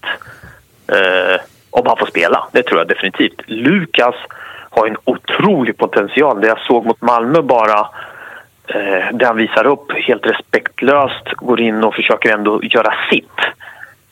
eh, 0.88 1.40
om 1.74 1.86
han 1.86 1.96
får 1.96 2.06
spela. 2.06 2.48
Det 2.52 2.62
tror 2.62 2.78
jag 2.80 2.88
definitivt. 2.88 3.40
Lukas 3.46 4.14
har 4.70 4.86
en 4.86 4.96
otrolig 5.04 5.76
potential. 5.76 6.40
Det 6.40 6.46
jag 6.46 6.60
såg 6.60 6.86
mot 6.86 7.02
Malmö 7.02 7.42
bara, 7.42 7.80
eh, 8.66 9.16
där 9.16 9.26
han 9.26 9.36
visar 9.36 9.66
upp 9.66 9.92
helt 9.92 10.26
respektlöst, 10.26 11.32
går 11.36 11.60
in 11.60 11.84
och 11.84 11.94
försöker 11.94 12.32
ändå 12.32 12.60
göra 12.62 12.94
sitt. 13.10 13.38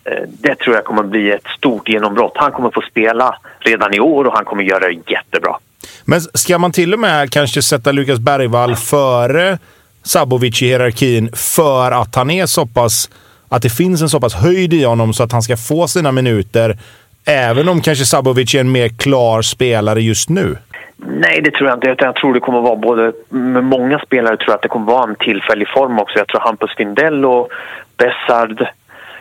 Eh, 0.05 0.22
det 0.29 0.55
tror 0.55 0.77
jag 0.77 0.85
kommer 0.85 1.03
bli 1.03 1.31
ett 1.31 1.46
stort 1.57 1.88
genombrott. 1.88 2.33
Han 2.35 2.53
kommer 2.53 2.70
få 2.70 2.81
spela 2.81 3.38
redan 3.59 3.94
i 3.94 4.01
år 4.01 4.25
och 4.25 4.33
han 4.33 4.44
kommer 4.44 4.62
göra 4.62 4.88
det 4.88 5.11
jättebra. 5.11 5.57
Men 6.05 6.20
ska 6.20 6.59
man 6.59 6.72
till 6.72 6.92
och 6.94 7.01
med 7.01 7.31
kanske 7.31 7.62
sätta 7.62 7.92
Lukas 7.92 8.18
Bergvall 8.18 8.77
före 8.77 9.59
Sabovic 10.03 10.62
i 10.62 10.66
hierarkin 10.66 11.31
för 11.33 11.92
att 11.92 12.14
han 12.14 12.31
är 12.31 12.46
så 12.46 12.66
pass... 12.66 13.11
Att 13.48 13.62
det 13.62 13.70
finns 13.70 14.03
en 14.03 14.09
så 14.09 14.20
pass 14.20 14.35
höjd 14.35 14.75
i 14.75 14.85
honom 14.85 15.14
så 15.14 15.22
att 15.22 15.33
han 15.33 15.42
ska 15.42 15.57
få 15.57 15.88
sina 15.88 16.12
minuter, 16.12 16.79
även 17.24 17.68
om 17.68 17.80
kanske 17.80 18.04
Sabovic 18.04 18.54
är 18.54 18.61
en 18.61 18.72
mer 18.72 18.88
klar 18.88 19.42
spelare 19.42 20.00
just 20.00 20.28
nu? 20.28 20.56
Nej, 20.96 21.40
det 21.44 21.50
tror 21.50 21.68
jag 21.68 21.76
inte. 21.76 22.04
Jag 22.04 22.16
tror 22.16 22.35
det 22.35 22.40
kommer 22.40 22.61
vara 22.61 22.76
både... 22.76 23.12
Med 23.28 23.64
många 23.64 23.98
spelare 23.98 24.37
tror 24.37 24.48
jag 24.48 24.54
att 24.54 24.62
det 24.62 24.68
kommer 24.68 24.92
vara 24.92 25.11
en 25.11 25.16
tillfällig 25.16 25.68
form 25.68 25.98
också. 25.98 26.18
Jag 26.18 26.28
tror 26.28 26.40
Hampus 26.40 26.70
Findell 26.76 27.24
och 27.24 27.48
Bessard 27.96 28.66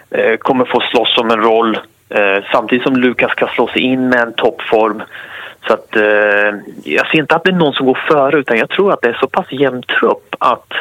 eh, 0.09 0.37
kommer 0.37 0.65
få 0.65 0.79
slåss 0.79 1.17
om 1.17 1.31
en 1.31 1.41
roll. 1.41 1.79
Eh, 2.09 2.43
samtidigt 2.51 2.83
som 2.83 2.95
Lukas 2.95 3.33
kan 3.33 3.49
slå 3.49 3.67
sig 3.67 3.81
in 3.81 4.09
med 4.09 4.19
en 4.19 4.33
toppform. 4.33 5.03
Så 5.67 5.73
att, 5.73 5.95
eh, 5.95 6.55
jag 6.83 7.07
ser 7.07 7.17
inte 7.17 7.35
att 7.35 7.43
det 7.43 7.49
är 7.49 7.55
någon 7.55 7.73
som 7.73 7.85
går 7.85 7.99
före 8.07 8.39
utan 8.39 8.57
jag 8.57 8.69
tror 8.69 8.93
att 8.93 9.01
det 9.01 9.09
är 9.09 9.17
så 9.21 9.27
pass 9.27 9.51
jämn 9.51 9.83
trupp 9.83 10.35
att 10.39 10.73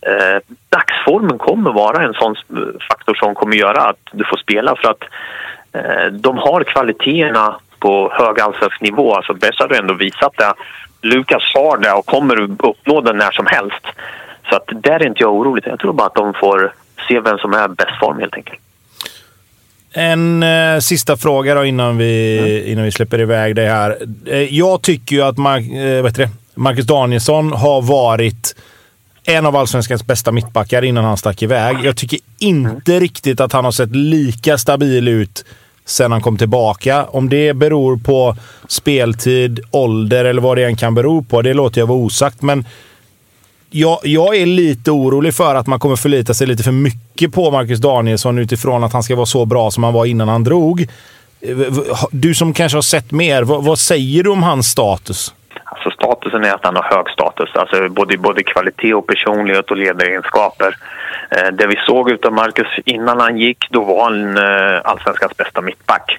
eh, 0.00 0.42
dagsformen 0.68 1.38
kommer 1.38 1.72
vara 1.72 2.04
en 2.04 2.14
sån 2.14 2.36
eh, 2.36 2.80
faktor 2.88 3.14
som 3.14 3.34
kommer 3.34 3.56
göra 3.56 3.82
att 3.82 4.00
du 4.12 4.24
får 4.24 4.36
spela 4.36 4.76
för 4.76 4.90
att 4.90 5.04
de 6.12 6.38
har 6.38 6.64
kvaliteterna 6.64 7.60
på 7.78 8.12
hög 8.12 8.40
allsvensk. 8.40 8.82
Alltså 8.98 9.34
Bess 9.34 9.58
har 9.58 9.72
ändå 9.72 9.94
visat 9.94 10.32
det. 10.36 10.54
Lukas 11.02 11.42
har 11.54 11.78
det 11.78 11.92
och 11.92 12.06
kommer 12.06 12.40
uppnå 12.40 13.00
det 13.00 13.12
när 13.12 13.30
som 13.30 13.46
helst. 13.46 13.86
Så 14.50 14.56
att 14.56 14.68
där 14.82 15.00
är 15.00 15.06
inte 15.06 15.22
jag 15.22 15.34
orolig. 15.34 15.64
Jag 15.66 15.78
tror 15.78 15.92
bara 15.92 16.06
att 16.06 16.14
de 16.14 16.34
får 16.34 16.72
se 17.08 17.20
vem 17.20 17.38
som 17.38 17.52
är 17.52 17.68
bäst 17.68 17.98
form 18.00 18.18
helt 18.18 18.34
enkelt. 18.34 18.58
En 19.92 20.42
eh, 20.42 20.78
sista 20.78 21.16
fråga 21.16 21.54
då 21.54 21.64
innan 21.64 21.98
vi, 21.98 22.64
innan 22.66 22.84
vi 22.84 22.92
släpper 22.92 23.20
iväg 23.20 23.56
dig 23.56 23.68
här. 23.68 23.98
Eh, 24.26 24.54
jag 24.54 24.82
tycker 24.82 25.16
ju 25.16 25.22
att 25.22 25.38
Mark, 25.38 26.18
eh? 26.18 26.28
Marcus 26.54 26.86
Danielsson 26.86 27.52
har 27.52 27.82
varit 27.82 28.56
en 29.28 29.46
av 29.46 29.56
allsvenskans 29.56 30.06
bästa 30.06 30.32
mittbackar 30.32 30.84
innan 30.84 31.04
han 31.04 31.16
stack 31.16 31.42
iväg. 31.42 31.76
Jag 31.82 31.96
tycker 31.96 32.18
inte 32.38 33.00
riktigt 33.00 33.40
att 33.40 33.52
han 33.52 33.64
har 33.64 33.72
sett 33.72 33.96
lika 33.96 34.58
stabil 34.58 35.08
ut 35.08 35.44
sen 35.84 36.12
han 36.12 36.22
kom 36.22 36.38
tillbaka. 36.38 37.04
Om 37.04 37.28
det 37.28 37.54
beror 37.54 37.96
på 37.96 38.36
speltid, 38.68 39.60
ålder 39.70 40.24
eller 40.24 40.42
vad 40.42 40.56
det 40.56 40.64
än 40.64 40.76
kan 40.76 40.94
bero 40.94 41.22
på, 41.22 41.42
det 41.42 41.54
låter 41.54 41.80
jag 41.80 41.86
vara 41.86 41.98
osagt. 41.98 42.42
Men 42.42 42.64
jag, 43.70 43.98
jag 44.02 44.36
är 44.36 44.46
lite 44.46 44.90
orolig 44.90 45.34
för 45.34 45.54
att 45.54 45.66
man 45.66 45.80
kommer 45.80 45.96
förlita 45.96 46.34
sig 46.34 46.46
lite 46.46 46.62
för 46.62 46.72
mycket 46.72 47.32
på 47.32 47.50
Marcus 47.50 47.78
Danielsson 47.78 48.38
utifrån 48.38 48.84
att 48.84 48.92
han 48.92 49.02
ska 49.02 49.16
vara 49.16 49.26
så 49.26 49.44
bra 49.44 49.70
som 49.70 49.84
han 49.84 49.92
var 49.92 50.06
innan 50.06 50.28
han 50.28 50.44
drog. 50.44 50.86
Eh, 51.40 51.56
du 52.10 52.34
som 52.34 52.52
kanske 52.54 52.76
har 52.76 52.82
sett 52.82 53.10
mer, 53.10 53.42
vad, 53.42 53.64
vad 53.64 53.78
säger 53.78 54.24
du 54.24 54.30
om 54.30 54.42
hans 54.42 54.66
status? 54.68 55.34
Alltså 55.70 55.90
statusen 55.90 56.44
är 56.44 56.54
att 56.54 56.64
han 56.64 56.76
har 56.76 56.82
hög 56.82 57.10
status, 57.10 57.56
alltså 57.56 57.88
både, 57.88 58.18
både 58.18 58.42
kvalitet 58.42 58.94
och 58.94 59.06
personlighet 59.06 59.70
och 59.70 59.76
ledaregenskaper. 59.76 60.76
Eh, 61.30 61.52
det 61.52 61.66
vi 61.66 61.76
såg 61.76 62.10
utav 62.10 62.32
Marcus 62.32 62.66
innan 62.84 63.20
han 63.20 63.38
gick, 63.38 63.66
då 63.70 63.84
var 63.84 64.04
han 64.04 64.36
eh, 64.36 64.80
allsvenskans 64.84 65.36
bästa 65.36 65.60
mittback. 65.60 66.18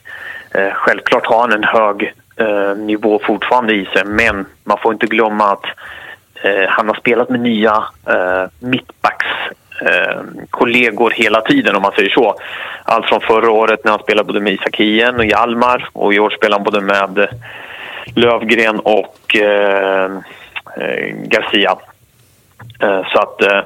Eh, 0.52 0.74
självklart 0.74 1.26
har 1.26 1.40
han 1.42 1.54
en 1.54 1.64
hög 1.64 2.14
eh, 2.36 2.76
nivå 2.78 3.22
fortfarande 3.24 3.74
i 3.74 3.86
sig, 3.86 4.06
men 4.06 4.46
man 4.64 4.78
får 4.78 4.94
inte 4.94 5.08
glömma 5.08 5.52
att 5.52 5.66
eh, 6.44 6.70
han 6.70 6.88
har 6.88 6.96
spelat 6.96 7.30
med 7.30 7.40
nya 7.40 7.84
eh, 8.08 8.46
mittbacks 8.60 9.28
eh, 9.82 10.22
kollegor 10.50 11.10
hela 11.10 11.42
tiden 11.42 11.76
om 11.76 11.82
man 11.82 11.92
säger 11.92 12.10
så. 12.10 12.36
Allt 12.84 13.06
från 13.06 13.22
förra 13.22 13.52
året 13.52 13.84
när 13.84 13.92
han 13.92 14.02
spelade 14.02 14.28
både 14.28 14.40
med 14.40 14.54
Isak 14.54 14.76
Hien 14.76 15.16
och 15.16 15.26
Hjalmar 15.26 15.90
och 15.94 16.14
i 16.14 16.20
år 16.20 16.30
spelar 16.30 16.58
han 16.58 16.64
både 16.64 16.82
med 16.82 17.28
Lövgren 18.16 18.80
och 18.80 19.36
eh, 19.36 20.12
eh, 20.78 21.16
Garcia. 21.16 21.78
Eh, 22.80 23.02
så 23.14 23.20
att 23.20 23.42
eh, 23.42 23.62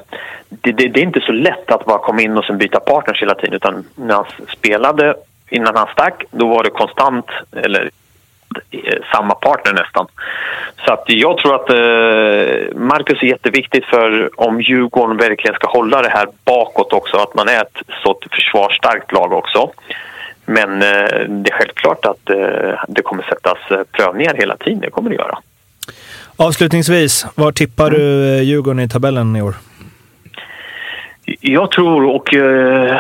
det, 0.49 0.71
det, 0.71 0.87
det 0.87 0.99
är 0.99 1.03
inte 1.03 1.21
så 1.21 1.31
lätt 1.31 1.71
att 1.71 1.85
bara 1.85 1.99
komma 1.99 2.21
in 2.21 2.37
och 2.37 2.45
sen 2.45 2.57
byta 2.57 2.79
partners 2.79 3.21
hela 3.21 3.35
tiden. 3.35 3.53
Utan 3.53 3.85
när 3.95 4.15
han 4.15 4.25
spelade 4.57 5.15
innan 5.49 5.75
han 5.75 5.87
stack, 5.93 6.23
då 6.31 6.47
var 6.47 6.63
det 6.63 6.69
konstant, 6.69 7.25
eller 7.51 7.89
eh, 8.71 8.99
samma 9.11 9.35
partner 9.35 9.73
nästan. 9.73 10.07
Så 10.85 10.93
att 10.93 11.03
jag 11.07 11.37
tror 11.37 11.55
att 11.55 11.69
eh, 11.69 12.75
Marcus 12.75 13.23
är 13.23 13.27
jätteviktigt 13.27 13.85
för 13.85 14.29
om 14.41 14.61
Djurgården 14.61 15.17
verkligen 15.17 15.55
ska 15.55 15.67
hålla 15.67 16.01
det 16.01 16.09
här 16.09 16.27
bakåt 16.45 16.93
också, 16.93 17.17
att 17.17 17.35
man 17.35 17.47
är 17.47 17.61
ett 17.61 17.77
så 18.03 18.19
försvarsstarkt 18.31 19.11
lag 19.11 19.33
också. 19.33 19.71
Men 20.45 20.81
eh, 20.81 21.29
det 21.29 21.49
är 21.49 21.57
självklart 21.57 22.05
att 22.05 22.29
eh, 22.29 22.83
det 22.87 23.01
kommer 23.01 23.23
sättas 23.23 23.57
eh, 23.71 23.79
prövningar 23.91 24.33
hela 24.33 24.57
tiden, 24.57 24.79
det 24.79 24.89
kommer 24.89 25.09
det 25.09 25.15
göra. 25.15 25.37
Avslutningsvis, 26.35 27.25
var 27.35 27.51
tippar 27.51 27.89
du 27.89 28.35
eh, 28.35 28.41
Djurgården 28.41 28.79
i 28.79 28.89
tabellen 28.89 29.35
i 29.35 29.41
år? 29.41 29.55
Jag 31.41 31.71
tror 31.71 32.05
och, 32.05 32.33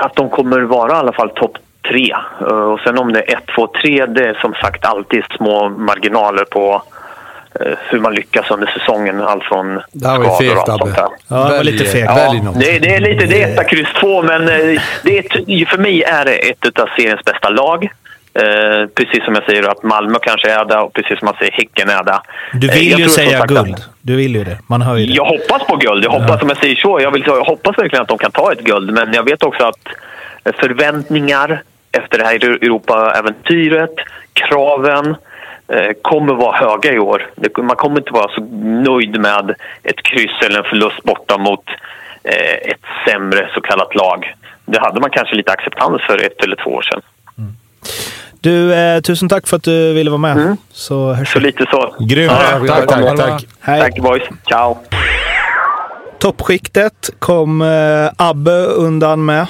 att 0.05 0.15
de 0.15 0.29
kommer 0.29 0.61
vara 0.61 0.91
i 0.91 0.95
alla 0.95 1.13
fall 1.13 1.29
topp 1.29 1.57
tre. 1.89 2.15
Och 2.73 2.79
sen 2.79 2.97
om 2.97 3.13
det 3.13 3.19
är 3.19 3.37
ett, 3.37 3.43
två, 3.55 3.67
tre, 3.67 4.05
det 4.05 4.27
är 4.27 4.33
som 4.33 4.53
sagt 4.53 4.85
alltid 4.85 5.23
små 5.37 5.69
marginaler 5.69 6.45
på 6.45 6.83
hur 7.89 7.99
man 7.99 8.13
lyckas 8.15 8.51
under 8.51 8.67
säsongen. 8.79 9.21
Allt 9.21 9.43
från 9.43 9.81
Det 9.91 10.07
här 10.07 10.17
var 10.19 10.25
skador 10.25 10.37
fegt 10.55 10.67
och 10.67 10.69
allt 10.73 10.81
sånt 10.81 10.95
där. 10.95 11.07
Ja, 11.27 11.49
det 11.49 11.57
var 11.57 11.63
lite 11.63 11.85
fegt. 11.85 12.05
Ja, 12.15 12.35
det, 12.55 12.79
det 12.79 12.95
är 12.95 12.99
lite 12.99 13.25
det 13.25 13.43
är 13.43 13.47
etta, 13.53 13.63
kryss 13.63 13.87
två, 13.99 14.21
men 14.21 14.41
eh, 14.41 14.81
det 15.03 15.17
är, 15.17 15.19
ett- 15.19 15.69
för 15.69 15.77
mig 15.77 16.03
är 16.03 16.25
det 16.25 16.31
ett 16.35 16.79
av 16.79 16.89
seriens 16.95 17.21
bästa 17.25 17.49
lag. 17.49 17.83
Eh, 18.35 18.87
precis 18.95 19.25
som 19.25 19.35
jag 19.35 19.43
säger 19.45 19.63
att 19.71 19.83
Malmö 19.83 20.17
kanske 20.21 20.51
är 20.51 20.65
där 20.65 20.81
och 20.83 20.93
precis 20.93 21.19
som 21.19 21.25
man 21.25 21.35
säger 21.39 21.51
Häcken 21.51 21.89
är 21.89 22.03
där. 22.03 22.19
Du 22.53 22.67
Eh, 22.69 22.73
vill 22.75 22.91
jag 22.91 22.99
ju 22.99 23.05
som 23.09 23.23
säga 23.25 23.41
att- 23.43 23.49
guld. 23.49 23.75
Du 24.01 24.15
vill 24.15 24.35
ju 24.35 24.43
det. 24.43 24.57
Man 24.67 24.81
hör 24.81 24.95
ju 24.97 25.05
det. 25.05 25.13
jag 25.13 25.25
hoppas 25.25 25.63
på 25.67 25.75
guld. 25.75 26.05
Jag 26.05 26.11
hoppas, 26.11 26.41
om 26.41 26.49
jag 26.49 26.57
säger 26.57 26.75
så, 26.75 26.99
jag, 27.01 27.11
vill, 27.11 27.23
jag 27.27 27.43
hoppas 27.43 27.77
verkligen 27.77 28.01
att 28.01 28.07
de 28.07 28.17
kan 28.17 28.31
ta 28.31 28.51
ett 28.51 28.59
guld. 28.61 28.93
Men 28.93 29.13
jag 29.13 29.23
vet 29.23 29.43
också 29.43 29.63
att 29.65 30.55
förväntningar 30.55 31.61
efter 31.91 32.17
det 32.17 32.23
här 32.25 32.35
Europa-äventyret, 32.35 33.95
kraven, 34.33 35.07
eh, 35.09 35.15
kommer 36.01 36.33
vara 36.33 36.57
höga 36.57 36.93
i 36.93 36.99
år. 36.99 37.29
Man 37.57 37.75
kommer 37.75 37.97
inte 37.99 38.11
vara 38.13 38.31
så 38.35 38.41
nöjd 38.91 39.19
med 39.21 39.55
ett 39.83 40.03
kryss 40.03 40.31
eller 40.45 40.57
en 40.59 40.63
förlust 40.69 41.03
borta 41.03 41.37
mot 41.37 41.63
eh, 42.23 42.71
ett 42.71 42.85
sämre 43.07 43.49
så 43.53 43.61
kallat 43.61 43.95
lag. 43.95 44.33
Det 44.65 44.79
hade 44.79 44.99
man 45.01 45.09
kanske 45.09 45.35
lite 45.35 45.51
acceptans 45.51 46.01
för 46.01 46.25
ett 46.25 46.43
eller 46.43 46.55
två 46.55 46.69
år 46.69 46.81
sedan. 46.81 47.01
Du, 48.41 48.73
eh, 48.73 49.01
tusen 49.01 49.29
tack 49.29 49.47
för 49.47 49.57
att 49.57 49.63
du 49.63 49.93
ville 49.93 50.09
vara 50.09 50.17
med. 50.17 50.57
Så 50.71 51.13
hörs 51.13 51.33
Så 51.33 51.39
vi. 51.39 51.45
lite 51.45 51.65
så. 51.71 51.95
Grymt! 51.99 52.31
Ja, 52.67 52.75
tack, 52.75 52.87
tack, 52.89 53.17
tack. 53.17 53.45
Hej. 53.61 53.81
Tack 53.81 53.99
boys. 53.99 54.23
Ciao. 54.47 54.77
Toppskiktet 56.19 57.09
kom 57.19 57.61
eh, 57.61 58.11
Abbe 58.17 58.51
undan 58.65 59.25
med. 59.25 59.47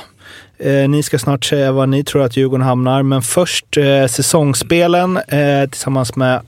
Eh, 0.57 0.89
ni 0.89 1.03
ska 1.03 1.19
snart 1.19 1.45
säga 1.45 1.71
var 1.71 1.87
ni 1.87 2.03
tror 2.03 2.23
att 2.23 2.37
Djurgården 2.37 2.65
hamnar, 2.65 3.03
men 3.03 3.21
först 3.21 3.77
eh, 3.77 4.07
säsongsspelen 4.07 5.17
eh, 5.17 5.69
tillsammans 5.69 6.15
med 6.15 6.41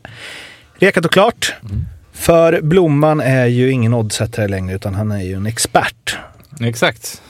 Rekat 0.80 1.06
och 1.06 1.12
Klart. 1.12 1.54
För 2.14 2.62
Blomman 2.62 3.22
är 3.22 3.46
ju 3.46 3.72
ingen 3.72 3.94
oddsättare 3.94 4.48
längre, 4.48 4.76
utan 4.76 4.96
han 4.96 5.12
är 5.12 5.24
ju 5.24 5.34
en 5.34 5.46
expert. 5.46 6.18
Exakt. 6.62 7.22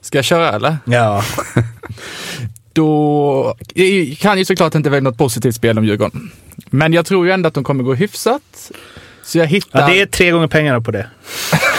Ska 0.00 0.18
jag 0.18 0.24
köra 0.24 0.52
eller? 0.52 0.76
Ja. 0.84 1.24
Då 2.72 3.54
jag 3.74 4.18
kan 4.18 4.38
ju 4.38 4.44
såklart 4.44 4.74
inte 4.74 4.90
välja 4.90 5.02
något 5.10 5.18
positivt 5.18 5.54
spel 5.54 5.78
om 5.78 5.84
Djurgården. 5.84 6.30
Men 6.70 6.92
jag 6.92 7.06
tror 7.06 7.26
ju 7.26 7.32
ändå 7.32 7.48
att 7.48 7.54
de 7.54 7.64
kommer 7.64 7.84
gå 7.84 7.94
hyfsat. 7.94 8.70
Så 9.22 9.38
jag 9.38 9.46
hittar... 9.46 9.80
ja, 9.80 9.86
det 9.86 10.00
är 10.00 10.06
tre 10.06 10.30
gånger 10.30 10.46
pengarna 10.46 10.80
på 10.80 10.90
det. 10.90 11.06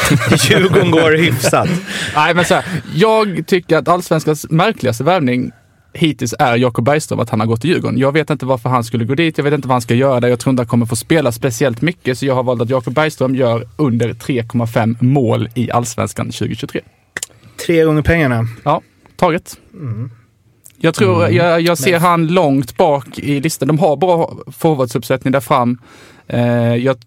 Djurgården 0.50 0.92
går 0.92 1.18
hyfsat. 1.18 1.70
Nej, 2.16 2.34
men 2.34 2.46
så 2.46 2.54
här, 2.54 2.66
jag 2.96 3.48
tycker 3.48 3.78
att 3.78 3.88
allsvenskans 3.88 4.46
märkligaste 4.50 5.04
värvning 5.04 5.52
hittills 5.94 6.34
är 6.40 6.58
Jakob 6.58 6.86
Bergström, 6.86 7.20
att 7.20 7.30
han 7.30 7.40
har 7.40 7.48
gått 7.48 7.62
till 7.62 7.70
Djurgården. 7.70 7.98
Jag 7.98 8.12
vet 8.12 8.30
inte 8.30 8.46
varför 8.46 8.70
han 8.70 8.84
skulle 8.84 9.06
gå 9.06 9.16
dit, 9.16 9.38
jag 9.38 9.46
vet 9.46 9.54
inte 9.54 9.68
vad 9.68 9.76
han 9.76 9.82
ska 9.82 9.94
göra 9.94 10.20
där. 10.20 10.28
Jag 10.28 10.40
tror 10.40 10.52
inte 10.52 10.62
han 10.62 10.68
kommer 10.68 10.86
få 10.86 10.96
spela 10.96 11.32
speciellt 11.32 11.82
mycket, 11.82 12.18
så 12.18 12.26
jag 12.26 12.36
har 12.36 12.44
valt 12.44 12.62
att 12.62 12.70
Jakob 12.70 12.94
Bergström 12.94 13.36
gör 13.36 13.68
under 13.76 14.10
3,5 14.10 14.96
mål 15.00 15.50
i 15.56 15.72
allsvenskan 15.72 16.26
2023. 16.26 16.82
Tre 17.66 17.84
gånger 17.84 18.02
pengarna. 18.02 18.48
Ja, 18.64 18.82
taget. 19.16 19.58
Jag 20.78 20.94
tror, 20.94 21.30
jag, 21.30 21.62
jag 21.62 21.78
ser 21.78 22.00
han 22.00 22.28
långt 22.28 22.78
bak 22.78 23.20
i 23.20 23.40
listan. 23.40 23.68
De 23.68 23.80
har 23.80 23.98
bra 23.98 24.38
forwardsuppsättning 24.58 25.32
där 25.32 25.40
fram. 25.40 25.78
Eh, 26.28 26.76
jag, 26.76 26.98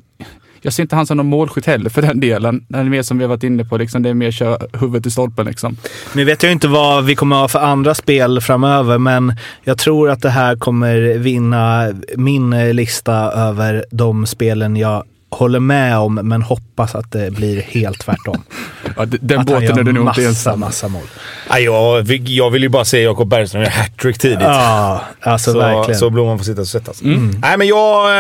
jag 0.61 0.73
ser 0.73 0.83
inte 0.83 0.97
han 0.97 1.07
som 1.07 1.17
någon 1.17 1.27
målskytt 1.27 1.67
heller 1.67 1.91
för 1.91 2.03
den 2.03 2.21
delen. 2.21 2.65
Det 2.69 2.79
är 2.79 2.85
mer 2.85 3.03
som 3.03 3.19
vi 3.19 3.25
har 3.25 3.29
varit 3.29 3.43
inne 3.43 3.65
på, 3.65 3.77
liksom, 3.77 4.03
det 4.03 4.09
är 4.09 4.15
mer 4.15 4.31
köra 4.31 4.59
huvudet 4.73 5.07
i 5.07 5.11
stolpen 5.11 5.47
liksom. 5.47 5.77
Nu 6.15 6.25
vet 6.25 6.43
jag 6.43 6.53
inte 6.53 6.69
vad 6.69 7.05
vi 7.05 7.15
kommer 7.15 7.37
ha 7.37 7.49
för 7.49 7.59
andra 7.59 7.95
spel 7.95 8.41
framöver, 8.41 8.99
men 8.99 9.37
jag 9.65 9.79
tror 9.79 10.11
att 10.11 10.23
det 10.23 10.31
här 10.31 10.57
kommer 10.57 11.19
vinna 11.19 11.93
min 12.17 12.77
lista 12.77 13.15
över 13.15 13.85
de 13.91 14.27
spelen 14.27 14.77
jag 14.77 15.05
håller 15.31 15.61
med 15.61 15.99
om, 15.99 16.15
men 16.15 16.43
hoppas 16.43 16.95
att 16.95 17.13
det 17.13 17.31
blir 17.31 17.63
helt 17.63 17.99
tvärtom. 18.01 18.43
Ja, 18.97 19.05
den 19.21 19.39
att 19.41 19.47
båten 19.47 19.79
är 19.79 19.83
du 19.83 19.83
nog 19.85 19.89
inte 19.89 20.01
massa, 20.03 20.23
ensam. 20.23 20.61
massa 20.61 20.89
mål. 20.89 21.03
Ja, 21.51 21.59
jag, 21.59 22.03
vill- 22.03 22.37
jag 22.37 22.51
vill 22.51 22.63
ju 22.63 22.69
bara 22.69 22.85
se 22.85 23.03
Jakob 23.03 23.29
Bergström 23.29 23.63
göra 23.63 23.73
hattrick 23.73 24.19
tidigt. 24.19 24.39
Ja, 24.41 25.01
alltså 25.21 25.53
så, 25.53 25.59
verkligen. 25.59 25.99
så 26.01 26.11
Blomman 26.11 26.39
får 26.39 26.45
sitta 26.45 26.61
och 26.61 26.67
svettas. 26.69 27.01
Nej, 27.03 27.59
men 27.59 27.67
jag, 27.67 28.11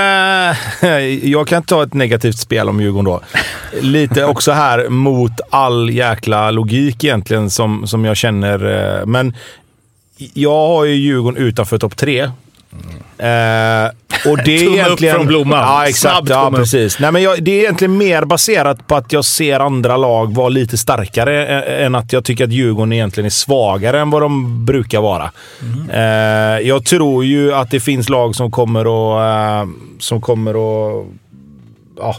eh, 0.90 0.96
jag 1.30 1.48
kan 1.48 1.62
ta 1.62 1.82
ett 1.82 1.94
negativt 1.94 2.38
spel 2.38 2.68
om 2.68 2.80
Djurgården 2.80 3.04
då. 3.04 3.20
Lite 3.80 4.24
också 4.24 4.52
här 4.52 4.88
mot 4.88 5.32
all 5.50 5.90
jäkla 5.90 6.50
logik 6.50 7.04
egentligen 7.04 7.50
som, 7.50 7.86
som 7.86 8.04
jag 8.04 8.16
känner. 8.16 8.98
Eh, 9.00 9.06
men 9.06 9.36
jag 10.34 10.66
har 10.68 10.84
ju 10.84 10.94
Djurgården 10.94 11.42
utanför 11.42 11.78
topp 11.78 11.96
tre. 11.96 12.20
Eh, 13.18 13.90
och 14.26 14.38
det 14.44 14.56
är 14.56 14.58
Tumme 14.58 14.70
upp 14.70 14.84
egentligen... 14.84 15.16
från 15.16 15.26
Blomman. 15.26 15.58
Ja, 15.58 15.86
exakt. 15.88 16.26
Snabb 16.26 16.28
Ja, 16.30 16.52
precis. 16.56 16.98
Nej, 16.98 17.12
men 17.12 17.22
jag, 17.22 17.42
det 17.42 17.50
är 17.50 17.60
egentligen 17.60 17.96
mer 17.96 18.24
baserat 18.24 18.86
på 18.86 18.96
att 18.96 19.12
jag 19.12 19.24
ser 19.24 19.60
andra 19.60 19.96
lag 19.96 20.34
vara 20.34 20.48
lite 20.48 20.78
starkare 20.78 21.62
än 21.62 21.94
att 21.94 22.12
jag 22.12 22.24
tycker 22.24 22.44
att 22.44 22.52
Djurgården 22.52 22.92
egentligen 22.92 23.26
är 23.26 23.30
svagare 23.30 24.00
än 24.00 24.10
vad 24.10 24.22
de 24.22 24.64
brukar 24.66 25.00
vara. 25.00 25.30
Eh, 25.92 26.68
jag 26.68 26.84
tror 26.84 27.24
ju 27.24 27.54
att 27.54 27.70
det 27.70 27.80
finns 27.80 28.08
lag 28.08 28.36
som 28.36 28.50
kommer 28.50 28.80
att... 28.80 29.64
Eh, 29.64 29.70
som 29.98 30.20
kommer 30.20 30.50
att... 30.50 31.06
Ja, 31.98 32.16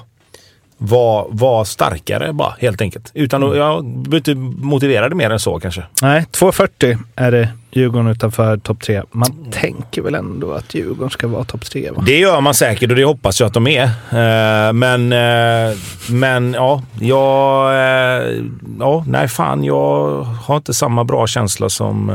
vara 0.77 1.25
var 1.29 1.65
starkare 1.65 2.33
bara, 2.33 2.55
helt 2.59 2.81
enkelt. 2.81 3.11
Utan 3.13 3.43
att... 3.43 3.57
Jag 3.57 3.85
behöver 3.85 4.17
inte 4.17 4.35
motivera 4.65 5.09
det 5.09 5.15
mer 5.15 5.29
än 5.29 5.39
så 5.39 5.59
kanske. 5.59 5.83
Nej, 6.01 6.25
2,40 6.31 6.97
är 7.15 7.31
det 7.31 7.49
Djurgården 7.71 8.07
utanför 8.07 8.57
topp 8.57 8.79
tre. 8.83 9.01
Man 9.11 9.51
tänker 9.51 10.01
väl 10.01 10.15
ändå 10.15 10.51
att 10.53 10.75
Djurgården 10.75 11.09
ska 11.09 11.27
vara 11.27 11.43
topp 11.43 11.65
tre, 11.65 11.91
va? 11.91 12.03
Det 12.05 12.19
gör 12.19 12.41
man 12.41 12.53
säkert 12.53 12.89
och 12.89 12.95
det 12.95 13.03
hoppas 13.03 13.39
jag 13.39 13.47
att 13.47 13.53
de 13.53 13.67
är. 13.67 13.83
Eh, 13.83 14.73
men, 14.73 15.13
eh, 15.13 15.77
men 16.09 16.53
ja, 16.53 16.83
jag... 16.99 17.71
Eh, 17.73 18.35
ja, 18.79 19.03
nej 19.07 19.27
fan. 19.27 19.63
Jag 19.63 20.21
har 20.23 20.55
inte 20.55 20.73
samma 20.73 21.03
bra 21.03 21.27
känsla 21.27 21.69
som, 21.69 22.11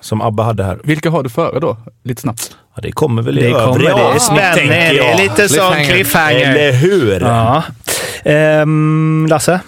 som 0.00 0.22
Abba 0.22 0.42
hade 0.42 0.64
här. 0.64 0.78
Vilka 0.84 1.10
har 1.10 1.22
du 1.22 1.30
före 1.30 1.60
då? 1.60 1.76
Lite 2.04 2.20
snabbt. 2.22 2.56
Ja, 2.76 2.80
det 2.82 2.92
kommer 2.92 3.22
väl 3.22 3.38
i 3.38 3.42
Det 3.42 3.50
kommer, 3.50 3.68
övriga 3.68 3.94
det 3.94 4.00
är 4.02 4.04
avsnitt, 4.04 4.22
spännande. 4.22 4.54
tänker 4.56 4.94
Det 4.94 5.08
är 5.12 5.18
lite 5.22 5.48
sån 5.48 5.72
Cliffhanger. 5.72 5.84
cliffhanger. 5.94 6.54
Eller 6.56 6.72
hur? 6.72 7.20
Ja. 7.20 7.62
Ehm, 8.24 9.26
Lasse, 9.30 9.60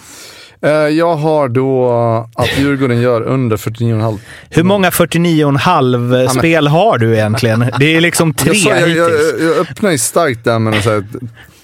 Jag 0.97 1.17
har 1.17 1.49
då 1.49 1.89
att 2.35 2.59
Djurgården 2.59 3.01
gör 3.01 3.23
under 3.23 3.57
49,5. 3.57 4.19
hur 4.51 4.63
många 4.63 4.91
49,5 4.91 6.29
spel 6.29 6.67
har 6.67 6.99
du 6.99 7.15
egentligen? 7.15 7.71
Det 7.79 7.97
är 7.97 8.01
liksom 8.01 8.35
tre 8.35 8.53
Jag, 8.53 8.57
sa, 8.57 8.71
jag, 8.71 8.91
jag, 8.91 9.11
jag 9.41 9.57
öppnar 9.57 9.91
ju 9.91 9.99
starkt 9.99 10.45
där 10.45 10.59
med 10.59 10.75
här 10.75 11.05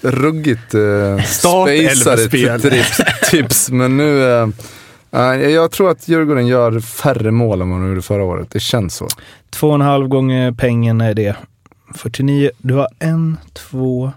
ruggigt 0.01 0.75
uh, 0.75 1.21
spacade 1.21 2.29
tips, 2.69 3.01
tips. 3.29 3.69
Men 3.69 3.97
nu... 3.97 4.23
eh, 4.23 4.49
eh, 5.11 5.49
jag 5.49 5.71
tror 5.71 5.91
att 5.91 6.07
Djurgården 6.07 6.47
gör 6.47 6.79
färre 6.79 7.31
mål 7.31 7.61
än 7.61 7.69
vad 7.69 7.79
de 7.79 7.89
gjorde 7.89 8.01
förra 8.01 8.23
året. 8.23 8.47
Det 8.51 8.59
känns 8.59 8.95
så. 8.95 9.07
Två 9.49 9.67
och 9.67 9.75
en 9.75 9.81
halv 9.81 10.07
gånger 10.07 10.51
pengen 10.51 11.01
är 11.01 11.13
det. 11.13 11.35
49. 11.95 12.51
Du 12.57 12.73
har 12.73 12.87
en, 12.99 13.37
två... 13.53 14.11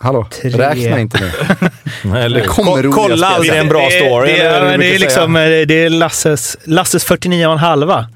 Hallå, 0.00 0.26
Tre. 0.30 0.50
räkna 0.50 1.00
inte 1.00 1.20
nu. 1.20 1.30
Eller, 2.16 2.40
Det 2.40 2.46
kommer 2.46 2.70
ko- 2.70 2.76
roliga 2.78 2.92
kolla 2.92 3.16
spel. 3.16 3.24
alltid 3.36 3.52
en 3.52 3.68
bra 3.68 3.78
Det 3.78 3.98
är- 3.98 4.06
story. 4.08 4.32
Det 4.32 4.40
är, 4.40 4.78
det 4.78 4.98
liksom 4.98 5.36
eh, 5.36 5.42
det 5.42 5.74
är 5.84 5.90
Lasses, 5.90 6.56
Lasses 6.64 7.04
49 7.04 7.46
och 7.46 7.52
en 7.52 7.58
halva. 7.58 8.06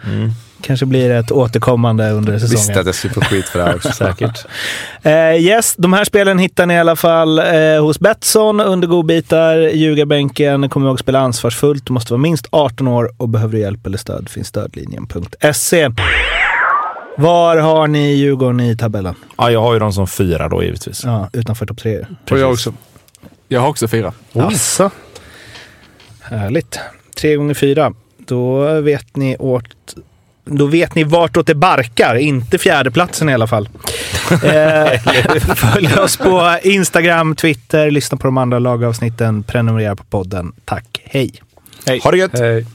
Kanske 0.65 0.87
blir 0.87 1.11
ett 1.11 1.33
återkommande 1.33 2.11
under 2.11 2.33
Visste 2.33 2.49
säsongen. 2.49 2.81
att 2.81 2.87
jag 2.87 2.95
skulle 2.95 3.15
få 3.15 3.21
skit 3.21 3.45
för 3.49 3.59
det 3.59 3.65
här 3.65 3.75
också. 3.75 3.93
Säkert. 3.93 4.45
Eh, 5.03 5.13
yes, 5.37 5.75
de 5.79 5.93
här 5.93 6.05
spelen 6.05 6.39
hittar 6.39 6.67
ni 6.67 6.75
i 6.75 6.79
alla 6.79 6.97
fall 6.97 7.39
eh, 7.39 7.45
hos 7.83 8.01
Betsson 8.01 8.61
under 8.61 8.89
godbitar. 8.89 9.57
Ljugarbänken. 9.59 10.69
Kom 10.69 10.85
ihåg 10.85 10.95
att 10.95 11.01
spela 11.01 11.19
ansvarsfullt. 11.21 11.87
Du 11.87 11.93
måste 11.93 12.13
vara 12.13 12.21
minst 12.21 12.47
18 12.51 12.89
år 12.89 13.11
och 13.17 13.29
behöver 13.29 13.53
du 13.53 13.61
hjälp 13.61 13.87
eller 13.87 13.99
stöd 13.99 14.29
finns 14.29 14.49
stödlinjen.se. 14.49 15.89
Var 17.17 17.57
har 17.57 17.87
ni 17.87 18.13
Djurgården 18.15 18.61
i 18.61 18.77
tabellen? 18.77 19.15
Ja, 19.39 19.51
jag 19.51 19.61
har 19.63 19.73
ju 19.73 19.79
dem 19.79 19.93
som 19.93 20.07
fyra 20.07 20.49
då 20.49 20.63
givetvis. 20.63 21.05
Ja, 21.05 21.29
utanför 21.33 21.67
topp 21.67 21.79
tre. 21.79 22.07
Och 22.31 22.39
jag 22.39 22.51
också. 22.53 22.73
Jag 23.49 23.61
har 23.61 23.69
också 23.69 23.89
fyra. 23.89 24.13
Alltså. 24.33 24.91
Härligt. 26.21 26.79
Tre 27.15 27.37
gånger 27.37 27.55
fyra. 27.55 27.93
Då 28.19 28.81
vet 28.81 29.17
ni 29.17 29.37
åt... 29.39 29.65
Då 30.45 30.67
vet 30.67 30.95
ni 30.95 31.05
vartåt 31.05 31.47
det 31.47 31.55
barkar, 31.55 32.15
inte 32.15 32.59
fjärdeplatsen 32.59 33.29
i 33.29 33.35
alla 33.35 33.47
fall. 33.47 33.69
eh, 34.31 35.01
följ 35.55 35.95
oss 35.95 36.17
på 36.17 36.59
Instagram, 36.63 37.37
Twitter, 37.37 37.91
lyssna 37.91 38.19
på 38.19 38.27
de 38.27 38.39
andra 38.39 38.59
lagavsnitten, 38.59 39.43
prenumerera 39.43 39.97
på 39.97 40.05
podden. 40.05 40.53
Tack, 40.65 41.03
hej! 41.05 41.33
hej. 41.87 42.01
Ha 42.05 42.11
det 42.11 42.19
gött! 42.19 42.39
Hej. 42.39 42.67